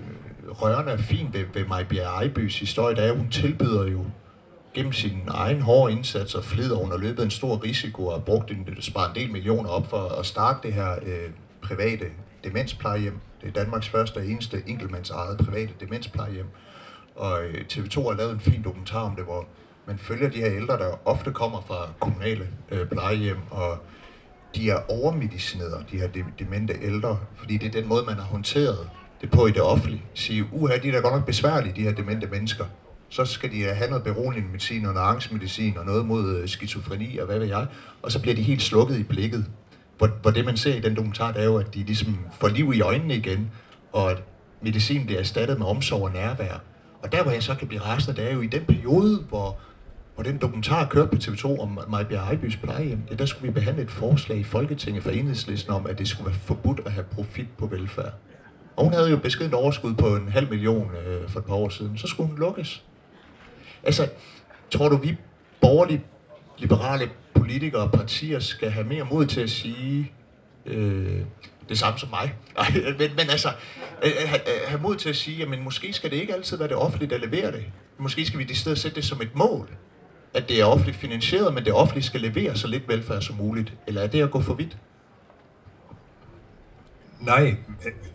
rørende 0.48 0.92
og 0.92 1.00
fint 1.00 1.34
ved, 1.34 1.44
ved 1.54 1.66
Majbjerg 1.66 2.06
Ejbys 2.06 2.60
historie, 2.60 2.96
det 2.96 3.04
er, 3.04 3.12
at 3.12 3.16
hun 3.16 3.30
tilbyder 3.30 3.86
jo 3.86 4.04
gennem 4.74 4.92
sin 4.92 5.22
egen 5.28 5.60
hårde 5.60 5.92
indsats 5.92 6.34
og 6.34 6.44
flid, 6.44 6.72
og 6.72 6.78
hun 6.78 6.90
har 6.90 6.98
løbet 6.98 7.24
en 7.24 7.30
stor 7.30 7.64
risiko 7.64 8.06
og 8.06 8.12
har 8.12 8.20
brugt 8.20 8.50
en, 8.50 8.68
øh, 8.68 8.76
sparet 8.80 9.08
en 9.08 9.14
del 9.14 9.32
millioner 9.32 9.70
op 9.70 9.90
for 9.90 10.08
at 10.08 10.26
starte 10.26 10.58
det 10.62 10.74
her 10.74 10.92
øh, 11.02 11.30
private 11.62 12.04
demensplejehjem. 12.44 13.18
Det 13.40 13.48
er 13.48 13.52
Danmarks 13.52 13.88
første 13.88 14.18
og 14.18 14.26
eneste 14.26 14.62
enkeltmands 14.66 15.10
eget 15.10 15.38
private 15.38 15.72
demensplejehjem. 15.80 16.46
Og 17.14 17.44
øh, 17.44 17.64
TV2 17.72 18.08
har 18.08 18.16
lavet 18.16 18.32
en 18.32 18.40
fin 18.40 18.62
dokumentar 18.62 19.00
om 19.00 19.16
det, 19.16 19.24
hvor 19.24 19.46
man 19.86 19.98
følger 19.98 20.28
de 20.28 20.38
her 20.38 20.52
ældre, 20.52 20.78
der 20.78 20.98
ofte 21.04 21.32
kommer 21.32 21.60
fra 21.60 21.88
kommunale 22.00 22.48
øh, 22.70 22.88
plejehjem, 22.88 23.38
og 23.50 23.78
de 24.56 24.70
er 24.70 24.80
overmedicineret, 24.88 25.86
de 25.90 25.98
her 25.98 26.08
demente 26.38 26.74
ældre, 26.82 27.18
fordi 27.36 27.56
det 27.56 27.66
er 27.66 27.80
den 27.80 27.88
måde, 27.88 28.04
man 28.06 28.14
har 28.14 28.22
håndteret 28.22 28.88
det 29.20 29.30
på 29.30 29.46
i 29.46 29.50
det 29.50 29.62
offentlige. 29.62 30.02
Sige, 30.14 30.44
uha, 30.52 30.76
de 30.76 30.88
er 30.88 30.92
da 30.92 30.98
godt 30.98 31.14
nok 31.14 31.26
besværlige, 31.26 31.72
de 31.76 31.82
her 31.82 31.92
demente 31.92 32.26
mennesker. 32.26 32.64
Så 33.08 33.24
skal 33.24 33.52
de 33.52 33.64
have 33.64 33.90
noget 33.90 34.04
beroligende 34.04 34.50
medicin 34.50 34.86
og 34.86 34.94
noget 34.94 35.08
angstmedicin 35.08 35.78
og 35.78 35.86
noget 35.86 36.06
mod 36.06 36.36
øh, 36.36 36.48
skizofreni 36.48 37.18
og 37.18 37.26
hvad 37.26 37.38
ved 37.38 37.46
jeg. 37.46 37.66
Og 38.02 38.12
så 38.12 38.20
bliver 38.20 38.34
de 38.34 38.42
helt 38.42 38.62
slukket 38.62 38.98
i 38.98 39.02
blikket. 39.02 39.46
Hvor, 39.98 40.10
hvor 40.22 40.30
det 40.30 40.44
man 40.44 40.56
ser 40.56 40.74
i 40.74 40.80
den 40.80 40.96
dokumentar, 40.96 41.32
det 41.32 41.40
er 41.40 41.46
jo, 41.46 41.56
at 41.56 41.74
de 41.74 41.78
ligesom 41.78 42.18
får 42.40 42.48
liv 42.48 42.72
i 42.74 42.80
øjnene 42.80 43.16
igen, 43.16 43.50
og 43.92 44.10
at 44.10 44.22
medicin 44.62 45.06
bliver 45.06 45.20
erstattet 45.20 45.58
med 45.58 45.66
omsorg 45.66 46.02
og 46.02 46.12
nærvær. 46.12 46.60
Og 47.02 47.12
der, 47.12 47.22
hvor 47.22 47.32
jeg 47.32 47.42
så 47.42 47.54
kan 47.54 47.68
blive 47.68 47.82
rasende, 47.82 48.20
det 48.20 48.30
er 48.30 48.34
jo 48.34 48.40
i 48.40 48.46
den 48.46 48.64
periode, 48.64 49.24
hvor 49.28 49.58
og 50.16 50.24
den 50.24 50.38
dokumentar 50.38 50.86
kørte 50.86 51.08
på 51.08 51.16
TV2 51.16 51.60
om 51.60 51.78
Majbjerg 51.88 52.22
Ejbys 52.22 52.56
plejehjem, 52.56 53.02
ja, 53.10 53.14
der 53.14 53.26
skulle 53.26 53.52
vi 53.52 53.52
behandle 53.52 53.82
et 53.82 53.90
forslag 53.90 54.38
i 54.38 54.44
Folketinget 54.44 55.02
for 55.02 55.10
enhedslisten 55.10 55.72
om, 55.72 55.86
at 55.86 55.98
det 55.98 56.08
skulle 56.08 56.26
være 56.26 56.38
forbudt 56.38 56.80
at 56.86 56.92
have 56.92 57.04
profit 57.04 57.46
på 57.58 57.66
velfærd. 57.66 58.12
Og 58.76 58.84
hun 58.84 58.92
havde 58.92 59.10
jo 59.10 59.16
beskeden 59.16 59.54
overskud 59.54 59.94
på 59.94 60.16
en 60.16 60.28
halv 60.28 60.50
million 60.50 60.90
øh, 61.06 61.28
for 61.28 61.38
et 61.38 61.44
par 61.44 61.54
år 61.54 61.68
siden. 61.68 61.98
Så 61.98 62.06
skulle 62.06 62.28
hun 62.28 62.38
lukkes. 62.38 62.84
Altså, 63.82 64.08
tror 64.70 64.88
du, 64.88 64.96
vi 64.96 65.16
borgerlige, 65.60 66.04
liberale 66.58 67.10
politikere 67.34 67.82
og 67.82 67.92
partier 67.92 68.38
skal 68.38 68.70
have 68.70 68.86
mere 68.86 69.04
mod 69.04 69.26
til 69.26 69.40
at 69.40 69.50
sige 69.50 70.12
øh, 70.66 71.20
det 71.68 71.78
samme 71.78 71.98
som 71.98 72.08
mig? 72.10 72.34
men, 72.98 73.10
men 73.16 73.30
altså, 73.30 73.48
øh, 74.02 74.10
øh 74.22 74.28
have, 74.28 74.40
øh, 74.40 74.68
have 74.68 74.82
mod 74.82 74.96
til 74.96 75.08
at 75.08 75.16
sige, 75.16 75.42
at 75.42 75.58
måske 75.58 75.92
skal 75.92 76.10
det 76.10 76.16
ikke 76.16 76.34
altid 76.34 76.56
være 76.56 76.68
det 76.68 76.76
offentlige, 76.76 77.10
der 77.10 77.18
leverer 77.18 77.50
det. 77.50 77.64
Måske 77.98 78.26
skal 78.26 78.38
vi 78.38 78.44
i 78.44 78.54
stedet 78.54 78.78
sætte 78.78 78.94
det 78.94 79.04
som 79.04 79.22
et 79.22 79.34
mål 79.34 79.68
at 80.36 80.48
det 80.48 80.60
er 80.60 80.64
offentligt 80.64 80.96
finansieret, 80.96 81.54
men 81.54 81.64
det 81.64 81.72
offentlige 81.72 82.04
skal 82.04 82.20
levere 82.20 82.56
så 82.56 82.66
lidt 82.68 82.88
velfærd 82.88 83.20
som 83.20 83.36
muligt? 83.36 83.72
Eller 83.86 84.02
er 84.02 84.06
det 84.06 84.22
at 84.22 84.30
gå 84.30 84.40
for 84.40 84.54
vidt? 84.54 84.76
Nej, 87.20 87.56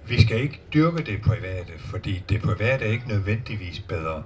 vi 0.08 0.22
skal 0.22 0.42
ikke 0.42 0.62
dyrke 0.74 1.04
det 1.04 1.22
private, 1.22 1.74
fordi 1.78 2.24
det 2.30 2.42
private 2.42 2.86
er 2.86 2.92
ikke 2.92 3.08
nødvendigvis 3.08 3.80
bedre. 3.80 4.24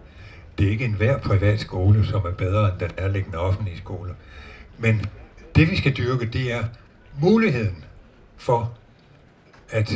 Det 0.57 0.65
er 0.65 0.69
ikke 0.69 0.85
enhver 0.85 1.17
privat 1.17 1.59
skole, 1.59 2.05
som 2.05 2.25
er 2.25 2.31
bedre 2.31 2.71
end 2.71 2.79
den 2.79 2.91
nærliggende 2.97 3.37
offentlige 3.37 3.77
skole. 3.77 4.15
Men 4.77 5.05
det 5.55 5.69
vi 5.71 5.75
skal 5.75 5.97
dyrke, 5.97 6.25
det 6.25 6.51
er 6.51 6.63
muligheden 7.21 7.83
for 8.37 8.73
at 9.69 9.91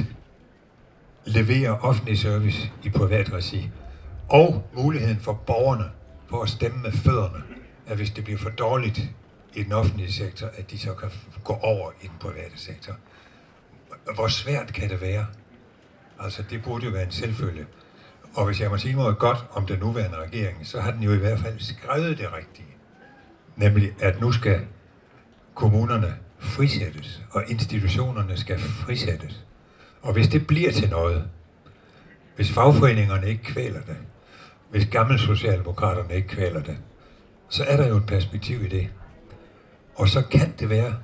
levere 1.26 1.78
offentlig 1.78 2.18
service 2.18 2.72
i 2.84 2.90
privat 2.90 3.34
regi. 3.34 3.70
Og 4.30 4.70
muligheden 4.74 5.20
for 5.20 5.34
borgerne 5.34 5.86
for 6.30 6.44
at 6.44 6.50
stemme 6.50 6.82
med 6.82 6.92
fødderne 6.92 7.59
at 7.89 7.95
hvis 7.97 8.10
det 8.10 8.23
bliver 8.23 8.39
for 8.39 8.49
dårligt 8.49 9.02
i 9.54 9.63
den 9.63 9.71
offentlige 9.71 10.12
sektor, 10.12 10.47
at 10.58 10.71
de 10.71 10.80
så 10.80 10.93
kan 10.93 11.10
gå 11.43 11.54
over 11.54 11.91
i 12.02 12.08
den 12.08 12.15
private 12.19 12.58
sektor. 12.58 12.93
Hvor 14.15 14.28
svært 14.28 14.73
kan 14.73 14.89
det 14.89 15.02
være? 15.02 15.25
Altså, 16.19 16.43
det 16.49 16.63
burde 16.63 16.86
jo 16.86 16.91
være 16.91 17.04
en 17.04 17.12
selvfølge. 17.12 17.65
Og 18.34 18.45
hvis 18.45 18.62
jeg 18.62 18.69
må 18.69 18.78
sige 18.78 18.95
noget 18.95 19.17
godt 19.17 19.45
om 19.52 19.65
den 19.65 19.80
nuværende 19.80 20.17
regering, 20.17 20.67
så 20.67 20.82
har 20.82 20.91
den 20.91 21.04
jo 21.04 21.13
i 21.13 21.17
hvert 21.17 21.39
fald 21.39 21.60
skrevet 21.60 22.17
det 22.17 22.34
rigtige. 22.34 22.67
Nemlig, 23.56 23.91
at 23.99 24.21
nu 24.21 24.32
skal 24.32 24.60
kommunerne 25.56 26.15
frisættes, 26.39 27.21
og 27.32 27.43
institutionerne 27.47 28.38
skal 28.38 28.60
frisættes. 28.60 29.45
Og 30.02 30.13
hvis 30.13 30.28
det 30.28 30.47
bliver 30.47 30.71
til 30.71 30.89
noget, 30.89 31.30
hvis 32.36 32.52
fagforeningerne 32.52 33.30
ikke 33.30 33.43
kvæler 33.43 33.82
det, 33.82 33.97
hvis 34.69 34.86
gamle 34.86 35.19
socialdemokraterne 35.19 36.15
ikke 36.15 36.28
kvæler 36.28 36.62
det, 36.62 36.78
så 37.50 37.64
er 37.68 37.78
der 37.78 37.88
jo 37.88 37.98
et 37.98 38.06
perspektiv 38.06 38.64
i 38.64 38.68
det. 38.68 38.90
Og 39.96 40.10
så 40.10 40.22
kan 40.22 40.54
det 40.60 40.70
være, 40.70 40.96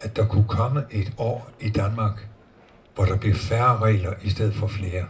at 0.00 0.16
der 0.16 0.26
kunne 0.26 0.48
komme 0.48 0.84
et 0.90 1.12
år 1.18 1.50
i 1.60 1.70
Danmark, 1.70 2.28
hvor 2.94 3.04
der 3.04 3.16
bliver 3.16 3.36
færre 3.36 3.78
regler 3.78 4.12
i 4.22 4.30
stedet 4.30 4.54
for 4.54 4.66
flere. 4.66 5.06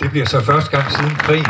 Det 0.00 0.10
bliver 0.10 0.26
så 0.26 0.40
første 0.40 0.76
gang 0.76 0.92
siden 0.92 1.10
krigen. 1.10 1.46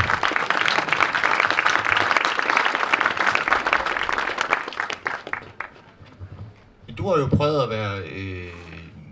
Du 6.99 7.09
har 7.09 7.19
jo 7.19 7.27
prøvet 7.27 7.63
at 7.63 7.71
være 7.71 7.99
øh, 7.99 8.53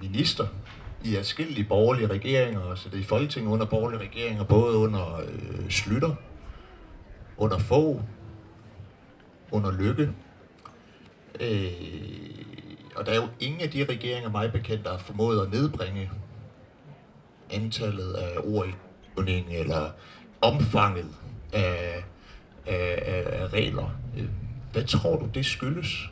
minister 0.02 0.46
i 1.04 1.16
adskillige 1.16 1.64
borgerlige 1.64 2.06
regeringer, 2.06 2.60
og 2.60 2.78
så 2.78 2.88
det 2.88 2.98
i 2.98 3.02
Folketinget 3.04 3.52
under 3.52 3.66
borgerlige 3.66 4.00
regeringer, 4.00 4.44
både 4.44 4.76
under 4.76 5.20
øh, 5.28 5.70
Slytter, 5.70 6.14
under 7.36 7.58
Fogh, 7.58 8.00
under 9.54 9.72
lykke. 9.72 10.12
Øh, 11.40 11.72
og 12.96 13.06
der 13.06 13.12
er 13.12 13.16
jo 13.16 13.28
ingen 13.40 13.60
af 13.60 13.70
de 13.70 13.84
regeringer, 13.84 14.30
mig 14.30 14.52
bekendt, 14.52 14.84
der 14.84 14.90
har 14.90 14.98
formået 14.98 15.42
at 15.42 15.50
nedbringe 15.50 16.10
antallet 17.50 18.12
af 18.12 18.38
ord 18.44 18.66
i 18.68 18.74
eller 19.50 19.90
omfanget 20.40 21.08
af, 21.52 22.04
af, 22.66 23.02
af, 23.06 23.42
af 23.42 23.48
regler. 23.48 23.90
Øh, 24.16 24.28
hvad 24.72 24.84
tror 24.84 25.18
du, 25.18 25.26
det 25.34 25.46
skyldes? 25.46 26.10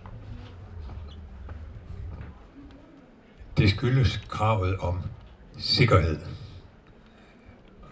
Det 3.57 3.71
skyldes 3.71 4.17
kravet 4.29 4.77
om 4.77 5.03
sikkerhed. 5.59 6.21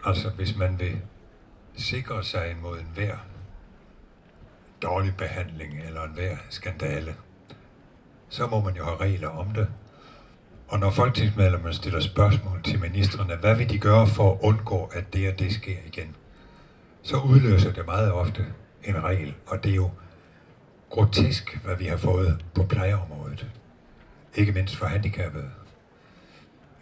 Altså, 0.05 0.31
hvis 0.31 0.57
man 0.57 0.79
vil 0.79 0.97
sikre 1.77 2.25
sig 2.25 2.57
mod 2.63 2.79
en 2.79 2.89
dårlig 4.83 5.17
behandling 5.17 5.83
eller 5.87 6.03
en 6.05 6.39
skandale, 6.51 7.15
så 8.29 8.47
må 8.47 8.61
man 8.61 8.77
jo 8.77 8.85
have 8.85 8.97
regler 8.97 9.29
om 9.29 9.51
det. 9.51 9.69
Og 10.69 10.79
når 10.79 10.91
folketingsmedlemmer 10.91 11.73
stiller 11.73 12.01
spørgsmål 12.01 12.63
til 12.63 12.81
ministerne, 12.81 13.37
hvad 13.37 13.57
vil 13.57 13.71
de 13.71 13.79
gøre 13.79 14.07
for 14.07 14.33
at 14.33 14.39
undgå, 14.43 14.91
at 14.93 15.13
det 15.13 15.33
og 15.33 15.39
det 15.39 15.53
sker 15.53 15.77
igen, 15.87 16.17
så 17.03 17.17
udløser 17.17 17.73
det 17.73 17.87
meget 17.87 18.13
ofte 18.13 18.47
en 18.85 19.05
regel, 19.05 19.35
og 19.47 19.65
det 19.65 19.71
er 19.71 19.77
jo 19.77 19.91
grotesk, 20.91 21.59
hvad 21.65 21.77
vi 21.77 21.85
har 21.85 21.97
fået 21.97 22.45
på 22.55 22.65
plejeområdet. 22.65 23.47
Ikke 24.35 24.53
mindst 24.53 24.77
for 24.77 24.87
handicappede. 24.87 25.51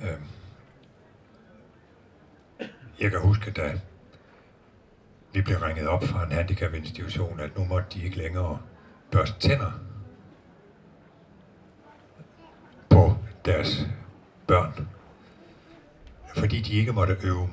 Øhm. 0.00 0.22
Jeg 3.00 3.10
kan 3.10 3.20
huske, 3.20 3.50
da 3.50 3.80
vi 5.32 5.42
blev 5.42 5.58
ringet 5.58 5.88
op 5.88 6.04
fra 6.04 6.24
en 6.24 6.32
handicapinstitution, 6.32 7.40
at 7.40 7.58
nu 7.58 7.64
måtte 7.64 7.88
de 7.94 8.04
ikke 8.04 8.18
længere 8.18 8.58
børste 9.10 9.40
tænder 9.40 9.72
på 12.88 13.16
deres 13.44 13.86
børn. 14.46 14.88
Fordi 16.36 16.60
de 16.60 16.72
ikke 16.72 16.92
måtte 16.92 17.16
øve 17.22 17.48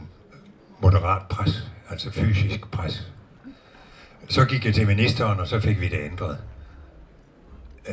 moderat 0.80 1.28
pres, 1.30 1.72
altså 1.90 2.12
fysisk 2.12 2.72
pres. 2.72 3.12
Så 4.30 4.46
gik 4.46 4.66
jeg 4.66 4.74
til 4.74 4.88
ministeren, 4.88 5.40
og 5.40 5.48
så 5.48 5.60
fik 5.60 5.80
vi 5.82 5.90
det 5.90 6.06
ændret. 6.06 6.38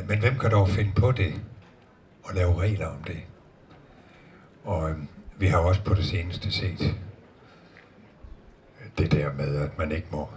Men 0.08 0.18
hvem 0.18 0.38
kan 0.38 0.50
dog 0.50 0.68
finde 0.68 0.92
på 0.92 1.12
det 1.12 1.34
og 2.24 2.34
lave 2.34 2.60
regler 2.60 2.86
om 2.86 3.02
det? 3.02 3.20
Og 4.64 4.90
øh, 4.90 4.96
vi 5.36 5.46
har 5.46 5.58
også 5.58 5.82
på 5.82 5.94
det 5.94 6.04
seneste 6.04 6.52
set 6.52 6.96
det 8.98 9.12
der 9.12 9.32
med, 9.32 9.56
at 9.56 9.78
man 9.78 9.92
ikke 9.92 10.06
må 10.10 10.28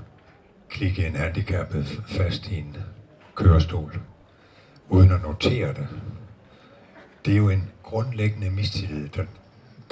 klikke 0.70 1.08
en 1.08 1.16
handicappet 1.16 2.04
fast 2.08 2.48
i 2.48 2.58
en 2.58 2.78
kørestol, 3.36 4.00
uden 4.90 5.12
at 5.12 5.22
notere 5.22 5.68
det. 5.68 5.88
Det 7.26 7.34
er 7.34 7.38
jo 7.38 7.50
en 7.50 7.72
grundlæggende 7.84 8.50
mistillid, 8.50 9.10
der, 9.10 9.26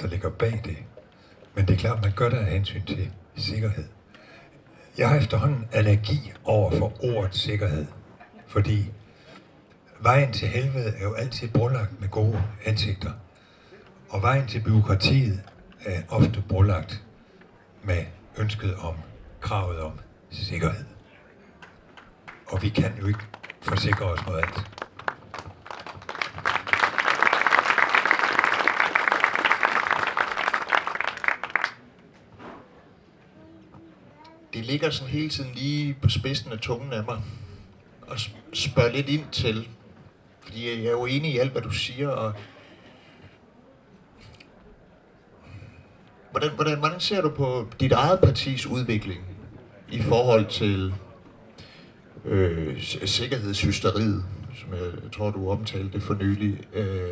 der 0.00 0.06
ligger 0.08 0.30
bag 0.30 0.60
det. 0.64 0.76
Men 1.54 1.66
det 1.68 1.74
er 1.74 1.78
klart, 1.78 2.02
man 2.02 2.12
gør 2.16 2.28
det 2.28 2.36
af 2.36 2.46
hensyn 2.46 2.84
til 2.84 3.10
sikkerhed. 3.36 3.84
Jeg 4.98 5.08
har 5.08 5.16
efterhånden 5.16 5.68
allergi 5.72 6.32
over 6.44 6.70
for 6.70 6.92
ordet 7.04 7.34
sikkerhed, 7.34 7.86
fordi 8.46 8.90
vejen 10.00 10.32
til 10.32 10.48
helvede 10.48 10.92
er 10.98 11.02
jo 11.02 11.12
altid 11.12 11.48
brolagt 11.48 12.00
med 12.00 12.08
gode 12.08 12.42
ansigter. 12.64 13.10
Og 14.08 14.22
vejen 14.22 14.46
til 14.46 14.60
byråkratiet 14.60 15.42
er 15.84 16.02
ofte 16.08 16.42
brolagt 16.48 17.02
med 17.82 18.04
ønsket 18.38 18.74
om 18.74 18.94
kravet 19.40 19.80
om 19.80 20.00
sikkerhed. 20.30 20.84
Og 22.46 22.62
vi 22.62 22.68
kan 22.68 22.92
jo 23.00 23.06
ikke 23.06 23.26
forsikre 23.62 24.04
os 24.04 24.26
mod 24.26 24.36
alt. 24.36 24.74
det 34.54 34.64
ligger 34.64 34.90
sådan 34.90 35.12
hele 35.12 35.28
tiden 35.28 35.54
lige 35.54 35.96
på 36.02 36.08
spidsen 36.08 36.52
af 36.52 36.58
tungen 36.58 36.92
af 36.92 37.04
mig 37.04 37.22
og 38.02 38.18
spørge 38.52 38.92
lidt 38.92 39.08
ind 39.08 39.24
til, 39.32 39.68
fordi 40.40 40.68
jeg 40.68 40.86
er 40.86 40.90
jo 40.90 41.06
enig 41.06 41.34
i 41.34 41.38
alt, 41.38 41.52
hvad 41.52 41.62
du 41.62 41.70
siger, 41.70 42.08
og 42.08 42.34
hvordan, 46.34 46.50
hvordan, 46.54 46.78
hvordan 46.78 47.00
ser 47.00 47.22
du 47.22 47.28
på 47.28 47.68
dit 47.80 47.92
eget 47.92 48.20
partis 48.20 48.66
udvikling 48.66 49.20
i 49.90 50.02
forhold 50.02 50.46
til 50.46 50.94
øh, 52.24 52.80
sikkerhedshysteriet, 53.04 54.24
som 54.54 54.68
jeg 54.72 55.12
tror, 55.12 55.30
du 55.30 55.50
omtalte 55.50 55.92
det 55.92 56.02
for 56.02 56.14
nylig, 56.14 56.60
øh, 56.72 57.10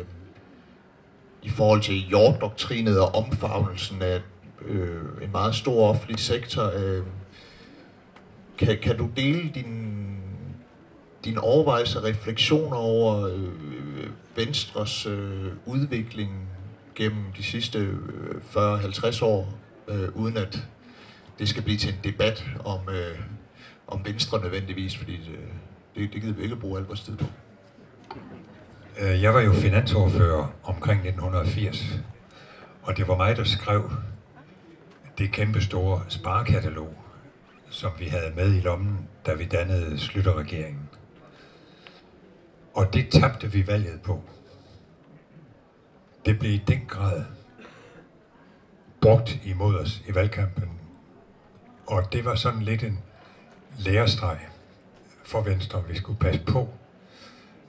i 1.43 1.49
forhold 1.49 1.81
til 1.81 2.09
jorddoktrinet 2.09 2.99
og 2.99 3.15
omfavnelsen 3.15 4.01
af 4.01 4.21
øh, 4.65 5.01
en 5.21 5.31
meget 5.31 5.55
stor 5.55 5.89
offentlig 5.89 6.19
sektor, 6.19 6.71
øh, 6.77 7.03
kan, 8.57 8.77
kan 8.81 8.97
du 8.97 9.09
dele 9.15 9.51
din, 9.55 10.05
din 11.25 11.37
overvejelse 11.37 11.99
og 11.99 12.05
refleksioner 12.05 12.77
over 12.77 13.27
øh, 13.27 13.43
øh 13.43 14.09
Venstres 14.35 15.05
øh, 15.05 15.51
udvikling 15.65 16.52
gennem 16.95 17.23
de 17.37 17.43
sidste 17.43 17.79
øh, 17.79 18.35
40-50 18.55 19.25
år, 19.25 19.53
øh, 19.87 20.09
uden 20.15 20.37
at 20.37 20.67
det 21.39 21.49
skal 21.49 21.63
blive 21.63 21.77
til 21.77 21.89
en 21.89 21.99
debat 22.03 22.45
om, 22.65 22.79
øh, 22.89 23.19
om 23.87 24.05
Venstre 24.05 24.41
nødvendigvis, 24.41 24.97
fordi 24.97 25.11
det, 25.11 25.39
det, 25.95 26.13
det 26.13 26.21
gider 26.21 26.33
vi 26.33 26.43
ikke 26.43 26.55
bruge 26.55 26.79
al 26.79 26.85
vores 26.85 27.01
tid 27.01 27.17
på. 27.17 27.25
Øh, 28.99 29.21
jeg 29.21 29.33
var 29.33 29.41
jo 29.41 29.53
finansordfører 29.53 30.53
omkring 30.63 30.99
1980, 30.99 31.99
og 32.81 32.97
det 32.97 33.07
var 33.07 33.17
mig, 33.17 33.37
der 33.37 33.43
skrev 33.43 33.91
det 35.17 35.31
kæmpe 35.31 35.61
store 35.61 36.01
sparekatalog, 36.09 36.95
som 37.69 37.91
vi 37.99 38.05
havde 38.05 38.31
med 38.35 38.55
i 38.55 38.59
lommen, 38.59 39.07
da 39.25 39.33
vi 39.33 39.45
dannede 39.45 39.99
Slytterregeringen. 39.99 40.89
Og 42.73 42.93
det 42.93 43.09
tabte 43.09 43.51
vi 43.51 43.67
valget 43.67 44.01
på. 44.01 44.23
Det 46.25 46.39
blev 46.39 46.51
i 46.51 46.63
den 46.67 46.85
grad 46.87 47.23
brugt 49.01 49.39
imod 49.43 49.75
os 49.75 50.03
i 50.07 50.15
valgkampen. 50.15 50.69
Og 51.87 52.13
det 52.13 52.25
var 52.25 52.35
sådan 52.35 52.61
lidt 52.61 52.83
en 52.83 52.99
lærestreg 53.77 54.39
for 55.23 55.41
Venstre. 55.41 55.83
Vi 55.87 55.95
skulle 55.95 56.19
passe 56.19 56.41
på 56.47 56.69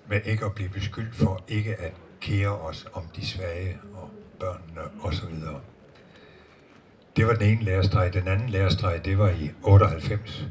med 0.09 0.20
ikke 0.24 0.44
at 0.44 0.55
blive 0.55 0.68
beskyldt 0.68 1.14
for 1.14 1.44
ikke 1.48 1.74
at 1.74 1.92
kære 2.20 2.59
os 2.59 2.86
om 2.92 3.02
de 3.16 3.26
svage 3.26 3.78
og 3.94 4.11
børnene 4.40 4.80
osv. 5.02 5.34
Det 7.16 7.26
var 7.26 7.34
den 7.34 7.48
ene 7.48 7.64
lærestreg. 7.64 8.12
Den 8.12 8.28
anden 8.28 8.48
lærestreg, 8.48 9.05
det 9.05 9.18
var 9.18 9.30
i 9.30 9.50
98, 9.62 10.46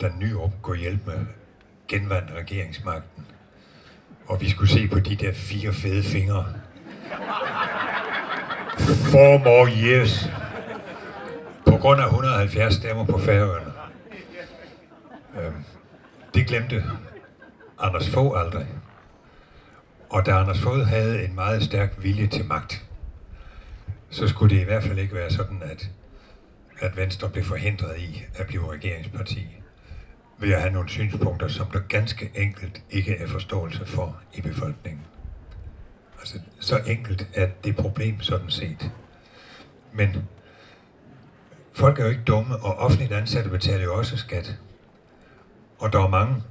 da 0.00 0.08
Nyrup 0.08 0.52
kunne 0.62 0.78
hjælpe 0.78 1.10
med 1.10 1.26
genvandt 1.88 2.30
regeringsmagten. 2.30 3.26
Og 4.26 4.40
vi 4.40 4.48
skulle 4.48 4.70
se 4.70 4.88
på 4.88 4.98
de 4.98 5.14
der 5.14 5.32
fire 5.32 5.72
fede 5.72 6.02
fingre. 6.02 6.54
Four 9.10 9.38
more 9.38 9.68
years. 9.68 10.30
På 11.66 11.76
grund 11.76 12.00
af 12.00 12.06
170 12.06 12.74
stemmer 12.74 13.04
på 13.04 13.18
færøerne. 13.18 13.72
Øhm, 15.40 15.64
det 16.34 16.46
glemte 16.46 16.84
Anders 17.78 18.10
Fogh 18.10 18.40
aldrig. 18.40 18.66
Og 20.10 20.26
da 20.26 20.30
Anders 20.30 20.60
Fogh 20.60 20.86
havde 20.86 21.24
en 21.24 21.34
meget 21.34 21.62
stærk 21.62 21.94
vilje 21.98 22.26
til 22.26 22.44
magt, 22.44 22.84
så 24.10 24.28
skulle 24.28 24.54
det 24.56 24.62
i 24.62 24.64
hvert 24.64 24.82
fald 24.82 24.98
ikke 24.98 25.14
være 25.14 25.30
sådan, 25.30 25.62
at, 25.62 25.90
at 26.78 26.96
Venstre 26.96 27.28
blev 27.28 27.44
forhindret 27.44 27.98
i 27.98 28.24
at 28.34 28.46
blive 28.46 28.72
regeringsparti 28.72 29.46
ved 30.38 30.52
at 30.52 30.60
have 30.60 30.72
nogle 30.72 30.88
synspunkter, 30.88 31.48
som 31.48 31.66
der 31.66 31.80
ganske 31.80 32.30
enkelt 32.34 32.82
ikke 32.90 33.16
er 33.16 33.26
forståelse 33.26 33.86
for 33.86 34.16
i 34.34 34.40
befolkningen. 34.40 35.02
Altså, 36.20 36.40
så 36.60 36.76
enkelt 36.86 37.28
er 37.34 37.48
det 37.64 37.76
problem 37.76 38.20
sådan 38.20 38.50
set. 38.50 38.90
Men 39.92 40.28
folk 41.72 41.98
er 41.98 42.04
jo 42.04 42.10
ikke 42.10 42.24
dumme, 42.24 42.56
og 42.56 42.76
offentligt 42.76 43.12
ansatte 43.12 43.50
betaler 43.50 43.84
jo 43.84 43.94
også 43.94 44.16
skat. 44.16 44.58
Og 45.78 45.92
der 45.92 46.00
er 46.00 46.08
mange, 46.08 46.42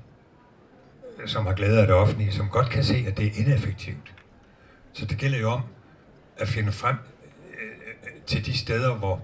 som 1.26 1.46
har 1.46 1.54
glæde 1.54 1.82
af 1.82 1.88
det 1.88 1.96
offentlige, 1.96 2.32
som 2.32 2.50
godt 2.50 2.70
kan 2.70 2.84
se, 2.84 3.06
at 3.08 3.18
det 3.18 3.26
er 3.26 3.32
ineffektivt. 3.34 4.14
Så 4.94 5.06
det 5.06 5.18
gælder 5.18 5.40
jo 5.40 5.50
om 5.50 5.62
at 6.38 6.48
finde 6.48 6.72
frem 6.72 6.96
øh, 7.54 8.22
til 8.26 8.46
de 8.46 8.58
steder, 8.58 8.94
hvor, 8.96 9.22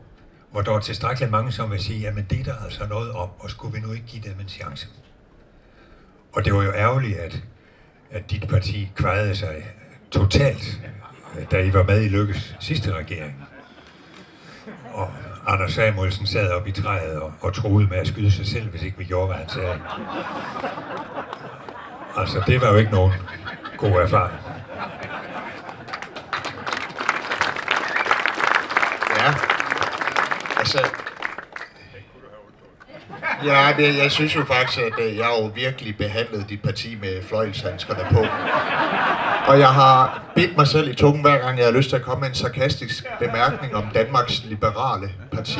hvor 0.51 0.61
der 0.61 0.73
er 0.73 0.79
tilstrækkeligt 0.79 1.31
mange, 1.31 1.51
som 1.51 1.71
vil 1.71 1.79
sige, 1.79 1.99
jamen 1.99 2.25
det 2.29 2.39
er 2.39 2.43
der 2.43 2.63
altså 2.63 2.87
noget 2.87 3.11
om, 3.11 3.29
og 3.39 3.49
skulle 3.49 3.73
vi 3.73 3.79
nu 3.79 3.91
ikke 3.91 4.05
give 4.05 4.23
dem 4.23 4.39
en 4.39 4.47
chance? 4.47 4.87
Og 6.33 6.45
det 6.45 6.53
var 6.53 6.63
jo 6.63 6.71
ærgerligt, 6.73 7.17
at, 7.17 7.43
at 8.11 8.31
dit 8.31 8.47
parti 8.47 8.91
kvejede 8.95 9.35
sig 9.35 9.65
totalt, 10.11 10.79
øh, 11.39 11.45
da 11.51 11.61
I 11.61 11.73
var 11.73 11.83
med 11.83 12.01
i 12.01 12.07
Lykkes 12.07 12.55
sidste 12.59 12.93
regering. 12.93 13.47
Og 14.93 15.09
Anders 15.47 15.73
Samuelsen 15.73 16.27
sad 16.27 16.51
op 16.51 16.67
i 16.67 16.71
træet 16.71 17.19
og, 17.19 17.33
og 17.41 17.53
troede 17.53 17.87
med 17.87 17.97
at 17.97 18.07
skyde 18.07 18.31
sig 18.31 18.47
selv, 18.47 18.69
hvis 18.69 18.83
ikke 18.83 18.97
vi 18.97 19.03
gjorde, 19.03 19.27
hvad 19.27 19.35
han 19.35 19.49
sagde. 19.49 19.81
Altså, 22.17 22.43
det 22.47 22.61
var 22.61 22.71
jo 22.71 22.75
ikke 22.75 22.91
nogen 22.91 23.13
god 23.77 23.91
erfaring. 23.91 24.39
Ja. 29.17 29.33
Altså... 30.57 31.04
Ja, 33.43 33.73
det, 33.77 33.97
jeg 33.97 34.11
synes 34.11 34.35
jo 34.35 34.43
faktisk, 34.45 34.79
at 34.79 34.93
øh, 35.05 35.17
jeg 35.17 35.25
har 35.25 35.41
jo 35.41 35.51
virkelig 35.55 35.97
behandlet 35.97 36.49
dit 36.49 36.61
parti 36.61 36.97
med 37.01 37.23
fløjlshandskerne 37.23 37.99
på. 38.11 38.19
Og 39.47 39.59
jeg 39.59 39.69
har 39.69 40.23
bidt 40.35 40.57
mig 40.57 40.67
selv 40.67 40.89
i 40.89 40.93
tungen, 40.93 41.21
hver 41.21 41.37
gang 41.37 41.57
jeg 41.57 41.65
har 41.65 41.71
lyst 41.71 41.89
til 41.89 41.95
at 41.95 42.01
komme 42.01 42.21
med 42.21 42.29
en 42.29 42.35
sarkastisk 42.35 43.05
bemærkning 43.19 43.75
om 43.75 43.83
Danmarks 43.93 44.43
liberale 44.45 45.09
parti. 45.31 45.59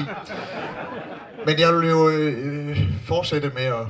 Men 1.45 1.59
jeg 1.59 1.76
vil 1.76 1.89
jo 1.89 2.09
øh, 2.09 2.69
øh 2.69 2.80
fortsætte 3.05 3.51
med 3.55 3.63
at 3.63 3.88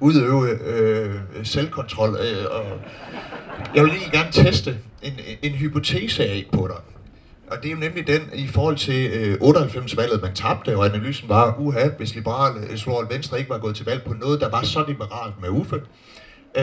udøve 0.00 0.58
øh, 0.66 1.14
selvkontrol, 1.44 2.08
øh, 2.08 2.44
og 2.50 2.64
jeg 3.74 3.84
vil 3.84 3.92
lige 3.92 4.10
gerne 4.10 4.32
teste 4.32 4.78
en, 5.02 5.12
en 5.42 5.52
hypotese 5.52 6.24
af 6.24 6.46
på 6.52 6.68
dig. 6.68 6.76
Og 7.52 7.62
det 7.62 7.66
er 7.66 7.72
jo 7.72 7.78
nemlig 7.78 8.06
den 8.06 8.30
i 8.34 8.46
forhold 8.46 8.76
til 8.76 9.10
øh, 9.12 9.34
98-valget, 9.34 10.22
man 10.22 10.34
tabte, 10.34 10.76
og 10.76 10.84
analysen 10.84 11.28
var, 11.28 11.56
uha, 11.58 11.88
hvis 11.96 12.14
liberale, 12.14 12.60
øh, 12.60 13.10
Venstre 13.10 13.38
ikke 13.38 13.50
var 13.50 13.58
gået 13.58 13.76
til 13.76 13.86
valg 13.86 14.02
på 14.02 14.12
noget, 14.12 14.40
der 14.40 14.48
var 14.48 14.62
så 14.62 14.84
liberalt 14.88 15.40
med 15.40 15.48
Uffe, 15.48 15.76
øh, 15.76 16.62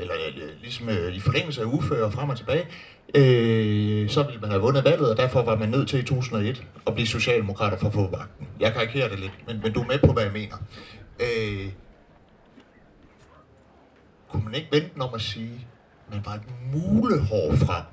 eller 0.00 0.14
øh, 0.36 0.60
ligesom 0.60 0.88
øh, 0.88 1.14
i 1.14 1.20
forlængelse 1.20 1.60
af 1.60 1.64
Uffe 1.64 2.04
og 2.04 2.12
frem 2.12 2.30
og 2.30 2.36
tilbage, 2.36 2.66
øh, 3.14 4.10
så 4.10 4.22
ville 4.22 4.40
man 4.40 4.50
have 4.50 4.62
vundet 4.62 4.84
valget, 4.84 5.10
og 5.10 5.16
derfor 5.16 5.42
var 5.42 5.56
man 5.56 5.68
nødt 5.68 5.88
til 5.88 5.98
i 5.98 6.02
2001 6.02 6.64
at 6.86 6.94
blive 6.94 7.06
socialdemokrater 7.06 7.78
for 7.78 7.86
at 7.86 7.92
få 7.92 8.10
magten. 8.10 8.48
Jeg 8.60 8.72
karikerer 8.72 9.08
det 9.08 9.18
lidt, 9.18 9.32
men, 9.46 9.60
men 9.62 9.72
du 9.72 9.80
er 9.80 9.86
med 9.86 9.98
på, 9.98 10.12
hvad 10.12 10.22
jeg 10.22 10.32
mener. 10.32 10.56
Øh, 11.20 11.68
kunne 14.28 14.44
man 14.44 14.54
ikke 14.54 14.68
vente 14.72 15.00
om 15.00 15.14
at 15.14 15.20
sige, 15.20 15.66
man 16.10 16.22
var 16.24 16.32
et 16.32 16.42
mulehår 16.72 17.56
frem 17.56 17.84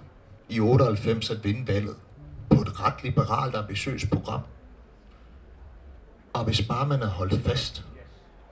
i 0.49 0.59
98 0.59 1.29
at 1.29 1.43
vinde 1.43 1.67
valget? 1.67 1.95
På 2.49 2.61
et 2.61 2.79
ret 2.79 3.03
liberalt 3.03 3.55
ambitiøst 3.55 4.09
program. 4.09 4.41
Og 6.33 6.43
hvis 6.43 6.61
bare 6.61 6.87
man 6.87 6.99
havde 6.99 7.11
holdt 7.11 7.41
fast, 7.43 7.85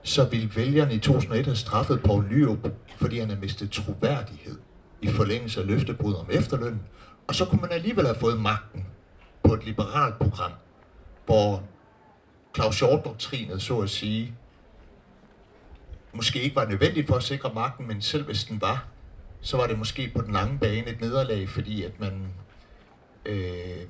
så 0.02 0.24
ville 0.24 0.50
vælgerne 0.56 0.94
i 0.94 0.98
2001 0.98 1.44
have 1.44 1.56
straffet 1.56 2.02
Poul 2.02 2.24
Nyrup, 2.24 2.68
fordi 2.96 3.18
han 3.18 3.28
havde 3.28 3.40
mistet 3.40 3.70
troværdighed 3.70 4.58
i 5.02 5.08
forlængelse 5.08 5.60
af 5.60 5.66
løftebrud 5.66 6.14
om 6.14 6.26
efterløn, 6.30 6.80
Og 7.26 7.34
så 7.34 7.44
kunne 7.44 7.60
man 7.60 7.72
alligevel 7.72 8.04
have 8.04 8.18
fået 8.18 8.40
magten 8.40 8.86
på 9.42 9.54
et 9.54 9.64
liberalt 9.64 10.18
program, 10.18 10.52
hvor 11.26 11.62
Claus 12.54 12.78
Hjort-doktrinet, 12.78 13.62
så 13.62 13.80
at 13.80 13.90
sige, 13.90 14.34
måske 16.12 16.40
ikke 16.42 16.56
var 16.56 16.64
nødvendigt 16.64 17.06
for 17.08 17.16
at 17.16 17.22
sikre 17.22 17.54
magten, 17.54 17.88
men 17.88 18.02
selv 18.02 18.24
hvis 18.24 18.44
den 18.44 18.60
var, 18.60 18.86
så 19.40 19.56
var 19.56 19.66
det 19.66 19.78
måske 19.78 20.12
på 20.16 20.22
den 20.22 20.32
lange 20.32 20.58
bane 20.58 20.86
et 20.90 21.00
nederlag, 21.00 21.48
fordi 21.48 21.82
at 21.84 22.00
man, 22.00 22.32
øh, 23.24 23.86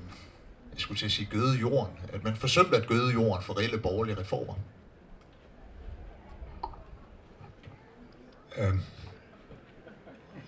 jeg 0.73 0.83
skulle 0.83 0.99
til 0.99 1.07
at 1.07 1.13
sige 1.13 1.29
gøde 1.31 1.59
jorden, 1.59 1.99
at 2.13 2.25
man 2.25 2.37
forsømte 2.37 2.77
at 2.77 2.87
gøde 2.87 3.13
jorden 3.13 3.43
for 3.43 3.59
reelle 3.59 3.79
borgerlige 3.79 4.21
reformer. 4.21 4.55
Øhm, 8.59 8.81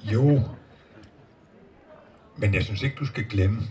jo, 0.03 0.43
men 2.37 2.55
jeg 2.55 2.64
synes 2.64 2.83
ikke, 2.83 2.97
du 2.97 3.07
skal 3.07 3.24
glemme, 3.24 3.62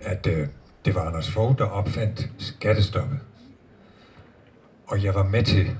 at 0.00 0.26
øh, 0.26 0.48
det 0.84 0.94
var 0.94 1.00
Anders 1.00 1.30
Fogh, 1.30 1.58
der 1.58 1.64
opfandt 1.64 2.32
skattestoppet. 2.38 3.20
Og 4.86 5.04
jeg 5.04 5.14
var 5.14 5.24
med 5.24 5.44
til, 5.44 5.76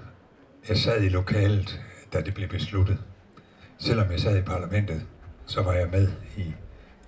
jeg 0.69 0.79
sad 0.79 1.03
i 1.03 1.09
lokalet, 1.09 1.81
da 2.13 2.21
det 2.21 2.35
blev 2.35 2.49
besluttet. 2.49 2.99
Selvom 3.79 4.11
jeg 4.11 4.21
sad 4.21 4.39
i 4.39 4.43
parlamentet, 4.43 5.07
så 5.47 5.63
var 5.63 5.73
jeg 5.73 5.89
med 5.89 6.09
i 6.37 6.55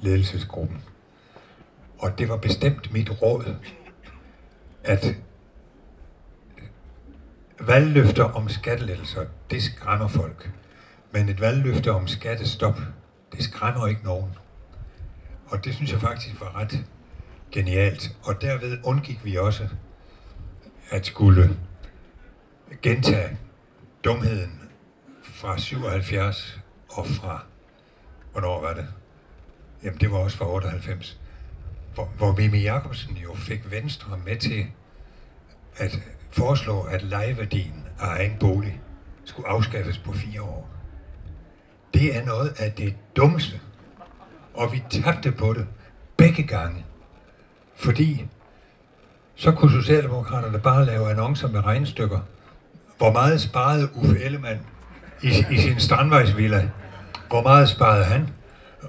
ledelsesgruppen. 0.01 0.83
Og 1.99 2.19
det 2.19 2.29
var 2.29 2.37
bestemt 2.37 2.93
mit 2.93 3.23
råd, 3.23 3.55
at 4.85 5.17
valgløfter 7.61 8.25
om 8.25 8.49
skattelettelser, 8.49 9.27
det 9.51 9.63
skræmmer 9.63 10.09
folk. 10.09 10.51
Men 11.11 11.29
et 11.29 11.41
valgløfte 11.41 11.93
om 11.93 12.07
skattestop, 12.07 12.79
det 13.33 13.45
skræmmer 13.45 13.87
ikke 13.87 14.05
nogen. 14.05 14.31
Og 15.47 15.65
det 15.65 15.75
synes 15.75 15.93
jeg 15.93 16.01
faktisk 16.01 16.41
var 16.41 16.57
ret 16.57 16.85
genialt. 17.53 18.17
Og 18.23 18.43
derved 18.43 18.79
undgik 18.85 19.25
vi 19.25 19.37
også 19.37 19.69
at 20.91 21.07
skulle 21.07 21.57
gentage 22.83 23.39
dumheden 24.05 24.61
fra 25.23 25.59
77 25.59 26.59
og 26.89 27.07
fra, 27.07 27.45
hvornår 28.33 28.61
var 28.61 28.75
det? 28.75 28.87
Jamen 29.83 30.01
det 30.01 30.11
var 30.11 30.19
også 30.19 30.37
fra 30.37 30.55
98, 30.55 31.21
hvor, 31.97 32.09
hvor 32.17 32.33
Mimi 32.33 32.63
Jacobsen 32.63 33.17
jo 33.17 33.35
fik 33.35 33.71
Venstre 33.71 34.19
med 34.27 34.37
til 34.37 34.67
at 35.77 35.99
foreslå, 36.31 36.81
at 36.83 37.03
lejeværdien 37.03 37.85
af 38.01 38.07
egen 38.07 38.37
bolig 38.41 38.81
skulle 39.25 39.49
afskaffes 39.49 39.99
på 39.99 40.13
fire 40.13 40.43
år. 40.43 40.69
Det 41.95 42.17
er 42.17 42.25
noget 42.25 42.55
af 42.59 42.73
det 42.73 42.97
dummeste, 43.17 43.61
og 44.55 44.73
vi 44.73 44.83
tabte 44.91 45.33
på 45.33 45.53
det 45.53 45.67
begge 46.17 46.43
gange. 46.43 46.85
Fordi 47.77 48.27
så 49.35 49.53
kunne 49.53 49.83
Socialdemokraterne 49.83 50.59
bare 50.59 50.85
lave 50.85 51.11
annoncer 51.11 51.49
med 51.49 51.65
regnstykker. 51.65 52.21
Hvor 52.99 53.13
meget 53.13 53.41
sparede 53.41 53.89
Uffe 53.95 54.21
Ellemann 54.21 54.61
i, 55.23 55.45
i 55.51 55.59
sin 55.59 55.81
strandvejsvilla? 55.81 56.71
Hvor 57.29 57.43
meget 57.43 57.69
sparede 57.69 58.05
han? 58.05 58.29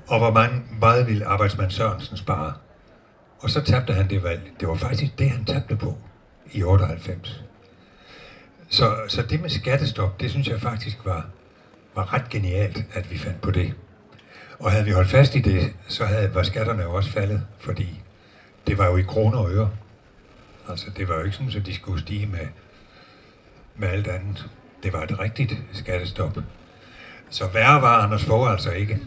Og 0.08 0.20
hvor 0.20 0.32
meget, 0.32 0.64
meget 0.80 1.08
ville 1.08 1.26
arbejdsmand 1.26 1.72
Sørensen 1.72 2.18
spare? 2.18 2.54
Og 3.40 3.50
så 3.50 3.62
tabte 3.62 3.94
han 3.94 4.10
det 4.10 4.24
valg. 4.24 4.52
Det 4.60 4.68
var 4.68 4.76
faktisk 4.76 5.20
det, 5.20 5.30
han 5.30 5.46
tabte 5.46 5.76
på 5.76 5.98
i 6.52 6.64
98. 6.64 7.44
Så, 8.70 8.96
så 9.08 9.22
det 9.22 9.42
med 9.42 9.50
skattestop, 9.50 10.20
det 10.20 10.32
synes 10.32 10.48
jeg 10.48 10.62
faktisk 10.62 10.98
var, 11.06 11.26
var 11.96 12.14
ret 12.14 12.30
genialt, 12.30 12.86
at 12.94 13.12
vi 13.12 13.18
fandt 13.18 13.42
på 13.42 13.52
det. 13.52 13.74
Og 14.60 14.72
havde 14.72 14.86
vi 14.86 14.92
holdt 14.92 15.10
fast 15.10 15.36
i 15.36 15.40
det, 15.40 15.74
så 15.88 16.06
havde, 16.06 16.36
var 16.36 16.44
skatterne 16.44 16.84
jo 16.84 16.94
også 16.94 17.12
faldet, 17.12 17.42
fordi 17.60 18.02
det 18.68 18.78
var 18.78 18.88
jo 18.88 18.98
i 18.98 19.02
kroner 19.02 19.38
og 19.38 19.52
øre. 19.52 19.70
Altså, 20.70 20.90
det 20.98 21.10
var 21.10 21.16
jo 21.16 21.24
ikke 21.24 21.36
sådan, 21.36 21.52
at 21.56 21.66
de 21.66 21.76
skulle 21.76 22.02
stige 22.02 22.26
med, 22.26 22.48
med 23.76 23.88
alt 23.88 24.08
andet. 24.08 24.50
Det 24.84 24.94
var 24.94 25.04
et 25.04 25.20
rigtigt 25.20 25.58
skattestop. 25.74 26.38
Så 27.30 27.48
værre 27.48 27.82
var 27.82 27.98
Anders 28.04 28.26
Fogh 28.26 28.52
altså 28.52 28.72
ikke. 28.72 29.00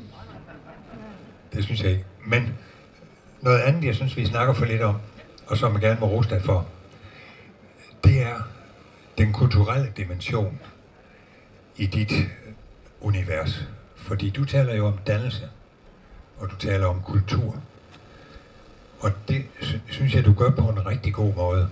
Det 1.53 1.65
synes 1.65 1.83
jeg 1.83 1.91
ikke. 1.91 2.05
Men 2.27 2.55
noget 3.43 3.61
andet, 3.61 3.85
jeg 3.85 3.95
synes, 3.95 4.17
vi 4.17 4.27
snakker 4.27 4.55
for 4.55 4.65
lidt 4.65 4.83
om, 4.83 4.97
og 5.47 5.57
som 5.57 5.73
jeg 5.73 5.81
gerne 5.81 6.01
må 6.01 6.07
rose 6.07 6.31
dig 6.31 6.43
for, 6.43 6.67
det 8.05 8.23
er 8.23 8.41
den 9.19 9.33
kulturelle 9.33 9.93
dimension 9.97 10.61
i 11.77 11.87
dit 11.87 12.13
univers. 13.01 13.69
Fordi 13.97 14.31
du 14.31 14.45
taler 14.45 14.75
jo 14.75 14.87
om 14.87 14.99
dannelse, 15.07 15.49
og 16.39 16.51
du 16.51 16.57
taler 16.57 16.87
om 16.87 17.03
kultur. 17.03 17.63
Og 19.01 19.13
det 19.29 19.45
synes 19.91 20.15
jeg, 20.15 20.25
du 20.25 20.33
gør 20.33 20.51
på 20.51 20.69
en 20.69 20.87
rigtig 20.87 21.15
god 21.15 21.35
måde. 21.35 21.69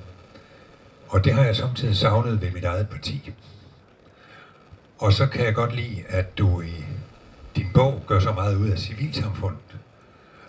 Og 1.08 1.24
det 1.24 1.34
har 1.34 1.44
jeg 1.44 1.56
samtidig 1.56 1.96
savnet 1.96 2.40
ved 2.40 2.50
mit 2.50 2.64
eget 2.64 2.88
parti. 2.88 3.32
Og 4.98 5.12
så 5.12 5.26
kan 5.26 5.44
jeg 5.44 5.54
godt 5.54 5.74
lide, 5.74 6.04
at 6.08 6.38
du 6.38 6.60
i 6.60 6.84
din 7.56 7.70
bog 7.74 8.02
gør 8.06 8.20
så 8.20 8.32
meget 8.32 8.56
ud 8.56 8.68
af 8.68 8.78
civilsamfundet. 8.78 9.67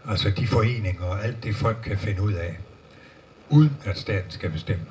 Altså 0.09 0.29
de 0.29 0.47
foreninger 0.47 1.03
og 1.03 1.23
alt 1.23 1.43
det 1.43 1.55
folk 1.55 1.77
kan 1.83 1.97
finde 1.97 2.21
ud 2.21 2.33
af, 2.33 2.57
uden 3.49 3.77
at 3.83 3.97
staten 3.97 4.31
skal 4.31 4.49
bestemme. 4.49 4.85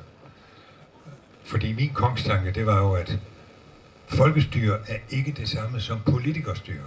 Fordi 1.45 1.73
min 1.73 1.91
kongstanke, 1.95 2.51
det 2.51 2.67
var 2.67 2.79
jo, 2.79 2.93
at 2.93 3.19
folkestyre 4.09 4.79
er 4.89 4.99
ikke 5.11 5.33
det 5.33 5.49
samme 5.49 5.81
som 5.81 6.01
politikerstyre. 6.01 6.87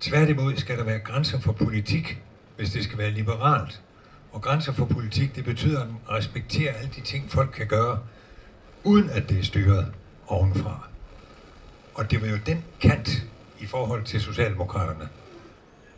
Tværtimod 0.00 0.56
skal 0.56 0.78
der 0.78 0.84
være 0.84 0.98
grænser 0.98 1.40
for 1.40 1.52
politik, 1.52 2.22
hvis 2.56 2.70
det 2.70 2.84
skal 2.84 2.98
være 2.98 3.10
liberalt. 3.10 3.82
Og 4.32 4.42
grænser 4.42 4.72
for 4.72 4.84
politik, 4.84 5.36
det 5.36 5.44
betyder 5.44 5.80
at 5.80 5.88
respektere 6.10 6.72
alle 6.72 6.90
de 6.96 7.00
ting, 7.00 7.30
folk 7.30 7.50
kan 7.50 7.66
gøre, 7.66 7.98
uden 8.84 9.10
at 9.10 9.28
det 9.28 9.38
er 9.38 9.42
styret 9.42 9.92
ovenfra. 10.26 10.88
Og 11.94 12.10
det 12.10 12.22
var 12.22 12.28
jo 12.28 12.36
den 12.46 12.64
kant 12.80 13.24
i 13.60 13.66
forhold 13.66 14.04
til 14.04 14.20
Socialdemokraterne, 14.20 15.08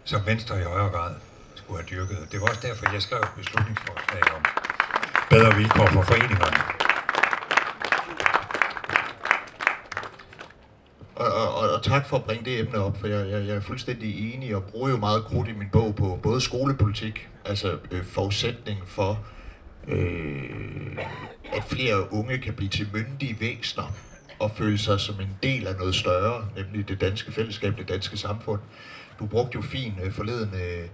som 0.05 0.27
Venstre 0.27 0.61
i 0.61 0.65
højere 0.65 0.91
grad 0.91 1.15
skulle 1.65 1.83
have 1.83 1.89
dyrket. 1.91 2.33
Det 2.33 2.41
var 2.41 2.47
også 2.47 2.61
derfor, 2.69 2.93
jeg 2.93 3.03
skrev 3.03 3.19
et 3.19 3.35
beslutningsforslag 3.37 4.23
om 4.37 4.43
bedre 5.31 5.55
vilkår 5.57 5.87
for 5.87 6.03
foreningerne. 6.03 6.59
Og, 11.15 11.33
og, 11.33 11.71
og, 11.71 11.83
tak 11.83 12.09
for 12.09 12.17
at 12.17 12.25
bringe 12.25 12.45
det 12.45 12.61
emne 12.61 12.79
op, 12.79 12.97
for 13.01 13.07
jeg, 13.07 13.31
jeg, 13.31 13.47
jeg 13.47 13.57
er 13.57 13.61
fuldstændig 13.61 14.35
enig 14.35 14.57
og 14.57 14.65
bruger 14.65 14.91
jo 14.91 14.97
meget 14.97 15.25
krudt 15.25 15.49
i 15.49 15.53
min 15.53 15.69
bog 15.73 15.95
på 15.95 16.19
både 16.23 16.41
skolepolitik, 16.41 17.29
altså 17.45 17.79
øh, 17.91 18.05
forudsætning 18.05 18.79
for, 18.87 19.25
øh, 19.89 20.97
at 21.53 21.65
flere 21.65 22.13
unge 22.13 22.39
kan 22.39 22.55
blive 22.55 22.69
til 22.69 22.89
myndige 22.93 23.37
væsener 23.41 23.93
og 24.39 24.51
føle 24.51 24.79
sig 24.79 25.01
som 25.01 25.21
en 25.21 25.37
del 25.43 25.67
af 25.67 25.77
noget 25.77 25.95
større, 25.95 26.49
nemlig 26.57 26.89
det 26.89 27.01
danske 27.01 27.33
fællesskab, 27.33 27.79
det 27.79 27.89
danske 27.89 28.17
samfund. 28.17 28.61
Du 29.19 29.27
brugte 29.27 29.57
jo 29.57 29.63
fint 29.63 29.95
øh, 30.05 30.13
forleden 30.13 30.55
øh, 30.55 30.89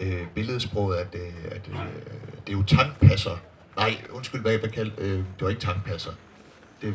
øh, 0.00 0.26
billedsproget, 0.34 0.96
at, 0.96 1.14
øh, 1.14 1.20
at 1.50 1.68
øh, 1.68 1.78
det 2.46 2.52
er 2.52 2.52
jo 2.52 2.62
tankpasser. 2.62 3.36
Nej, 3.76 3.96
undskyld, 4.10 4.40
hvad 4.40 4.52
jeg 4.52 4.72
kaldte, 4.72 5.02
øh, 5.02 5.18
det 5.18 5.24
var 5.40 5.48
ikke 5.48 5.60
tankpasser. 5.60 6.10
Det, 6.82 6.94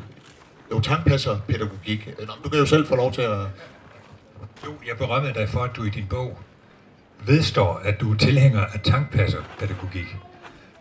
jo, 0.71 0.79
tankpasser 0.79 1.39
pædagogik. 1.47 2.13
Øh, 2.19 2.27
nå, 2.27 2.33
du 2.43 2.49
kan 2.49 2.59
jo 2.59 2.65
selv 2.65 2.87
få 2.87 2.95
lov 2.95 3.11
til 3.11 3.21
at... 3.21 3.39
Jo, 4.65 4.73
jeg 4.87 4.97
berømmer 4.97 5.33
dig 5.33 5.49
for, 5.49 5.59
at 5.59 5.75
du 5.75 5.83
i 5.83 5.89
din 5.89 6.05
bog 6.09 6.39
vedstår, 7.25 7.81
at 7.83 8.01
du 8.01 8.13
er 8.13 8.17
tilhænger 8.17 8.65
af 8.65 8.79
tankpasser 8.79 9.39
pædagogik. 9.59 10.15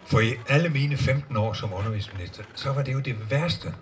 For 0.07 0.21
i 0.21 0.35
alle 0.49 0.69
mine 0.69 0.97
15 0.97 1.37
år 1.37 1.53
som 1.53 1.73
undervisningsminister, 1.73 2.43
så 2.55 2.73
var 2.73 2.83
det 2.83 2.93
jo 2.93 3.01
det 3.01 3.31
værste. 3.31 3.75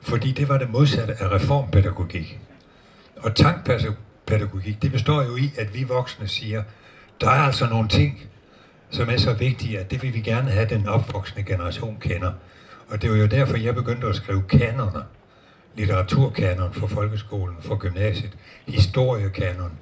Fordi 0.00 0.32
det 0.32 0.48
var 0.48 0.58
det 0.58 0.70
modsatte 0.70 1.14
af 1.22 1.28
reformpædagogik. 1.28 2.38
Og 3.16 3.34
tankpasser 3.34 3.92
pædagogik, 4.26 4.82
det 4.82 4.92
består 4.92 5.22
jo 5.22 5.36
i, 5.36 5.50
at 5.58 5.74
vi 5.74 5.82
voksne 5.82 6.28
siger, 6.28 6.62
der 7.20 7.30
er 7.30 7.42
altså 7.42 7.66
nogle 7.66 7.88
ting, 7.88 8.22
som 8.90 9.10
er 9.10 9.16
så 9.16 9.32
vigtige, 9.32 9.78
at 9.78 9.90
det 9.90 10.02
vil 10.02 10.14
vi 10.14 10.20
gerne 10.20 10.50
have, 10.50 10.62
at 10.62 10.70
den 10.70 10.88
opvoksende 10.88 11.42
generation 11.42 11.96
kender. 12.00 12.32
Og 12.88 13.02
det 13.02 13.10
var 13.10 13.16
jo 13.16 13.26
derfor, 13.26 13.56
jeg 13.56 13.74
begyndte 13.74 14.06
at 14.06 14.16
skrive 14.16 14.42
kanoner. 14.42 15.02
Litteraturkanon 15.74 16.74
for 16.74 16.86
folkeskolen, 16.86 17.56
for 17.60 17.76
gymnasiet, 17.76 18.38
historiekanon. 18.66 19.72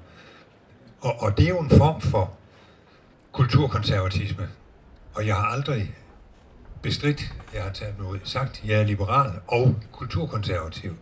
Og, 1.00 1.22
og 1.22 1.38
det 1.38 1.44
er 1.44 1.48
jo 1.48 1.60
en 1.60 1.70
form 1.70 2.00
for 2.00 2.32
kulturkonservatisme. 3.32 4.48
Og 5.14 5.26
jeg 5.26 5.34
har 5.34 5.44
aldrig 5.44 5.94
bestridt, 6.82 7.34
jeg 7.54 7.62
har 7.62 7.70
taget 7.70 7.98
noget 7.98 8.20
sagt, 8.24 8.62
jeg 8.66 8.80
er 8.80 8.84
liberal 8.84 9.30
og 9.46 9.76
kulturkonservativ. 9.92 10.96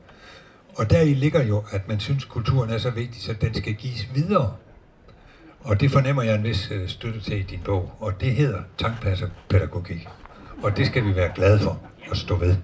Og 0.76 0.90
deri 0.90 1.14
ligger 1.14 1.42
jo, 1.42 1.64
at 1.70 1.88
man 1.88 2.00
synes, 2.00 2.24
at 2.24 2.30
kulturen 2.30 2.70
er 2.70 2.78
så 2.78 2.90
vigtig, 2.90 3.22
så 3.22 3.32
den 3.32 3.54
skal 3.54 3.74
gives 3.74 4.08
videre. 4.14 4.56
Og 5.64 5.80
det 5.80 5.90
fornemmer 5.90 6.22
jeg 6.22 6.34
en 6.34 6.44
vis 6.44 6.70
øh, 6.70 6.88
støtte 6.88 7.20
til 7.20 7.38
i 7.38 7.42
din 7.42 7.60
bog, 7.64 7.92
og 8.00 8.20
det 8.20 8.34
hedder 8.34 8.62
tankpasserpædagogik. 8.78 10.08
Og 10.62 10.76
det 10.76 10.86
skal 10.86 11.04
vi 11.04 11.16
være 11.16 11.30
glade 11.34 11.58
for 11.58 11.80
at 12.10 12.16
stå 12.16 12.36
ved. 12.36 12.56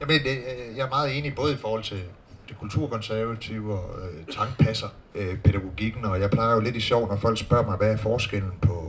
Jamen, 0.00 0.22
det, 0.22 0.38
jeg 0.76 0.84
er 0.84 0.88
meget 0.88 1.18
enig 1.18 1.34
både 1.34 1.52
i 1.52 1.56
forhold 1.56 1.82
til 1.82 2.00
det 2.48 2.58
kulturkonservative 2.58 3.78
og 3.78 3.98
øh, 4.02 4.34
tankpasser 4.34 4.88
øh, 5.14 5.38
pædagogikken, 5.38 6.04
og 6.04 6.20
jeg 6.20 6.30
plejer 6.30 6.54
jo 6.54 6.60
lidt 6.60 6.76
i 6.76 6.80
sjov, 6.80 7.08
når 7.08 7.16
folk 7.16 7.38
spørger 7.38 7.64
mig, 7.64 7.76
hvad 7.76 7.92
er 7.92 7.96
forskellen 7.96 8.52
på 8.62 8.79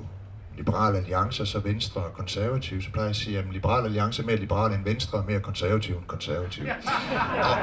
Liberal 0.61 0.95
Alliance, 0.95 1.45
så 1.45 1.59
Venstre 1.59 2.01
og 2.01 2.13
Konservativ, 2.13 2.81
så 2.81 2.91
plejer 2.91 3.05
jeg 3.05 3.09
at 3.09 3.15
sige, 3.15 3.37
at 3.39 3.45
Liberal 3.51 3.85
Alliance 3.85 4.21
er 4.21 4.25
mere 4.25 4.35
liberal 4.35 4.73
end 4.73 4.83
Venstre, 4.83 5.17
og 5.17 5.25
mere 5.27 5.39
konservativ 5.39 5.95
end 5.95 6.03
konservativ. 6.07 6.63
Og, 7.43 7.57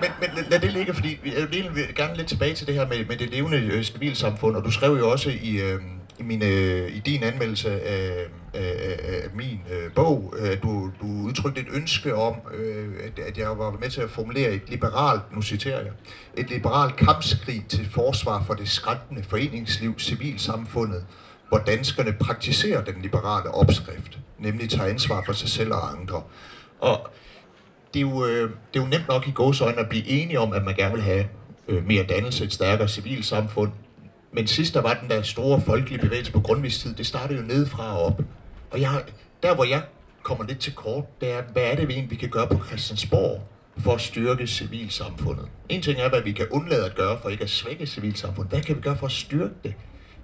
men, 0.00 0.10
men 0.20 0.44
lad- 0.50 0.60
det 0.60 0.72
ligge, 0.72 0.94
fordi 0.94 1.18
jeg 1.24 1.48
vil 1.74 1.94
gerne 1.94 2.16
lidt 2.16 2.28
tilbage 2.28 2.54
til 2.54 2.66
det 2.66 2.74
her 2.74 2.86
med, 2.88 3.04
med 3.08 3.16
det 3.16 3.30
levende 3.30 3.58
øh, 3.58 3.82
civilsamfund, 3.84 4.56
og 4.56 4.64
du 4.64 4.70
skrev 4.70 4.98
jo 4.98 5.10
også 5.10 5.30
i, 5.42 5.60
øh, 5.60 5.80
i, 6.18 6.22
min, 6.22 6.42
øh, 6.42 6.96
i 6.96 6.98
din 6.98 7.22
anmeldelse 7.22 7.82
af, 7.82 8.26
af, 8.54 8.98
af 9.02 9.22
min 9.34 9.60
øh, 9.72 9.92
bog, 9.94 10.34
at 10.38 10.62
du, 10.62 10.90
du 11.00 11.06
udtrykte 11.06 11.60
et 11.60 11.66
ønske 11.72 12.14
om, 12.14 12.34
øh, 12.54 12.88
at, 13.04 13.24
at 13.28 13.38
jeg 13.38 13.58
var 13.58 13.76
med 13.80 13.90
til 13.90 14.00
at 14.00 14.10
formulere 14.10 14.50
et 14.50 14.62
liberalt, 14.68 15.22
nu 15.34 15.42
citerer 15.42 15.80
jeg, 15.80 15.92
et 16.36 16.50
liberalt 16.50 16.96
kampskrig 16.96 17.64
til 17.68 17.90
forsvar 17.90 18.42
for 18.46 18.54
det 18.54 18.68
skræntende 18.68 19.22
foreningsliv, 19.22 19.98
civilsamfundet, 19.98 21.04
hvor 21.50 21.58
danskerne 21.58 22.12
praktiserer 22.12 22.84
den 22.84 23.02
liberale 23.02 23.50
opskrift, 23.50 24.18
nemlig 24.38 24.70
tager 24.70 24.88
ansvar 24.88 25.22
for 25.26 25.32
sig 25.32 25.48
selv 25.48 25.72
og 25.72 25.92
andre. 25.92 26.22
Og 26.80 27.10
det 27.94 28.00
er 28.00 28.10
jo, 28.10 28.26
øh, 28.26 28.50
det 28.50 28.80
er 28.80 28.84
jo 28.84 28.88
nemt 28.88 29.08
nok 29.08 29.28
i 29.28 29.30
gåsøjne 29.30 29.78
at 29.78 29.88
blive 29.88 30.06
enige 30.06 30.40
om, 30.40 30.52
at 30.52 30.64
man 30.64 30.74
gerne 30.74 30.94
vil 30.94 31.02
have 31.02 31.26
øh, 31.68 31.86
mere 31.86 32.04
dannelse, 32.04 32.44
et 32.44 32.52
stærkere 32.52 32.88
civilsamfund. 32.88 33.72
Men 34.32 34.46
sidst 34.46 34.74
der 34.74 34.80
var 34.80 34.94
den 34.94 35.10
der 35.10 35.22
store 35.22 35.60
folkelige 35.60 36.00
bevægelse 36.00 36.32
på 36.32 36.40
grundvistid, 36.40 36.94
det 36.94 37.06
startede 37.06 37.40
jo 37.40 37.46
nedefra 37.46 37.98
og 37.98 38.04
op. 38.04 38.22
Og 38.70 38.80
jeg, 38.80 39.02
der 39.42 39.54
hvor 39.54 39.64
jeg 39.64 39.82
kommer 40.22 40.44
lidt 40.44 40.58
til 40.58 40.74
kort, 40.74 41.20
det 41.20 41.32
er, 41.32 41.42
hvad 41.52 41.62
er 41.62 41.76
det 41.76 41.88
vi 41.88 41.92
egentlig, 41.92 42.10
vi 42.10 42.16
kan 42.16 42.28
gøre 42.28 42.46
på 42.46 42.64
Christiansborg 42.66 43.48
for 43.78 43.94
at 43.94 44.00
styrke 44.00 44.46
civilsamfundet? 44.46 45.48
En 45.68 45.82
ting 45.82 46.00
er, 46.00 46.08
hvad 46.08 46.22
vi 46.22 46.32
kan 46.32 46.46
undlade 46.50 46.84
at 46.84 46.94
gøre 46.94 47.18
for 47.22 47.28
ikke 47.28 47.44
at 47.44 47.50
svække 47.50 47.86
civilsamfundet. 47.86 48.52
Hvad 48.52 48.62
kan 48.62 48.76
vi 48.76 48.80
gøre 48.80 48.96
for 48.96 49.06
at 49.06 49.12
styrke 49.12 49.54
det? 49.64 49.74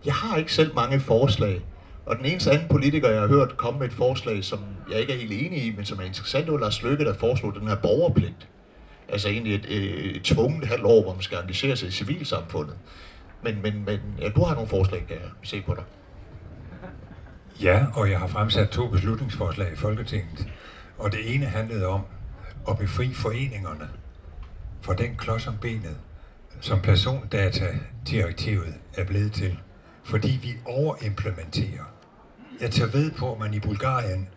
Jeg 0.07 0.15
har 0.15 0.37
ikke 0.37 0.53
selv 0.53 0.75
mange 0.75 1.01
forslag. 1.01 1.61
Og 2.07 2.17
den 2.17 2.25
eneste 2.25 2.51
anden 2.51 2.69
politiker, 2.69 3.11
jeg 3.11 3.21
har 3.21 3.29
hørt 3.29 3.57
komme 3.57 3.79
med 3.79 3.87
et 3.87 3.93
forslag, 3.93 4.45
som 4.45 4.61
jeg 4.91 5.01
ikke 5.01 5.13
er 5.13 5.17
helt 5.17 5.33
enig 5.33 5.67
i, 5.67 5.77
men 5.77 5.85
som 5.85 5.99
er 5.99 6.03
interessant, 6.03 6.45
det 6.45 6.53
var 6.53 6.59
Lars 6.59 6.83
Løkke, 6.83 7.05
der 7.05 7.15
foreslog 7.15 7.55
den 7.55 7.69
her 7.69 7.77
borgerpligt. 7.77 8.49
Altså 9.09 9.29
egentlig 9.29 9.55
et, 9.55 9.67
øh, 9.69 9.77
et, 9.77 10.17
et 10.17 10.23
tvunget 10.23 10.69
halvt 10.69 10.85
år, 10.85 11.03
hvor 11.03 11.13
man 11.13 11.23
skal 11.23 11.39
engagere 11.39 11.77
sig 11.77 11.89
i 11.89 11.93
civilsamfundet. 11.93 12.77
Men, 13.43 13.63
men, 13.63 13.85
men 13.85 14.01
ja, 14.21 14.29
du 14.29 14.45
har 14.45 14.55
nogle 14.55 14.69
forslag, 14.69 15.05
kan 15.09 15.17
jeg 15.17 15.31
se 15.43 15.63
på 15.63 15.75
dig. 15.75 15.85
Ja, 17.63 17.87
og 17.95 18.11
jeg 18.11 18.19
har 18.19 18.27
fremsat 18.27 18.69
to 18.69 18.89
beslutningsforslag 18.89 19.73
i 19.73 19.77
Folketinget. 19.77 20.49
Og 20.99 21.13
det 21.13 21.35
ene 21.35 21.47
handlede 21.47 21.87
om 21.87 22.01
at 22.69 22.79
befri 22.79 23.15
foreningerne 23.15 23.89
fra 24.83 24.95
den 24.95 25.17
klods 25.17 25.47
om 25.47 25.55
benet, 25.61 25.97
som 26.61 26.81
persondata-direktivet 26.81 28.75
er 28.95 29.05
blevet 29.05 29.33
til. 29.33 29.59
Fordi 30.07 30.39
vi 30.43 30.57
overimplementerer. 30.65 31.85
Jeg 32.61 32.71
tager 32.71 32.91
ved 32.91 33.11
på, 33.11 33.33
at 33.33 33.39
man 33.39 33.55
i 33.55 33.61
Bulgarien 33.61 34.29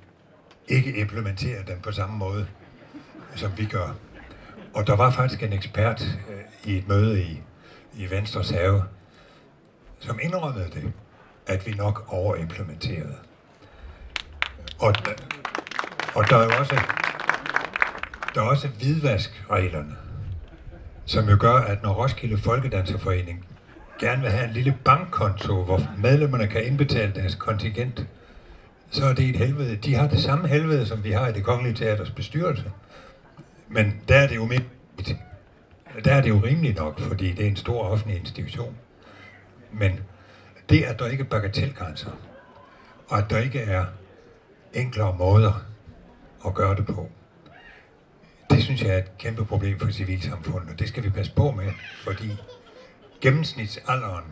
ikke 0.67 0.95
implementerer 0.95 1.63
den 1.63 1.79
på 1.81 1.91
samme 1.91 2.17
måde, 2.17 2.47
som 3.35 3.51
vi 3.57 3.65
gør. 3.65 3.95
Og 4.73 4.87
der 4.87 4.95
var 4.95 5.11
faktisk 5.11 5.43
en 5.43 5.53
ekspert 5.53 6.01
øh, 6.01 6.71
i 6.71 6.77
et 6.77 6.87
møde 6.87 7.23
i, 7.23 7.41
i 7.93 8.09
Venstres 8.09 8.49
have, 8.49 8.83
som 9.99 10.19
indrømmede 10.21 10.69
det, 10.73 10.91
at 11.47 11.67
vi 11.67 11.71
nok 11.71 12.05
overimplementerede. 12.07 13.15
Og, 14.79 14.93
og 16.15 16.29
der 16.29 16.37
er 16.37 16.43
jo 16.43 16.51
også, 16.59 16.81
der 18.35 18.41
er 18.41 18.45
også 18.45 18.67
hvidvaskreglerne, 18.67 19.95
som 21.05 21.29
jo 21.29 21.37
gør, 21.39 21.55
at 21.55 21.83
når 21.83 21.93
Roskilde 21.93 22.37
Folkedanserforening 22.37 23.45
gerne 23.99 24.21
vil 24.21 24.31
have 24.31 24.43
en 24.43 24.53
lille 24.53 24.75
bankkonto, 24.85 25.63
hvor 25.63 25.81
medlemmerne 25.97 26.47
kan 26.47 26.63
indbetale 26.63 27.11
deres 27.15 27.35
kontingent, 27.35 28.07
så 28.89 29.05
er 29.05 29.13
det 29.13 29.29
et 29.29 29.35
helvede. 29.35 29.75
De 29.75 29.95
har 29.95 30.07
det 30.07 30.19
samme 30.19 30.47
helvede, 30.47 30.85
som 30.85 31.03
vi 31.03 31.11
har 31.11 31.27
i 31.27 31.31
det 31.31 31.43
kongelige 31.43 31.73
teaters 31.73 32.09
bestyrelse. 32.09 32.71
Men 33.67 33.95
der 34.07 34.15
er 34.15 34.27
det 34.27 34.35
jo 34.35 34.45
mindst. 34.45 35.15
der 36.03 36.13
er 36.13 36.21
det 36.21 36.29
jo 36.29 36.39
rimeligt 36.43 36.77
nok, 36.77 36.99
fordi 36.99 37.31
det 37.31 37.45
er 37.45 37.49
en 37.49 37.55
stor 37.55 37.83
offentlig 37.83 38.17
institution. 38.19 38.75
Men 39.71 39.99
det, 40.69 40.83
at 40.83 40.99
der 40.99 41.07
ikke 41.07 41.21
er 41.21 41.25
bagatelgrænser, 41.25 42.11
og 43.07 43.17
at 43.17 43.29
der 43.29 43.37
ikke 43.37 43.59
er 43.59 43.85
enklere 44.73 45.13
måder 45.13 45.61
at 46.45 46.53
gøre 46.53 46.75
det 46.75 46.85
på, 46.85 47.09
det 48.49 48.63
synes 48.63 48.81
jeg 48.81 48.93
er 48.93 48.97
et 48.97 49.17
kæmpe 49.17 49.45
problem 49.45 49.79
for 49.79 49.91
civilsamfundet, 49.91 50.69
og 50.69 50.79
det 50.79 50.87
skal 50.87 51.03
vi 51.03 51.09
passe 51.09 51.31
på 51.31 51.51
med, 51.51 51.71
fordi 52.03 52.37
gennemsnitsalderen 53.21 54.25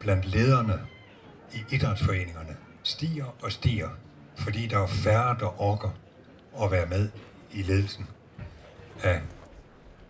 blandt 0.00 0.26
lederne 0.26 0.80
i 1.52 1.74
idrætsforeningerne 1.74 2.56
stiger 2.82 3.36
og 3.42 3.52
stiger, 3.52 3.88
fordi 4.36 4.66
der 4.66 4.78
er 4.78 4.86
færre, 4.86 5.36
der 5.40 5.62
orker 5.62 5.90
at 6.62 6.70
være 6.70 6.86
med 6.86 7.08
i 7.52 7.62
ledelsen 7.62 8.06
af 9.02 9.20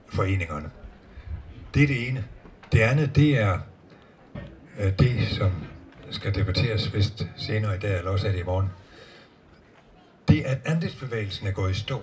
foreningerne. 0.09 0.71
Det 1.75 1.83
er 1.83 1.87
det 1.87 2.09
ene. 2.09 2.25
Det 2.73 2.81
andet, 2.81 3.17
det 3.17 3.39
er 3.39 3.59
øh, 4.79 4.99
det, 4.99 5.29
som 5.29 5.53
skal 6.11 6.35
debatteres 6.35 6.95
vist 6.95 7.27
senere 7.37 7.77
i 7.77 7.79
dag, 7.79 7.99
eller 7.99 8.11
også 8.11 8.29
er 8.29 8.33
det 8.33 8.39
i 8.39 8.43
morgen. 8.43 8.69
Det 10.29 10.39
er, 10.39 10.51
at 10.51 10.59
andelsbevægelsen 10.65 11.47
er 11.47 11.53
gået 11.53 11.71
i 11.71 11.75
stå. 11.75 12.03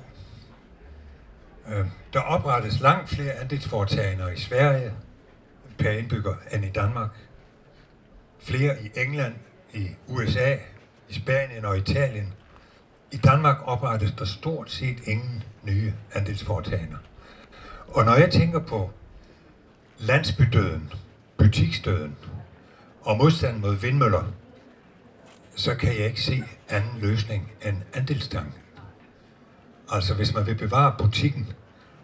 Øh, 1.67 1.85
der 2.13 2.19
oprettes 2.19 2.79
langt 2.79 3.09
flere 3.09 3.33
andelsforetagender 3.33 4.29
i 4.29 4.37
Sverige 4.37 4.93
per 5.81 5.91
indbygger 5.91 6.33
end 6.53 6.65
i 6.65 6.69
Danmark. 6.69 7.09
Flere 8.39 8.75
i 8.83 8.99
England, 8.99 9.35
i 9.73 9.87
USA, 10.07 10.55
i 11.09 11.13
Spanien 11.13 11.65
og 11.65 11.77
Italien. 11.77 12.33
I 13.11 13.17
Danmark 13.17 13.57
oprettes 13.63 14.11
der 14.11 14.25
stort 14.25 14.71
set 14.71 15.07
ingen 15.07 15.43
nye 15.63 15.93
andelsforetagender. 16.13 16.97
Og 17.87 18.05
når 18.05 18.15
jeg 18.15 18.31
tænker 18.31 18.59
på 18.59 18.91
landsbydøden, 19.97 20.93
butiksdøden 21.37 22.15
og 23.01 23.17
modstand 23.17 23.59
mod 23.59 23.75
vindmøller, 23.75 24.23
så 25.55 25.75
kan 25.75 25.97
jeg 25.97 26.05
ikke 26.05 26.21
se 26.21 26.43
anden 26.69 26.99
løsning 26.99 27.51
end 27.65 27.77
andelstanken. 27.93 28.61
Altså 29.89 30.13
hvis 30.13 30.33
man 30.33 30.45
vil 30.45 30.55
bevare 30.55 30.95
butikken 30.99 31.53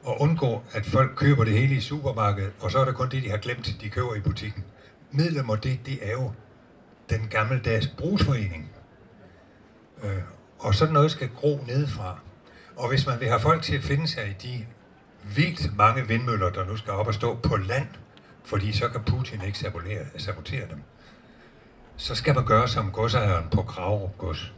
og 0.08 0.22
undgå, 0.22 0.64
at 0.72 0.86
folk 0.86 1.12
køber 1.16 1.44
det 1.44 1.54
hele 1.54 1.76
i 1.76 1.80
supermarkedet, 1.80 2.52
og 2.60 2.72
så 2.72 2.80
er 2.80 2.86
det 2.86 2.96
kun 2.96 3.10
det, 3.10 3.24
de 3.24 3.30
har 3.30 3.38
glemt, 3.38 3.78
de 3.82 3.90
køber 3.90 4.16
i 4.16 4.20
butikken. 4.20 4.64
Medlemmer, 5.12 5.56
det, 5.56 5.86
det 5.86 6.00
er 6.02 6.12
jo 6.12 6.32
den 7.10 7.28
gammeldags 7.28 7.88
brugsforening. 7.88 8.72
Øh, 10.04 10.22
og 10.60 10.76
sådan 10.76 10.94
noget 10.94 11.12
skal 11.12 11.30
gro 11.36 11.60
nedefra. 11.68 12.20
Og 12.76 12.88
hvis 12.90 13.06
man 13.06 13.20
vil 13.20 13.28
have 13.28 13.40
folk 13.40 13.62
til 13.62 13.76
at 13.76 13.84
finde 13.84 14.08
sig 14.08 14.28
i 14.28 14.34
de 14.34 14.66
vildt 15.36 15.78
mange 15.78 16.08
vindmøller, 16.08 16.50
der 16.50 16.66
nu 16.66 16.76
skal 16.76 16.94
op 16.94 17.08
og 17.08 17.14
stå 17.14 17.34
på 17.34 17.56
land, 17.56 17.88
fordi 18.44 18.72
så 18.72 18.88
kan 18.88 19.02
Putin 19.02 19.42
ikke 19.42 19.58
sabotere, 19.58 20.06
sabotere 20.18 20.68
dem, 20.70 20.82
så 21.98 22.16
skal 22.16 22.36
man 22.36 22.46
gøre 22.46 22.68
som 22.68 22.92
godsejeren 22.92 23.48
på 23.48 23.62
Kravrup 23.62 24.18
Gods, 24.18 24.54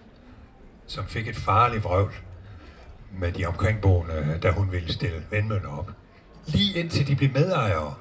som 0.88 1.06
fik 1.06 1.28
et 1.28 1.36
farligt 1.36 1.84
vrøvl 1.84 2.14
med 3.12 3.32
de 3.32 3.46
omkringboende, 3.46 4.40
da 4.44 4.52
hun 4.52 4.72
ville 4.72 4.94
stille 4.94 5.24
vindmøller 5.32 5.70
op. 5.80 5.92
Lige 6.46 6.80
indtil 6.80 7.08
de 7.08 7.16
blev 7.16 7.30
medejere. 7.34 7.94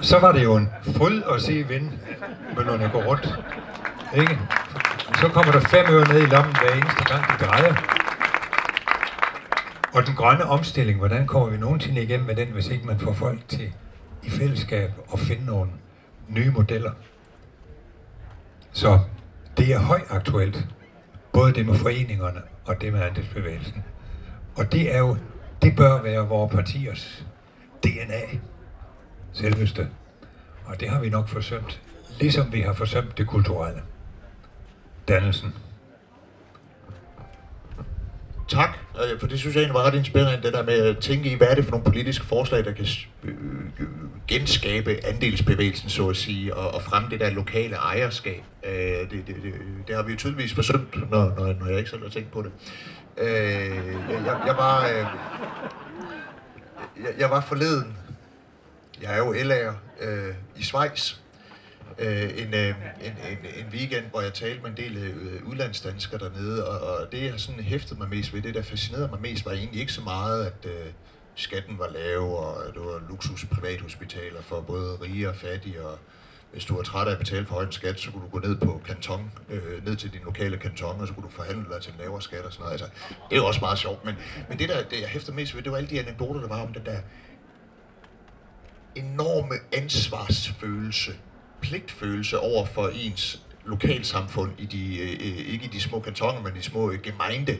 Så 0.00 0.18
var 0.18 0.32
det 0.32 0.42
jo 0.42 0.56
en 0.56 0.68
fryd 0.96 1.22
at 1.34 1.42
se 1.42 1.52
vindmøllerne 1.52 2.90
gå 2.92 3.02
rundt. 3.02 3.38
Ikke? 4.16 4.38
Så 5.20 5.28
kommer 5.28 5.52
der 5.52 5.60
fem 5.60 5.86
øre 5.90 6.08
ned 6.08 6.22
i 6.22 6.26
lommen 6.26 6.56
hver 6.56 6.72
eneste 6.74 7.04
gang, 7.04 7.24
de 7.24 7.44
drejer. 7.44 7.74
Og 9.94 10.06
den 10.06 10.14
grønne 10.14 10.44
omstilling, 10.44 10.98
hvordan 10.98 11.26
kommer 11.26 11.48
vi 11.48 11.56
nogensinde 11.56 12.02
igennem 12.02 12.26
med 12.26 12.36
den, 12.36 12.48
hvis 12.48 12.68
ikke 12.68 12.86
man 12.86 13.00
får 13.00 13.12
folk 13.12 13.48
til 13.48 13.72
i 14.22 14.30
fællesskab 14.30 14.90
at 15.12 15.18
finde 15.18 15.44
nogle 15.44 15.70
nye 16.28 16.50
modeller? 16.50 16.90
Så 18.72 19.00
det 19.56 19.72
er 19.72 19.78
højaktuelt. 19.78 20.66
Både 21.32 21.52
det 21.52 21.66
med 21.66 21.74
foreningerne 21.74 22.42
og 22.64 22.80
det 22.80 22.92
med 22.92 23.00
andelsbevægelsen. 23.02 23.84
Og 24.56 24.72
det 24.72 24.94
er 24.94 24.98
jo, 24.98 25.16
det 25.62 25.76
bør 25.76 26.02
være 26.02 26.28
vores 26.28 26.54
partiers 26.54 27.24
DNA. 27.82 28.38
Selveste. 29.32 29.88
Og 30.64 30.80
det 30.80 30.88
har 30.88 31.00
vi 31.00 31.08
nok 31.08 31.28
forsømt. 31.28 31.80
Ligesom 32.20 32.52
vi 32.52 32.60
har 32.60 32.72
forsømt 32.72 33.18
det 33.18 33.26
kulturelle. 33.26 33.80
Dannelsen. 35.08 35.54
Tak, 38.48 38.78
øh, 39.04 39.20
for 39.20 39.26
det 39.26 39.38
synes 39.38 39.54
jeg 39.54 39.62
egentlig 39.62 39.74
var 39.74 39.86
ret 39.86 39.94
inspirerende, 39.94 40.42
det 40.42 40.52
der 40.52 40.64
med 40.64 40.74
at 40.74 40.98
tænke 40.98 41.30
i, 41.30 41.34
hvad 41.34 41.46
er 41.46 41.54
det 41.54 41.64
for 41.64 41.70
nogle 41.70 41.84
politiske 41.84 42.26
forslag, 42.26 42.64
der 42.64 42.72
kan 42.72 42.86
øh, 43.24 43.34
genskabe 44.28 44.96
andelsbevægelsen, 45.04 45.88
så 45.88 46.08
at 46.08 46.16
sige, 46.16 46.54
og, 46.56 46.74
og 46.74 46.82
fremme 46.82 47.08
det 47.10 47.20
der 47.20 47.30
lokale 47.30 47.76
ejerskab. 47.76 48.42
Øh, 48.66 48.72
det, 48.72 49.10
det, 49.10 49.26
det, 49.26 49.54
det 49.86 49.96
har 49.96 50.02
vi 50.02 50.12
jo 50.12 50.18
tydeligvis 50.18 50.54
forsømt, 50.54 51.10
når, 51.10 51.34
når, 51.36 51.52
når 51.60 51.66
jeg 51.66 51.78
ikke 51.78 51.90
selv 51.90 52.02
har 52.02 52.10
tænkt 52.10 52.32
på 52.32 52.42
det. 52.42 52.50
Øh, 53.16 53.26
jeg, 54.10 54.42
jeg, 54.46 54.56
var... 54.56 54.86
Øh, 54.86 55.06
jeg, 57.04 57.14
jeg 57.18 57.30
var 57.30 57.40
forleden, 57.40 57.96
jeg 59.02 59.14
er 59.14 59.18
jo 59.18 59.32
LA'er, 59.32 59.74
øh, 60.00 60.34
i 60.56 60.62
Schweiz, 60.62 61.14
øh, 61.98 62.30
en, 62.36 62.54
øh, 62.54 62.74
en, 63.00 63.12
en, 63.30 63.38
en 63.56 63.66
weekend, 63.72 64.04
hvor 64.10 64.20
jeg 64.20 64.34
talte 64.34 64.62
med 64.62 64.70
en 64.70 64.76
del 64.76 64.96
øh, 64.96 65.48
udlandsdanskere 65.48 66.20
dernede, 66.20 66.68
og, 66.68 66.96
og 66.96 67.12
det 67.12 67.24
jeg 67.24 67.40
sådan 67.40 67.62
hæftede 67.62 67.98
mig 68.00 68.08
mest 68.08 68.34
ved, 68.34 68.42
det 68.42 68.54
der 68.54 68.62
fascinerede 68.62 69.08
mig 69.08 69.20
mest, 69.20 69.46
var 69.46 69.52
egentlig 69.52 69.80
ikke 69.80 69.92
så 69.92 70.00
meget, 70.00 70.46
at 70.46 70.66
øh, 70.70 70.86
skatten 71.34 71.78
var 71.78 71.88
lav, 71.88 72.20
og 72.20 72.66
at 72.68 72.74
det 72.74 72.82
var 72.82 73.02
luksus 73.08 73.44
privathospitaler 73.44 74.42
for 74.42 74.60
både 74.60 74.98
rige 75.02 75.28
og 75.28 75.36
fattige, 75.36 75.82
og 75.82 75.98
hvis 76.52 76.64
du 76.64 76.78
er 76.78 76.82
træt 76.82 77.08
af 77.08 77.12
at 77.12 77.18
betale 77.18 77.46
for 77.46 77.54
høj 77.54 77.70
skat, 77.70 78.00
så 78.00 78.10
kunne 78.10 78.22
du 78.22 78.28
gå 78.28 78.38
ned 78.38 78.56
på 78.56 78.80
kanton, 78.86 79.32
øh, 79.48 79.86
ned 79.86 79.96
til 79.96 80.12
din 80.12 80.20
lokale 80.24 80.56
kanton, 80.56 81.00
og 81.00 81.08
så 81.08 81.14
kunne 81.14 81.24
du 81.24 81.30
forhandle 81.30 81.74
dig 81.74 81.82
til 81.82 81.92
en 81.92 81.98
lavere 81.98 82.22
skat 82.22 82.44
og 82.44 82.52
sådan 82.52 82.62
noget. 82.62 82.72
Altså, 82.72 82.86
det 83.30 83.36
er 83.36 83.40
jo 83.40 83.46
også 83.46 83.60
meget 83.60 83.78
sjovt, 83.78 84.04
men, 84.04 84.14
men 84.48 84.58
det 84.58 84.68
der, 84.68 84.82
det 84.82 85.00
jeg 85.00 85.08
hæfter 85.08 85.32
mest 85.32 85.54
ved, 85.54 85.62
det 85.62 85.72
var 85.72 85.78
alle 85.78 85.90
de 85.90 86.00
anekdoter, 86.00 86.40
der 86.40 86.48
var 86.48 86.62
om 86.62 86.72
den 86.72 86.84
der 86.84 86.98
enorme 88.94 89.54
ansvarsfølelse, 89.72 91.12
pligtfølelse 91.60 92.38
over 92.38 92.66
for 92.66 92.88
ens 92.88 93.42
lokalsamfund, 93.64 94.50
i 94.58 94.66
de, 94.66 94.98
øh, 94.98 95.52
ikke 95.52 95.64
i 95.64 95.68
de 95.72 95.80
små 95.80 96.00
kantoner, 96.00 96.40
men 96.40 96.54
de 96.54 96.62
små 96.62 96.90
øh, 96.90 97.02
gemeinde, 97.02 97.58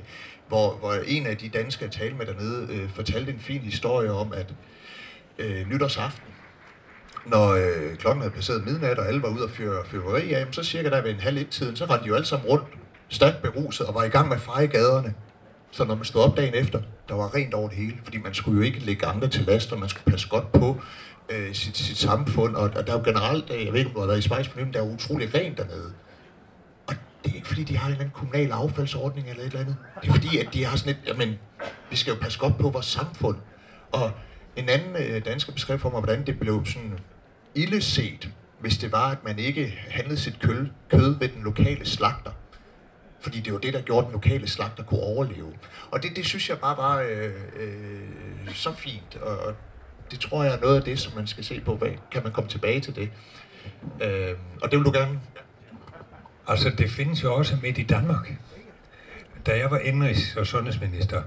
hvor, 0.48 0.74
hvor 0.74 0.94
en 1.06 1.26
af 1.26 1.36
de 1.36 1.48
danske, 1.48 1.84
jeg 1.84 1.92
talte 1.92 2.16
med 2.16 2.26
dernede, 2.26 2.66
øh, 2.70 2.90
fortalte 2.90 3.32
en 3.32 3.38
fin 3.38 3.60
historie 3.60 4.12
om, 4.12 4.32
at 4.32 4.54
øh, 5.38 5.68
nytårsaften, 5.68 6.31
når 7.26 7.48
øh, 7.48 7.96
klokken 7.96 8.22
havde 8.22 8.34
passeret 8.34 8.64
midnat, 8.64 8.98
og 8.98 9.08
alle 9.08 9.22
var 9.22 9.28
ude 9.28 9.44
og 9.44 9.50
fyre 9.50 9.84
fyrværkeri 9.86 10.32
af, 10.32 10.46
så 10.50 10.64
cirka 10.64 10.90
der 10.90 11.02
ved 11.02 11.10
en 11.10 11.20
halv 11.20 11.36
et 11.36 11.48
tiden, 11.48 11.76
så 11.76 11.84
rendte 11.84 12.04
de 12.04 12.08
jo 12.08 12.14
alle 12.14 12.26
sammen 12.26 12.48
rundt, 12.48 12.64
stærkt 13.08 13.42
beruset, 13.42 13.86
og 13.86 13.94
var 13.94 14.04
i 14.04 14.08
gang 14.08 14.28
med 14.28 14.36
at 14.36 14.42
feje 14.42 14.66
gaderne. 14.66 15.14
Så 15.70 15.84
når 15.84 15.94
man 15.94 16.04
stod 16.04 16.22
op 16.22 16.36
dagen 16.36 16.54
efter, 16.54 16.82
der 17.08 17.14
var 17.14 17.34
rent 17.34 17.54
over 17.54 17.68
det 17.68 17.78
hele, 17.78 17.96
fordi 18.04 18.18
man 18.18 18.34
skulle 18.34 18.56
jo 18.56 18.62
ikke 18.62 18.78
lægge 18.78 19.06
andre 19.06 19.28
til 19.28 19.44
last, 19.44 19.72
og 19.72 19.78
man 19.78 19.88
skulle 19.88 20.10
passe 20.10 20.28
godt 20.28 20.52
på 20.52 20.80
øh, 21.28 21.54
sit, 21.54 21.76
sit 21.76 21.98
samfund, 21.98 22.56
og, 22.56 22.70
og 22.76 22.86
der 22.86 22.92
er 22.92 22.96
jo 22.98 23.04
generelt, 23.04 23.50
øh, 23.50 23.64
jeg 23.64 23.72
ved 23.72 23.78
ikke, 23.78 23.90
om 23.90 23.94
du 23.94 24.00
har 24.00 24.06
været 24.06 24.18
i 24.18 24.22
Schweiz 24.22 24.48
for 24.48 24.60
der 24.60 24.80
er 24.80 24.94
utrolig 24.94 25.34
rent 25.34 25.58
dernede. 25.58 25.92
Og 26.86 26.94
det 27.24 27.30
er 27.30 27.36
ikke 27.36 27.48
fordi, 27.48 27.64
de 27.64 27.76
har 27.76 27.86
en 27.86 27.92
eller 27.92 28.04
anden 28.04 28.14
kommunal 28.14 28.52
affaldsordning 28.52 29.28
eller 29.28 29.42
et 29.42 29.46
eller 29.46 29.60
andet. 29.60 29.76
Det 30.02 30.08
er 30.08 30.12
fordi, 30.12 30.38
at 30.38 30.48
de 30.54 30.64
har 30.64 30.76
sådan 30.76 30.92
et, 30.92 31.08
jamen, 31.08 31.38
vi 31.90 31.96
skal 31.96 32.10
jo 32.10 32.18
passe 32.20 32.38
godt 32.38 32.58
på 32.58 32.70
vores 32.70 32.86
samfund. 32.86 33.36
Og 33.92 34.10
en 34.56 34.68
anden 34.68 34.96
øh, 34.96 35.24
dansker 35.24 35.52
beskrev 35.52 35.78
for 35.78 35.90
mig, 35.90 36.00
hvordan 36.00 36.26
det 36.26 36.38
blev 36.38 36.66
sådan 36.66 36.98
illeset, 37.54 38.30
hvis 38.60 38.78
det 38.78 38.92
var, 38.92 39.10
at 39.10 39.24
man 39.24 39.38
ikke 39.38 39.78
handlede 39.90 40.20
sit 40.20 40.40
kød, 40.40 40.66
kød 40.88 41.18
ved 41.18 41.28
den 41.28 41.42
lokale 41.42 41.86
slagter. 41.86 42.30
Fordi 43.20 43.40
det 43.40 43.52
var 43.52 43.58
det, 43.58 43.74
der 43.74 43.82
gjorde 43.82 44.04
den 44.04 44.12
lokale 44.12 44.48
slagter 44.48 44.82
kunne 44.82 45.00
overleve. 45.00 45.52
Og 45.90 46.02
det, 46.02 46.16
det 46.16 46.26
synes 46.26 46.48
jeg 46.48 46.58
bare 46.58 46.76
var 46.76 47.00
øh, 47.00 47.32
øh, 47.56 48.54
så 48.54 48.72
fint, 48.72 49.16
og, 49.16 49.38
og 49.38 49.54
det 50.10 50.20
tror 50.20 50.44
jeg 50.44 50.54
er 50.54 50.60
noget 50.60 50.76
af 50.76 50.82
det, 50.82 50.98
som 50.98 51.14
man 51.16 51.26
skal 51.26 51.44
se 51.44 51.60
på. 51.60 51.76
Hvad, 51.76 51.88
kan 52.10 52.22
man 52.22 52.32
komme 52.32 52.50
tilbage 52.50 52.80
til 52.80 52.96
det? 52.96 53.10
Øh, 54.02 54.36
og 54.62 54.70
det 54.70 54.78
vil 54.78 54.86
du 54.86 54.92
gerne... 54.92 55.20
Altså, 56.48 56.70
det 56.70 56.90
findes 56.90 57.22
jo 57.22 57.34
også 57.34 57.56
midt 57.62 57.78
i 57.78 57.82
Danmark. 57.82 58.34
Da 59.46 59.58
jeg 59.58 59.70
var 59.70 59.78
indrigs- 59.78 60.36
og 60.36 60.46
sundhedsminister, 60.46 61.22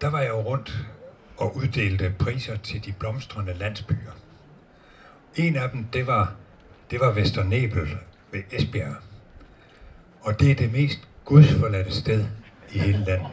der 0.00 0.08
var 0.08 0.20
jeg 0.20 0.28
jo 0.28 0.40
rundt 0.40 0.78
og 1.36 1.56
uddelte 1.56 2.14
priser 2.18 2.56
til 2.56 2.84
de 2.84 2.92
blomstrende 2.92 3.54
landsbyer. 3.54 4.17
En 5.38 5.56
af 5.56 5.70
dem, 5.70 5.84
det 5.84 6.06
var, 6.06 6.32
det 6.90 7.00
var 7.00 7.12
Vesternebel 7.12 7.98
ved 8.32 8.42
Esbjerg. 8.52 8.94
Og 10.20 10.40
det 10.40 10.50
er 10.50 10.54
det 10.54 10.72
mest 10.72 11.08
gudsforladte 11.24 11.92
sted 11.92 12.24
i 12.72 12.78
hele 12.78 13.04
landet. 13.04 13.30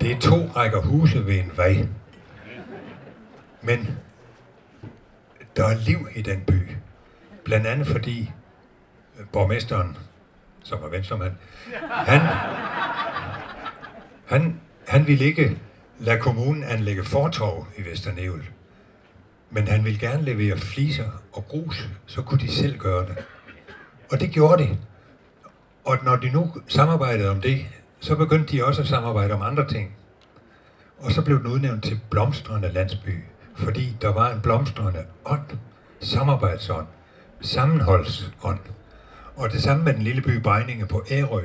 Det 0.00 0.12
er 0.12 0.18
to 0.18 0.36
rækker 0.56 0.80
huse 0.80 1.26
ved 1.26 1.38
en 1.38 1.52
vej. 1.56 1.86
Men 3.62 3.98
der 5.56 5.64
er 5.64 5.76
liv 5.76 6.08
i 6.14 6.22
den 6.22 6.40
by. 6.40 6.76
Blandt 7.44 7.66
andet 7.66 7.86
fordi 7.86 8.32
borgmesteren, 9.32 9.96
som 10.62 10.82
var 10.82 10.88
venstremand, 10.88 11.32
han, 11.90 12.20
han, 14.26 14.60
han 14.88 15.06
ville 15.06 15.24
ikke 15.24 15.58
lade 15.98 16.20
kommunen 16.20 16.64
anlægge 16.64 17.04
fortorv 17.04 17.66
i 17.78 17.90
Vesternævel. 17.90 18.42
Men 19.50 19.68
han 19.68 19.84
ville 19.84 19.98
gerne 19.98 20.22
levere 20.22 20.58
fliser 20.58 21.10
og 21.32 21.48
grus, 21.48 21.88
så 22.06 22.22
kunne 22.22 22.40
de 22.40 22.48
selv 22.48 22.78
gøre 22.78 23.06
det. 23.06 23.24
Og 24.12 24.20
det 24.20 24.30
gjorde 24.30 24.62
de. 24.62 24.78
Og 25.84 25.98
når 26.04 26.16
de 26.16 26.30
nu 26.30 26.52
samarbejdede 26.68 27.30
om 27.30 27.40
det, 27.40 27.66
så 28.00 28.16
begyndte 28.16 28.56
de 28.56 28.64
også 28.64 28.82
at 28.82 28.88
samarbejde 28.88 29.34
om 29.34 29.42
andre 29.42 29.68
ting. 29.68 29.96
Og 30.98 31.12
så 31.12 31.22
blev 31.22 31.38
den 31.38 31.46
udnævnt 31.46 31.84
til 31.84 32.00
blomstrende 32.10 32.72
landsby, 32.72 33.24
fordi 33.56 33.96
der 34.00 34.08
var 34.08 34.32
en 34.32 34.40
blomstrende 34.40 35.04
ånd, 35.24 35.58
samarbejdsånd, 36.00 36.86
sammenholdsånd. 37.40 38.60
Og 39.36 39.52
det 39.52 39.62
samme 39.62 39.84
med 39.84 39.94
den 39.94 40.02
lille 40.02 40.22
by 40.22 40.30
Bejninge 40.30 40.86
på 40.86 41.04
Ærø. 41.10 41.42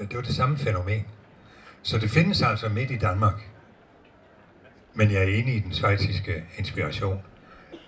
Det 0.00 0.16
var 0.16 0.22
det 0.22 0.34
samme 0.34 0.58
fænomen. 0.58 1.04
Så 1.82 1.98
det 1.98 2.10
findes 2.10 2.42
altså 2.42 2.68
midt 2.68 2.90
i 2.90 2.96
Danmark. 2.96 3.48
Men 4.94 5.10
jeg 5.12 5.22
er 5.22 5.26
enig 5.26 5.54
i 5.54 5.60
den 5.60 5.72
svejtiske 5.72 6.44
inspiration. 6.58 7.22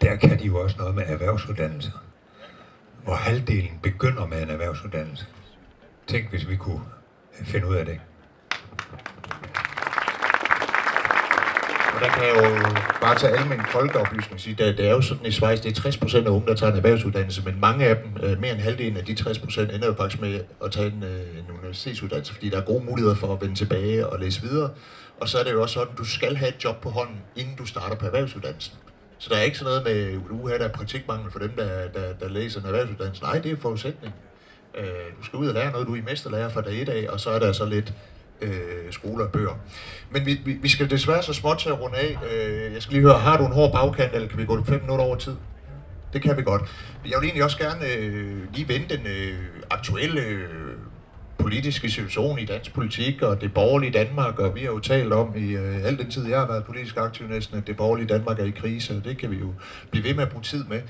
Der 0.00 0.16
kan 0.16 0.38
de 0.38 0.44
jo 0.44 0.60
også 0.60 0.76
noget 0.78 0.94
med 0.94 1.02
erhvervsuddannelser. 1.06 2.04
Hvor 3.04 3.14
halvdelen 3.14 3.78
begynder 3.82 4.26
med 4.26 4.42
en 4.42 4.50
erhvervsuddannelse. 4.50 5.26
Tænk, 6.06 6.30
hvis 6.30 6.48
vi 6.48 6.56
kunne 6.56 6.82
øh, 7.40 7.46
finde 7.46 7.68
ud 7.68 7.74
af 7.74 7.86
det. 7.86 8.00
Og 11.94 12.00
der 12.00 12.08
kan 12.08 12.22
jeg 12.22 12.36
jo 12.36 12.60
bare 13.00 13.18
tage 13.18 13.38
almindelig 13.38 13.70
folkeoplysning 13.70 14.40
sige, 14.40 14.54
det, 14.54 14.78
det 14.78 14.86
er 14.86 14.90
jo 14.90 15.00
sådan 15.00 15.26
i 15.26 15.30
Schweiz, 15.30 15.60
det 15.60 15.70
er 15.70 15.74
60 15.74 15.96
procent 15.96 16.26
af 16.26 16.30
unge, 16.30 16.46
der 16.46 16.54
tager 16.54 16.72
en 16.72 16.78
erhvervsuddannelse, 16.78 17.42
men 17.44 17.60
mange 17.60 17.86
af 17.86 17.96
dem, 17.96 18.24
øh, 18.24 18.40
mere 18.40 18.52
end 18.52 18.60
halvdelen 18.60 18.96
af 18.96 19.04
de 19.04 19.14
60 19.14 19.38
procent, 19.38 19.72
ender 19.74 19.86
jo 19.86 19.94
faktisk 19.94 20.20
med 20.20 20.40
at 20.64 20.72
tage 20.72 20.86
en, 20.86 21.02
øh, 21.02 21.38
en 21.38 21.58
universitetsuddannelse, 21.58 22.32
fordi 22.34 22.48
der 22.48 22.56
er 22.56 22.64
gode 22.64 22.84
muligheder 22.84 23.16
for 23.16 23.32
at 23.32 23.40
vende 23.40 23.54
tilbage 23.54 24.06
og 24.06 24.20
læse 24.20 24.42
videre. 24.42 24.70
Og 25.20 25.28
så 25.28 25.38
er 25.38 25.44
det 25.44 25.52
jo 25.52 25.62
også 25.62 25.72
sådan, 25.72 25.92
at 25.92 25.98
du 25.98 26.04
skal 26.04 26.36
have 26.36 26.48
et 26.48 26.64
job 26.64 26.80
på 26.80 26.90
hånden, 26.90 27.16
inden 27.36 27.56
du 27.56 27.66
starter 27.66 27.96
på 27.96 28.06
erhvervsuddannelsen. 28.06 28.74
Så 29.18 29.30
der 29.30 29.36
er 29.36 29.42
ikke 29.42 29.58
sådan 29.58 29.84
noget 29.84 29.84
med, 29.84 30.20
uha, 30.30 30.58
der 30.58 30.64
er 30.64 30.72
praktikmangel 30.72 31.30
for 31.30 31.38
dem, 31.38 31.50
der, 31.56 31.88
der, 31.88 32.12
der 32.20 32.28
læser 32.28 32.60
en 32.60 32.66
erhvervsuddannelse. 32.66 33.22
Nej, 33.22 33.38
det 33.38 33.52
er 33.52 33.56
forudsætning. 33.56 34.14
Øh, 34.74 34.84
du 35.18 35.24
skal 35.24 35.36
ud 35.36 35.48
og 35.48 35.54
lære 35.54 35.72
noget, 35.72 35.86
du 35.86 35.92
er 35.92 35.96
i 35.96 36.00
mesterlærer 36.00 36.48
fra 36.48 36.60
dag 36.60 36.82
et 36.82 36.88
af, 36.88 37.06
og 37.08 37.20
så 37.20 37.30
er 37.30 37.38
der 37.38 37.52
så 37.52 37.64
lidt 37.64 37.92
øh, 38.40 38.92
skoler 38.92 39.24
og 39.24 39.32
bøger. 39.32 39.58
Men 40.10 40.26
vi, 40.26 40.40
vi, 40.44 40.52
vi 40.52 40.68
skal 40.68 40.90
desværre 40.90 41.22
så 41.22 41.32
småt 41.32 41.58
til 41.58 41.68
at 41.68 41.80
runde 41.80 41.96
af. 41.96 42.18
Øh, 42.32 42.74
jeg 42.74 42.82
skal 42.82 42.92
lige 42.92 43.02
høre, 43.02 43.18
har 43.18 43.36
du 43.36 43.46
en 43.46 43.52
hård 43.52 43.72
bagkant, 43.72 44.14
eller 44.14 44.28
kan 44.28 44.38
vi 44.38 44.44
gå 44.44 44.64
fem 44.64 44.80
minutter 44.80 45.04
over 45.04 45.16
tid? 45.16 45.36
Det 46.12 46.22
kan 46.22 46.36
vi 46.36 46.42
godt. 46.42 46.62
Jeg 47.04 47.20
vil 47.20 47.26
egentlig 47.26 47.44
også 47.44 47.58
gerne 47.58 47.86
øh, 47.86 48.54
lige 48.54 48.68
vende 48.68 48.96
den 48.96 49.06
øh, 49.06 49.38
aktuelle 49.70 50.20
øh, 50.20 50.69
politiske 51.42 51.90
situation 51.90 52.38
i 52.38 52.44
dansk 52.44 52.72
politik 52.72 53.22
og 53.22 53.40
det 53.40 53.54
borgerlige 53.54 53.92
Danmark, 53.92 54.38
og 54.38 54.54
vi 54.54 54.60
har 54.60 54.66
jo 54.66 54.78
talt 54.78 55.12
om 55.12 55.36
i 55.36 55.52
øh, 55.52 55.84
al 55.84 55.98
den 55.98 56.10
tid, 56.10 56.28
jeg 56.28 56.38
har 56.38 56.46
været 56.46 56.64
politisk 56.64 56.96
aktiv 56.96 57.26
næsten, 57.26 57.58
at 57.58 57.66
det 57.66 57.76
borgerlige 57.76 58.08
Danmark 58.08 58.40
er 58.40 58.44
i 58.44 58.50
krise, 58.50 58.96
og 58.96 59.04
det 59.04 59.18
kan 59.18 59.30
vi 59.30 59.36
jo 59.36 59.52
blive 59.90 60.04
ved 60.04 60.14
med 60.14 60.22
at 60.22 60.28
bruge 60.28 60.42
tid 60.42 60.64
med. 60.64 60.82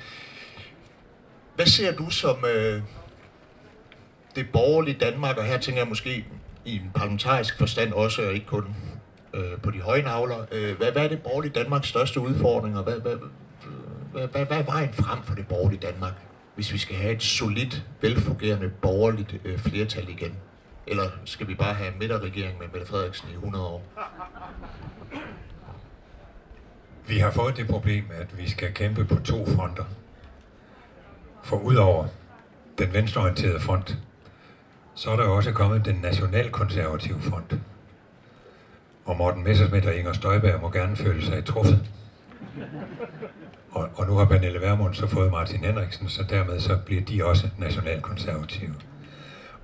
Hvad 1.56 1.66
ser 1.66 1.96
du 1.96 2.10
som 2.10 2.36
øh, 2.54 2.82
det 4.36 4.46
borgerlige 4.52 4.98
Danmark, 5.00 5.36
og 5.36 5.44
her 5.44 5.58
tænker 5.58 5.80
jeg 5.80 5.88
måske 5.88 6.24
i 6.64 6.76
en 6.76 6.90
parlamentarisk 6.94 7.58
forstand 7.58 7.92
også, 7.92 8.22
og 8.22 8.32
ikke 8.32 8.46
kun 8.46 8.64
øh, 9.34 9.60
på 9.62 9.70
de 9.70 9.80
høje 9.80 10.02
navler. 10.02 10.46
Øh, 10.52 10.76
hvad, 10.76 10.92
hvad 10.92 11.04
er 11.04 11.08
det 11.08 11.22
borgerlige 11.22 11.52
Danmarks 11.52 11.88
største 11.88 12.20
udfordring, 12.20 12.78
og 12.78 12.84
hvad, 12.84 13.00
hvad, 13.00 13.16
hvad, 14.12 14.28
hvad, 14.28 14.46
hvad 14.46 14.58
er 14.58 14.62
vejen 14.62 14.92
frem 14.92 15.22
for 15.22 15.34
det 15.34 15.46
borgerlige 15.48 15.80
Danmark, 15.80 16.14
hvis 16.60 16.72
vi 16.72 16.78
skal 16.78 16.96
have 16.96 17.12
et 17.12 17.22
solidt, 17.22 17.84
velfungerende 18.00 18.70
borgerligt 18.82 19.36
øh, 19.44 19.58
flertal 19.58 20.08
igen? 20.08 20.34
Eller 20.86 21.10
skal 21.24 21.48
vi 21.48 21.54
bare 21.54 21.74
have 21.74 21.92
en 21.92 21.98
midterregering 21.98 22.58
med 22.58 22.66
Mette 22.72 22.86
Frederiksen 22.86 23.28
i 23.30 23.32
100 23.32 23.64
år? 23.64 23.82
Vi 27.06 27.18
har 27.18 27.30
fået 27.30 27.56
det 27.56 27.68
problem, 27.68 28.04
at 28.12 28.38
vi 28.38 28.50
skal 28.50 28.74
kæmpe 28.74 29.04
på 29.04 29.14
to 29.14 29.46
fronter. 29.46 29.84
For 31.44 31.56
udover 31.56 32.06
den 32.78 32.92
venstreorienterede 32.92 33.60
front, 33.60 33.98
så 34.94 35.10
er 35.10 35.16
der 35.16 35.24
også 35.24 35.52
kommet 35.52 35.84
den 35.84 35.96
nationalkonservative 35.96 37.20
front. 37.20 37.54
Og 39.04 39.16
Morten 39.16 39.44
Messersmith 39.44 39.86
og 39.86 39.94
Inger 39.94 40.12
Støjberg 40.12 40.60
må 40.60 40.70
gerne 40.70 40.96
føle 40.96 41.26
sig 41.26 41.44
truffet. 41.44 41.90
Og, 43.70 43.88
og 43.94 44.06
nu 44.06 44.14
har 44.14 44.24
Pernille 44.24 44.60
Vermund 44.60 44.94
så 44.94 45.06
fået 45.06 45.30
Martin 45.30 45.64
Henriksen, 45.64 46.08
så 46.08 46.22
dermed 46.22 46.60
så 46.60 46.78
bliver 46.86 47.02
de 47.02 47.24
også 47.24 47.48
nationalkonservative. 47.58 48.74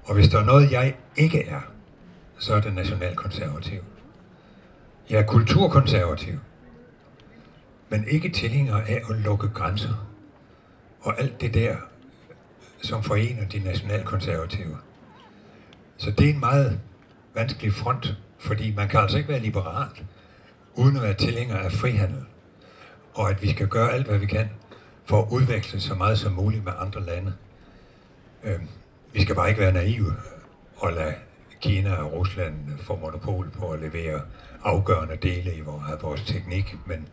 Og 0.05 0.15
hvis 0.15 0.29
der 0.29 0.39
er 0.41 0.45
noget, 0.45 0.73
jeg 0.73 0.95
ikke 1.17 1.47
er, 1.49 1.61
så 2.39 2.55
er 2.55 2.61
det 2.61 2.75
nationalkonservativ. 2.75 3.81
Jeg 5.11 5.19
er 5.19 5.27
kulturkonservativ, 5.27 6.39
men 7.89 8.05
ikke 8.09 8.29
tilhænger 8.29 8.77
af 8.77 9.03
at 9.11 9.17
lukke 9.17 9.49
grænser. 9.49 10.09
Og 11.01 11.21
alt 11.21 11.41
det 11.41 11.55
der, 11.55 11.77
som 12.83 13.03
forener 13.03 13.49
de 13.49 13.59
nationalkonservative. 13.59 14.77
Så 15.97 16.11
det 16.11 16.31
er 16.31 16.35
en 16.35 16.41
meget 16.41 16.81
vanskelig 17.35 17.73
front, 17.73 18.17
fordi 18.39 18.75
man 18.75 18.89
kan 18.89 19.01
altså 19.01 19.17
ikke 19.19 19.29
være 19.29 19.41
liberal 19.41 19.89
uden 20.75 20.97
at 20.97 21.03
være 21.03 21.15
tilhænger 21.15 21.57
af 21.57 21.73
frihandel. 21.73 22.25
Og 23.17 23.31
at 23.31 23.43
vi 23.43 23.51
skal 23.51 23.69
gøre 23.69 23.93
alt, 23.93 24.07
hvad 24.07 24.19
vi 24.19 24.27
kan 24.27 24.51
for 25.05 25.23
at 25.23 25.29
udveksle 25.31 25.81
så 25.81 25.95
meget 25.95 26.19
som 26.19 26.33
muligt 26.33 26.65
med 26.65 26.73
andre 26.79 27.05
lande. 27.05 27.33
Øh, 28.45 28.61
vi 29.13 29.23
skal 29.23 29.35
bare 29.35 29.49
ikke 29.49 29.61
være 29.61 29.73
naive 29.73 30.13
og 30.77 30.93
lade 30.93 31.15
Kina 31.61 31.95
og 31.95 32.13
Rusland 32.13 32.79
få 32.79 32.97
monopol 32.97 33.51
på 33.51 33.71
at 33.71 33.81
levere 33.81 34.21
afgørende 34.65 35.17
dele 35.17 35.55
i 35.55 35.61
vores, 35.61 35.83
af 35.93 36.03
vores 36.03 36.23
teknik. 36.23 36.77
Men 36.87 37.09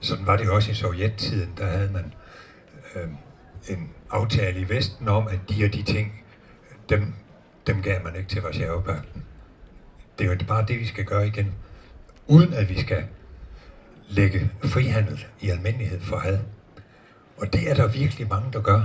sådan 0.00 0.26
var 0.26 0.36
det 0.36 0.46
jo 0.46 0.54
også 0.54 0.70
i 0.70 0.74
sovjettiden. 0.74 1.54
Der 1.58 1.66
havde 1.66 1.90
man 1.92 2.14
øh, 2.94 3.08
en 3.68 3.90
aftale 4.10 4.60
i 4.60 4.68
Vesten 4.68 5.08
om, 5.08 5.28
at 5.28 5.38
de 5.48 5.64
og 5.64 5.72
de 5.72 5.82
ting, 5.82 6.24
dem, 6.88 7.12
dem 7.66 7.82
gav 7.82 8.04
man 8.04 8.16
ikke 8.16 8.28
til 8.28 8.42
Varsjavepakten. 8.42 9.24
Det 10.18 10.26
er 10.26 10.30
jo 10.30 10.38
bare 10.48 10.64
det, 10.68 10.78
vi 10.78 10.86
skal 10.86 11.04
gøre 11.04 11.26
igen, 11.26 11.54
uden 12.26 12.52
at 12.52 12.68
vi 12.68 12.80
skal 12.80 13.04
lægge 14.08 14.50
frihandel 14.64 15.26
i 15.40 15.48
almindelighed 15.48 16.00
for 16.00 16.18
had. 16.18 16.38
Og 17.36 17.52
det 17.52 17.70
er 17.70 17.74
der 17.74 17.86
virkelig 17.86 18.28
mange, 18.28 18.52
der 18.52 18.60
gør. 18.60 18.82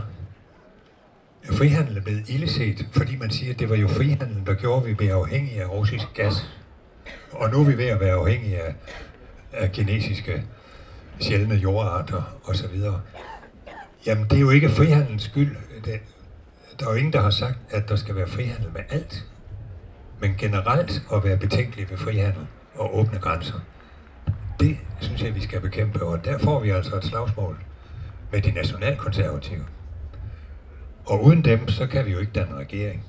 Frihandel 1.52 1.98
er 1.98 2.02
blevet 2.02 2.30
illeset, 2.30 2.88
fordi 2.92 3.16
man 3.16 3.30
siger, 3.30 3.54
at 3.54 3.60
det 3.60 3.70
var 3.70 3.76
jo 3.76 3.88
frihandel, 3.88 4.46
der 4.46 4.54
gjorde, 4.54 4.82
at 4.82 4.90
vi 4.90 4.94
blev 4.94 5.10
afhængige 5.10 5.62
af 5.62 5.70
russisk 5.70 6.06
gas. 6.14 6.50
Og 7.32 7.50
nu 7.50 7.60
er 7.60 7.66
vi 7.66 7.78
ved 7.78 7.86
at 7.86 8.00
være 8.00 8.14
afhængige 8.14 8.62
af, 8.62 8.76
af 9.52 9.72
kinesiske 9.72 10.44
sjældne 11.20 11.56
jordarter 11.56 12.38
osv. 12.46 12.82
Jamen, 14.06 14.24
det 14.24 14.36
er 14.36 14.42
jo 14.42 14.50
ikke 14.50 14.70
frihandelens 14.70 15.24
skyld. 15.24 15.56
Det, 15.86 16.00
der 16.80 16.86
er 16.88 16.92
jo 16.92 16.96
ingen, 16.98 17.14
der 17.14 17.22
har 17.22 17.30
sagt, 17.30 17.58
at 17.70 17.90
der 17.90 17.96
skal 17.96 18.16
være 18.16 18.28
frihandel 18.28 18.72
med 18.74 18.82
alt. 18.90 19.26
Men 20.20 20.36
generelt 20.38 21.04
at 21.14 21.24
være 21.24 21.38
betænkelig 21.38 21.90
ved 21.90 21.98
frihandel 21.98 22.48
og 22.76 22.98
åbne 23.00 23.20
grænser, 23.20 23.60
det 24.60 24.78
synes 25.00 25.22
jeg, 25.24 25.36
vi 25.36 25.42
skal 25.42 25.62
bekæmpe. 25.62 26.04
Og 26.04 26.26
der 26.26 26.38
får 26.38 26.60
vi 26.60 26.70
altså 26.70 26.96
et 26.96 27.04
slagsmål 27.04 27.58
med 28.32 28.42
de 28.42 28.52
nationalkonservative. 28.52 29.66
Og 31.06 31.24
uden 31.24 31.46
dem, 31.46 31.68
så 31.68 31.88
kan 31.88 32.06
vi 32.06 32.12
jo 32.12 32.20
ikke 32.20 32.32
danne 32.32 32.56
regering. 32.56 33.06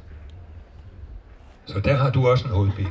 Så 1.66 1.80
der 1.80 1.94
har 1.96 2.10
du 2.10 2.28
også 2.28 2.44
en 2.44 2.50
hovedbil. 2.50 2.88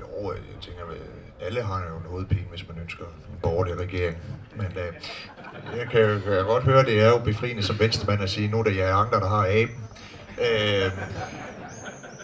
Jo, 0.00 0.32
jeg 0.32 0.60
tænker, 0.60 0.82
at 0.90 1.46
alle 1.46 1.62
har 1.62 1.84
jo 1.90 1.96
en 1.96 2.04
hovedpine, 2.06 2.46
hvis 2.50 2.68
man 2.68 2.78
ønsker 2.78 3.04
en 3.04 3.38
borgerlig 3.42 3.78
regering. 3.78 4.16
Men 4.56 4.66
øh, 4.66 4.92
jeg 5.78 5.88
kan 5.90 6.00
jo 6.00 6.20
kan 6.20 6.32
jeg 6.32 6.44
godt 6.44 6.64
høre, 6.64 6.84
det 6.84 7.02
er 7.02 7.08
jo 7.08 7.18
befriende 7.18 7.62
som 7.62 7.78
venstremand 7.80 8.22
at 8.22 8.30
sige, 8.30 8.48
nu 8.48 8.58
er 8.58 8.62
det 8.62 8.76
jer 8.76 8.94
andre, 8.94 9.20
der 9.20 9.28
har 9.28 9.46
aben. 9.50 9.84
Øh, 10.40 10.90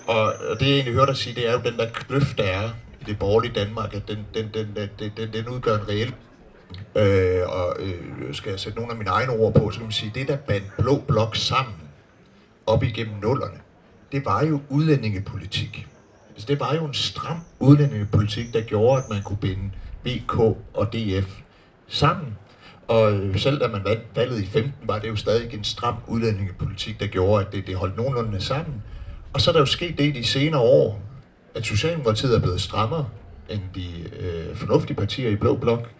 og 0.06 0.24
og 0.50 0.60
det 0.60 0.66
jeg 0.66 0.74
egentlig 0.74 0.94
hørte 0.94 1.10
dig 1.10 1.16
sige, 1.16 1.34
det 1.34 1.48
er 1.48 1.52
jo 1.52 1.60
den 1.64 1.78
der 1.78 1.90
kløft, 1.90 2.38
der 2.38 2.44
er 2.44 2.70
i 3.06 3.10
det 3.10 3.18
borgerlige 3.18 3.52
Danmark, 3.54 3.94
at 3.94 4.08
den, 4.08 4.18
den, 4.34 4.50
den, 4.54 4.66
den, 4.76 4.88
den, 4.98 5.10
den, 5.16 5.32
den 5.32 5.48
udgør 5.48 5.78
en 5.78 5.88
reel 5.88 6.14
Øh, 6.96 7.48
og 7.48 7.76
øh, 7.80 8.34
skal 8.34 8.50
jeg 8.50 8.60
sætte 8.60 8.78
nogle 8.78 8.92
af 8.92 8.98
mine 8.98 9.10
egne 9.10 9.32
ord 9.32 9.54
på, 9.54 9.70
så 9.70 9.78
kan 9.78 9.86
man 9.86 9.92
sige, 9.92 10.12
det 10.14 10.28
der 10.28 10.36
bandt 10.36 10.66
blå 10.78 10.96
blok 11.08 11.36
sammen 11.36 11.74
op 12.66 12.82
igennem 12.82 13.14
nullerne, 13.22 13.58
det 14.12 14.24
var 14.24 14.44
jo 14.44 14.60
udlændingepolitik. 14.68 15.86
Altså, 16.30 16.46
det 16.46 16.60
var 16.60 16.74
jo 16.74 16.84
en 16.84 16.94
stram 16.94 17.38
udlændingepolitik, 17.60 18.54
der 18.54 18.60
gjorde, 18.60 19.02
at 19.02 19.10
man 19.10 19.22
kunne 19.22 19.36
binde 19.36 19.70
VK 20.04 20.38
og 20.74 20.92
DF 20.92 21.40
sammen. 21.88 22.36
Og 22.88 23.12
øh, 23.12 23.38
selv 23.38 23.60
da 23.60 23.68
man 23.68 23.84
vandt 23.84 24.02
valget 24.14 24.42
i 24.42 24.46
15, 24.46 24.72
var 24.82 24.98
det 24.98 25.08
jo 25.08 25.16
stadig 25.16 25.54
en 25.54 25.64
stram 25.64 25.94
udlændingepolitik, 26.06 27.00
der 27.00 27.06
gjorde, 27.06 27.46
at 27.46 27.52
det, 27.52 27.66
det 27.66 27.76
holdt 27.76 27.96
nogenlunde 27.96 28.40
sammen. 28.40 28.82
Og 29.32 29.40
så 29.40 29.50
er 29.50 29.52
der 29.52 29.60
jo 29.60 29.66
sket 29.66 29.98
det 29.98 30.04
i 30.04 30.10
de 30.10 30.24
senere 30.24 30.60
år, 30.60 31.02
at 31.54 31.66
Socialdemokratiet 31.66 32.36
er 32.36 32.40
blevet 32.40 32.60
strammere 32.60 33.06
end 33.50 33.60
de 33.74 33.86
øh, 34.20 34.56
fornuftige 34.56 34.96
partier 34.96 35.30
i 35.30 35.36
Blå 35.36 35.56
Blok. 35.56 35.90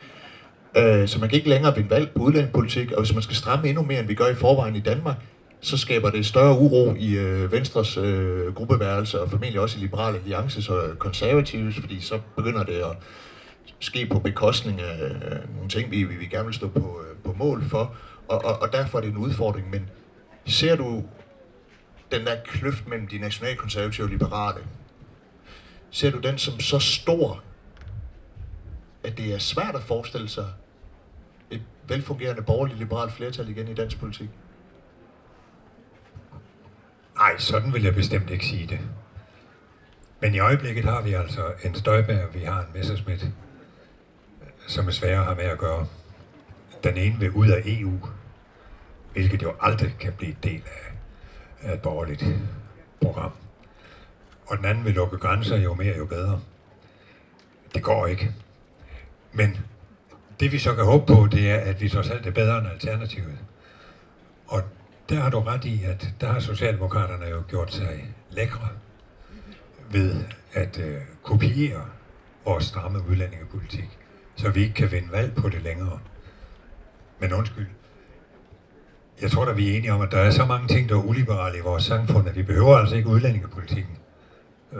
Øh, 0.76 1.08
så 1.08 1.20
man 1.20 1.28
kan 1.28 1.36
ikke 1.36 1.48
længere 1.48 1.74
vinde 1.74 1.90
valg 1.90 2.10
på 2.16 2.22
udlændingepolitik, 2.22 2.92
og 2.92 3.02
hvis 3.02 3.14
man 3.14 3.22
skal 3.22 3.36
stramme 3.36 3.68
endnu 3.68 3.82
mere, 3.82 4.00
end 4.00 4.08
vi 4.08 4.14
gør 4.14 4.26
i 4.26 4.34
forvejen 4.34 4.76
i 4.76 4.80
Danmark, 4.80 5.16
så 5.60 5.76
skaber 5.76 6.10
det 6.10 6.26
større 6.26 6.58
uro 6.58 6.94
i 6.98 7.14
øh, 7.18 7.52
Venstres 7.52 7.96
øh, 7.96 8.54
gruppeværelse, 8.54 9.20
og 9.20 9.30
formentlig 9.30 9.60
også 9.60 9.78
i 9.78 9.80
Liberale 9.80 10.18
Alliances 10.18 10.68
og 10.68 10.98
Konservatives, 10.98 11.74
fordi 11.80 12.00
så 12.00 12.20
begynder 12.36 12.62
det 12.62 12.72
at 12.72 12.96
ske 13.80 14.06
på 14.06 14.18
bekostning 14.18 14.80
af 14.80 15.04
øh, 15.04 15.54
nogle 15.54 15.68
ting, 15.68 15.90
vi, 15.90 16.04
vi, 16.04 16.14
vi 16.14 16.26
gerne 16.26 16.44
vil 16.44 16.54
stå 16.54 16.68
på, 16.68 17.00
øh, 17.08 17.16
på 17.24 17.36
mål 17.38 17.64
for, 17.64 17.94
og, 18.28 18.44
og, 18.44 18.62
og 18.62 18.72
derfor 18.72 18.98
er 18.98 19.02
det 19.02 19.10
en 19.10 19.16
udfordring. 19.16 19.70
Men 19.70 19.90
ser 20.46 20.76
du 20.76 21.04
den 22.12 22.26
der 22.26 22.36
kløft 22.44 22.88
mellem 22.88 23.06
de 23.06 23.18
nationalkonservative 23.18 24.06
og 24.06 24.10
liberale, 24.10 24.60
ser 25.94 26.10
du 26.10 26.18
den 26.18 26.38
som 26.38 26.60
så 26.60 26.78
stor, 26.78 27.42
at 29.04 29.16
det 29.16 29.34
er 29.34 29.38
svært 29.38 29.74
at 29.74 29.82
forestille 29.82 30.28
sig 30.28 30.46
et 31.50 31.62
velfungerende 31.88 32.42
borgerligt 32.42 32.78
liberalt 32.78 33.12
flertal 33.12 33.48
igen 33.48 33.68
i 33.68 33.74
dansk 33.74 33.98
politik? 33.98 34.28
Nej, 37.16 37.38
sådan 37.38 37.72
vil 37.72 37.82
jeg 37.82 37.94
bestemt 37.94 38.30
ikke 38.30 38.46
sige 38.46 38.66
det. 38.66 38.80
Men 40.20 40.34
i 40.34 40.38
øjeblikket 40.38 40.84
har 40.84 41.02
vi 41.02 41.12
altså 41.12 41.52
en 41.64 41.74
Støjberg, 41.74 42.34
vi 42.34 42.40
har 42.40 42.60
en 42.60 42.68
Messerschmidt, 42.74 43.26
som 44.66 44.88
er 44.88 44.92
svære 44.92 45.18
at 45.18 45.24
have 45.24 45.36
med 45.36 45.44
at 45.44 45.58
gøre. 45.58 45.86
Den 46.84 46.96
ene 46.96 47.18
vil 47.18 47.30
ud 47.30 47.48
af 47.48 47.62
EU, 47.66 47.98
hvilket 49.12 49.42
jo 49.42 49.54
aldrig 49.60 49.96
kan 50.00 50.12
blive 50.12 50.30
en 50.30 50.38
del 50.42 50.62
af, 50.66 50.92
af 51.68 51.74
et 51.74 51.82
borgerligt 51.82 52.24
program. 53.00 53.32
Og 54.46 54.56
den 54.56 54.64
anden 54.64 54.84
vil 54.84 54.94
lukke 54.94 55.18
grænser, 55.18 55.56
jo 55.56 55.74
mere 55.74 55.96
jo 55.96 56.04
bedre. 56.04 56.40
Det 57.74 57.82
går 57.82 58.06
ikke. 58.06 58.34
Men 59.32 59.58
det 60.40 60.52
vi 60.52 60.58
så 60.58 60.74
kan 60.74 60.84
håbe 60.84 61.06
på, 61.06 61.28
det 61.32 61.50
er, 61.50 61.56
at 61.56 61.80
vi 61.80 61.88
trods 61.88 62.10
alt 62.10 62.26
er 62.26 62.30
bedre 62.30 62.58
end 62.58 62.66
alternativet. 62.68 63.38
Og 64.46 64.62
der 65.08 65.20
har 65.20 65.30
du 65.30 65.40
ret 65.40 65.64
i, 65.64 65.84
at 65.84 66.14
der 66.20 66.32
har 66.32 66.40
Socialdemokraterne 66.40 67.26
jo 67.26 67.42
gjort 67.48 67.72
sig 67.72 68.14
lækre 68.30 68.68
ved 69.90 70.24
at 70.52 70.78
øh, 70.78 71.00
kopiere 71.22 71.84
vores 72.44 72.64
stramme 72.64 72.98
udlændingepolitik, 73.10 73.98
så 74.36 74.50
vi 74.50 74.60
ikke 74.62 74.74
kan 74.74 74.92
vinde 74.92 75.12
valg 75.12 75.34
på 75.34 75.48
det 75.48 75.62
længere. 75.62 75.98
Men 77.18 77.32
undskyld, 77.32 77.66
jeg 79.22 79.30
tror 79.30 79.44
da, 79.44 79.52
vi 79.52 79.72
er 79.72 79.76
enige 79.76 79.92
om, 79.92 80.00
at 80.00 80.10
der 80.10 80.18
er 80.18 80.30
så 80.30 80.44
mange 80.44 80.68
ting, 80.68 80.88
der 80.88 80.94
er 80.94 81.02
uliberale 81.02 81.58
i 81.58 81.60
vores 81.60 81.84
samfund, 81.84 82.28
at 82.28 82.36
vi 82.36 82.42
behøver 82.42 82.76
altså 82.76 82.96
ikke 82.96 83.08
udlændingepolitikken 83.08 83.98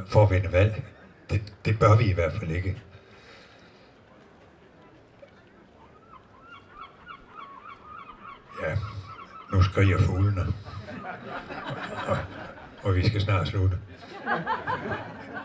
for 0.07 0.23
at 0.23 0.31
vinde 0.31 0.53
valg. 0.53 0.83
Det, 1.31 1.53
det 1.65 1.79
bør 1.79 1.97
vi 1.97 2.05
i 2.05 2.13
hvert 2.13 2.33
fald 2.33 2.51
ikke. 2.51 2.83
Ja, 8.63 8.77
nu 9.53 9.63
skriger 9.63 9.99
fuglene. 9.99 10.47
Og, 12.07 12.17
og 12.83 12.95
vi 12.95 13.09
skal 13.09 13.21
snart 13.21 13.49
slutte. 13.49 13.79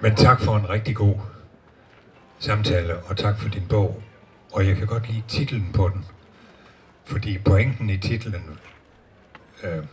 Men 0.01 0.15
tak 0.15 0.41
for 0.41 0.57
en 0.57 0.69
rigtig 0.69 0.95
god 0.95 1.15
samtale, 2.39 3.03
og 3.03 3.17
tak 3.17 3.39
for 3.39 3.49
din 3.49 3.67
bog. 3.69 4.03
Og 4.51 4.67
jeg 4.67 4.75
kan 4.75 4.87
godt 4.87 5.07
lide 5.09 5.23
titlen 5.27 5.71
på 5.73 5.89
den. 5.89 6.05
Fordi 7.05 7.37
pointen 7.37 7.89
i 7.89 7.97
titlen, 7.97 8.59
øh, 9.63 9.83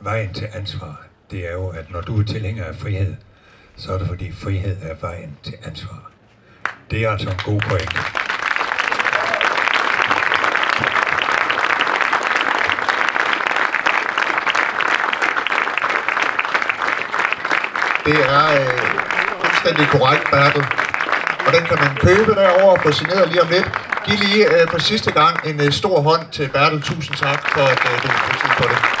Vejen 0.00 0.34
til 0.34 0.48
ansvar, 0.52 1.06
det 1.30 1.48
er 1.48 1.52
jo, 1.52 1.68
at 1.68 1.90
når 1.90 2.00
du 2.00 2.20
er 2.20 2.24
tilhænger 2.24 2.64
af 2.64 2.74
frihed, 2.74 3.16
så 3.76 3.92
er 3.92 3.98
det 3.98 4.08
fordi 4.08 4.32
frihed 4.32 4.76
er 4.82 4.94
vejen 5.00 5.36
til 5.42 5.54
ansvar. 5.64 6.10
Det 6.90 7.04
er 7.04 7.10
altså 7.10 7.30
en 7.30 7.40
god 7.44 7.60
pointe. 7.60 7.96
Det 18.06 18.20
er 18.28 18.44
øh, 18.60 18.80
fuldstændig 19.40 19.86
korrekt, 19.88 20.30
Bertel. 20.30 20.64
Og 21.46 21.52
den 21.52 21.64
kan 21.64 21.78
man 21.84 21.96
købe 21.96 22.34
derovre 22.34 22.70
og 22.70 22.80
få 22.82 22.92
signeret 22.92 23.28
lige 23.28 23.42
om 23.42 23.48
lidt. 23.48 23.70
Giv 24.04 24.16
lige 24.18 24.60
øh, 24.60 24.68
for 24.70 24.78
sidste 24.78 25.12
gang 25.12 25.34
en 25.44 25.60
øh, 25.60 25.72
stor 25.72 26.00
hånd 26.00 26.22
til 26.32 26.48
Bertel. 26.48 26.82
Tusind 26.82 27.16
tak 27.16 27.48
for, 27.52 27.60
at 27.60 27.80
øh, 27.90 28.02
du 28.02 28.08
har 28.08 28.38
tid 28.42 28.50
på 28.58 28.68
det. 28.68 28.99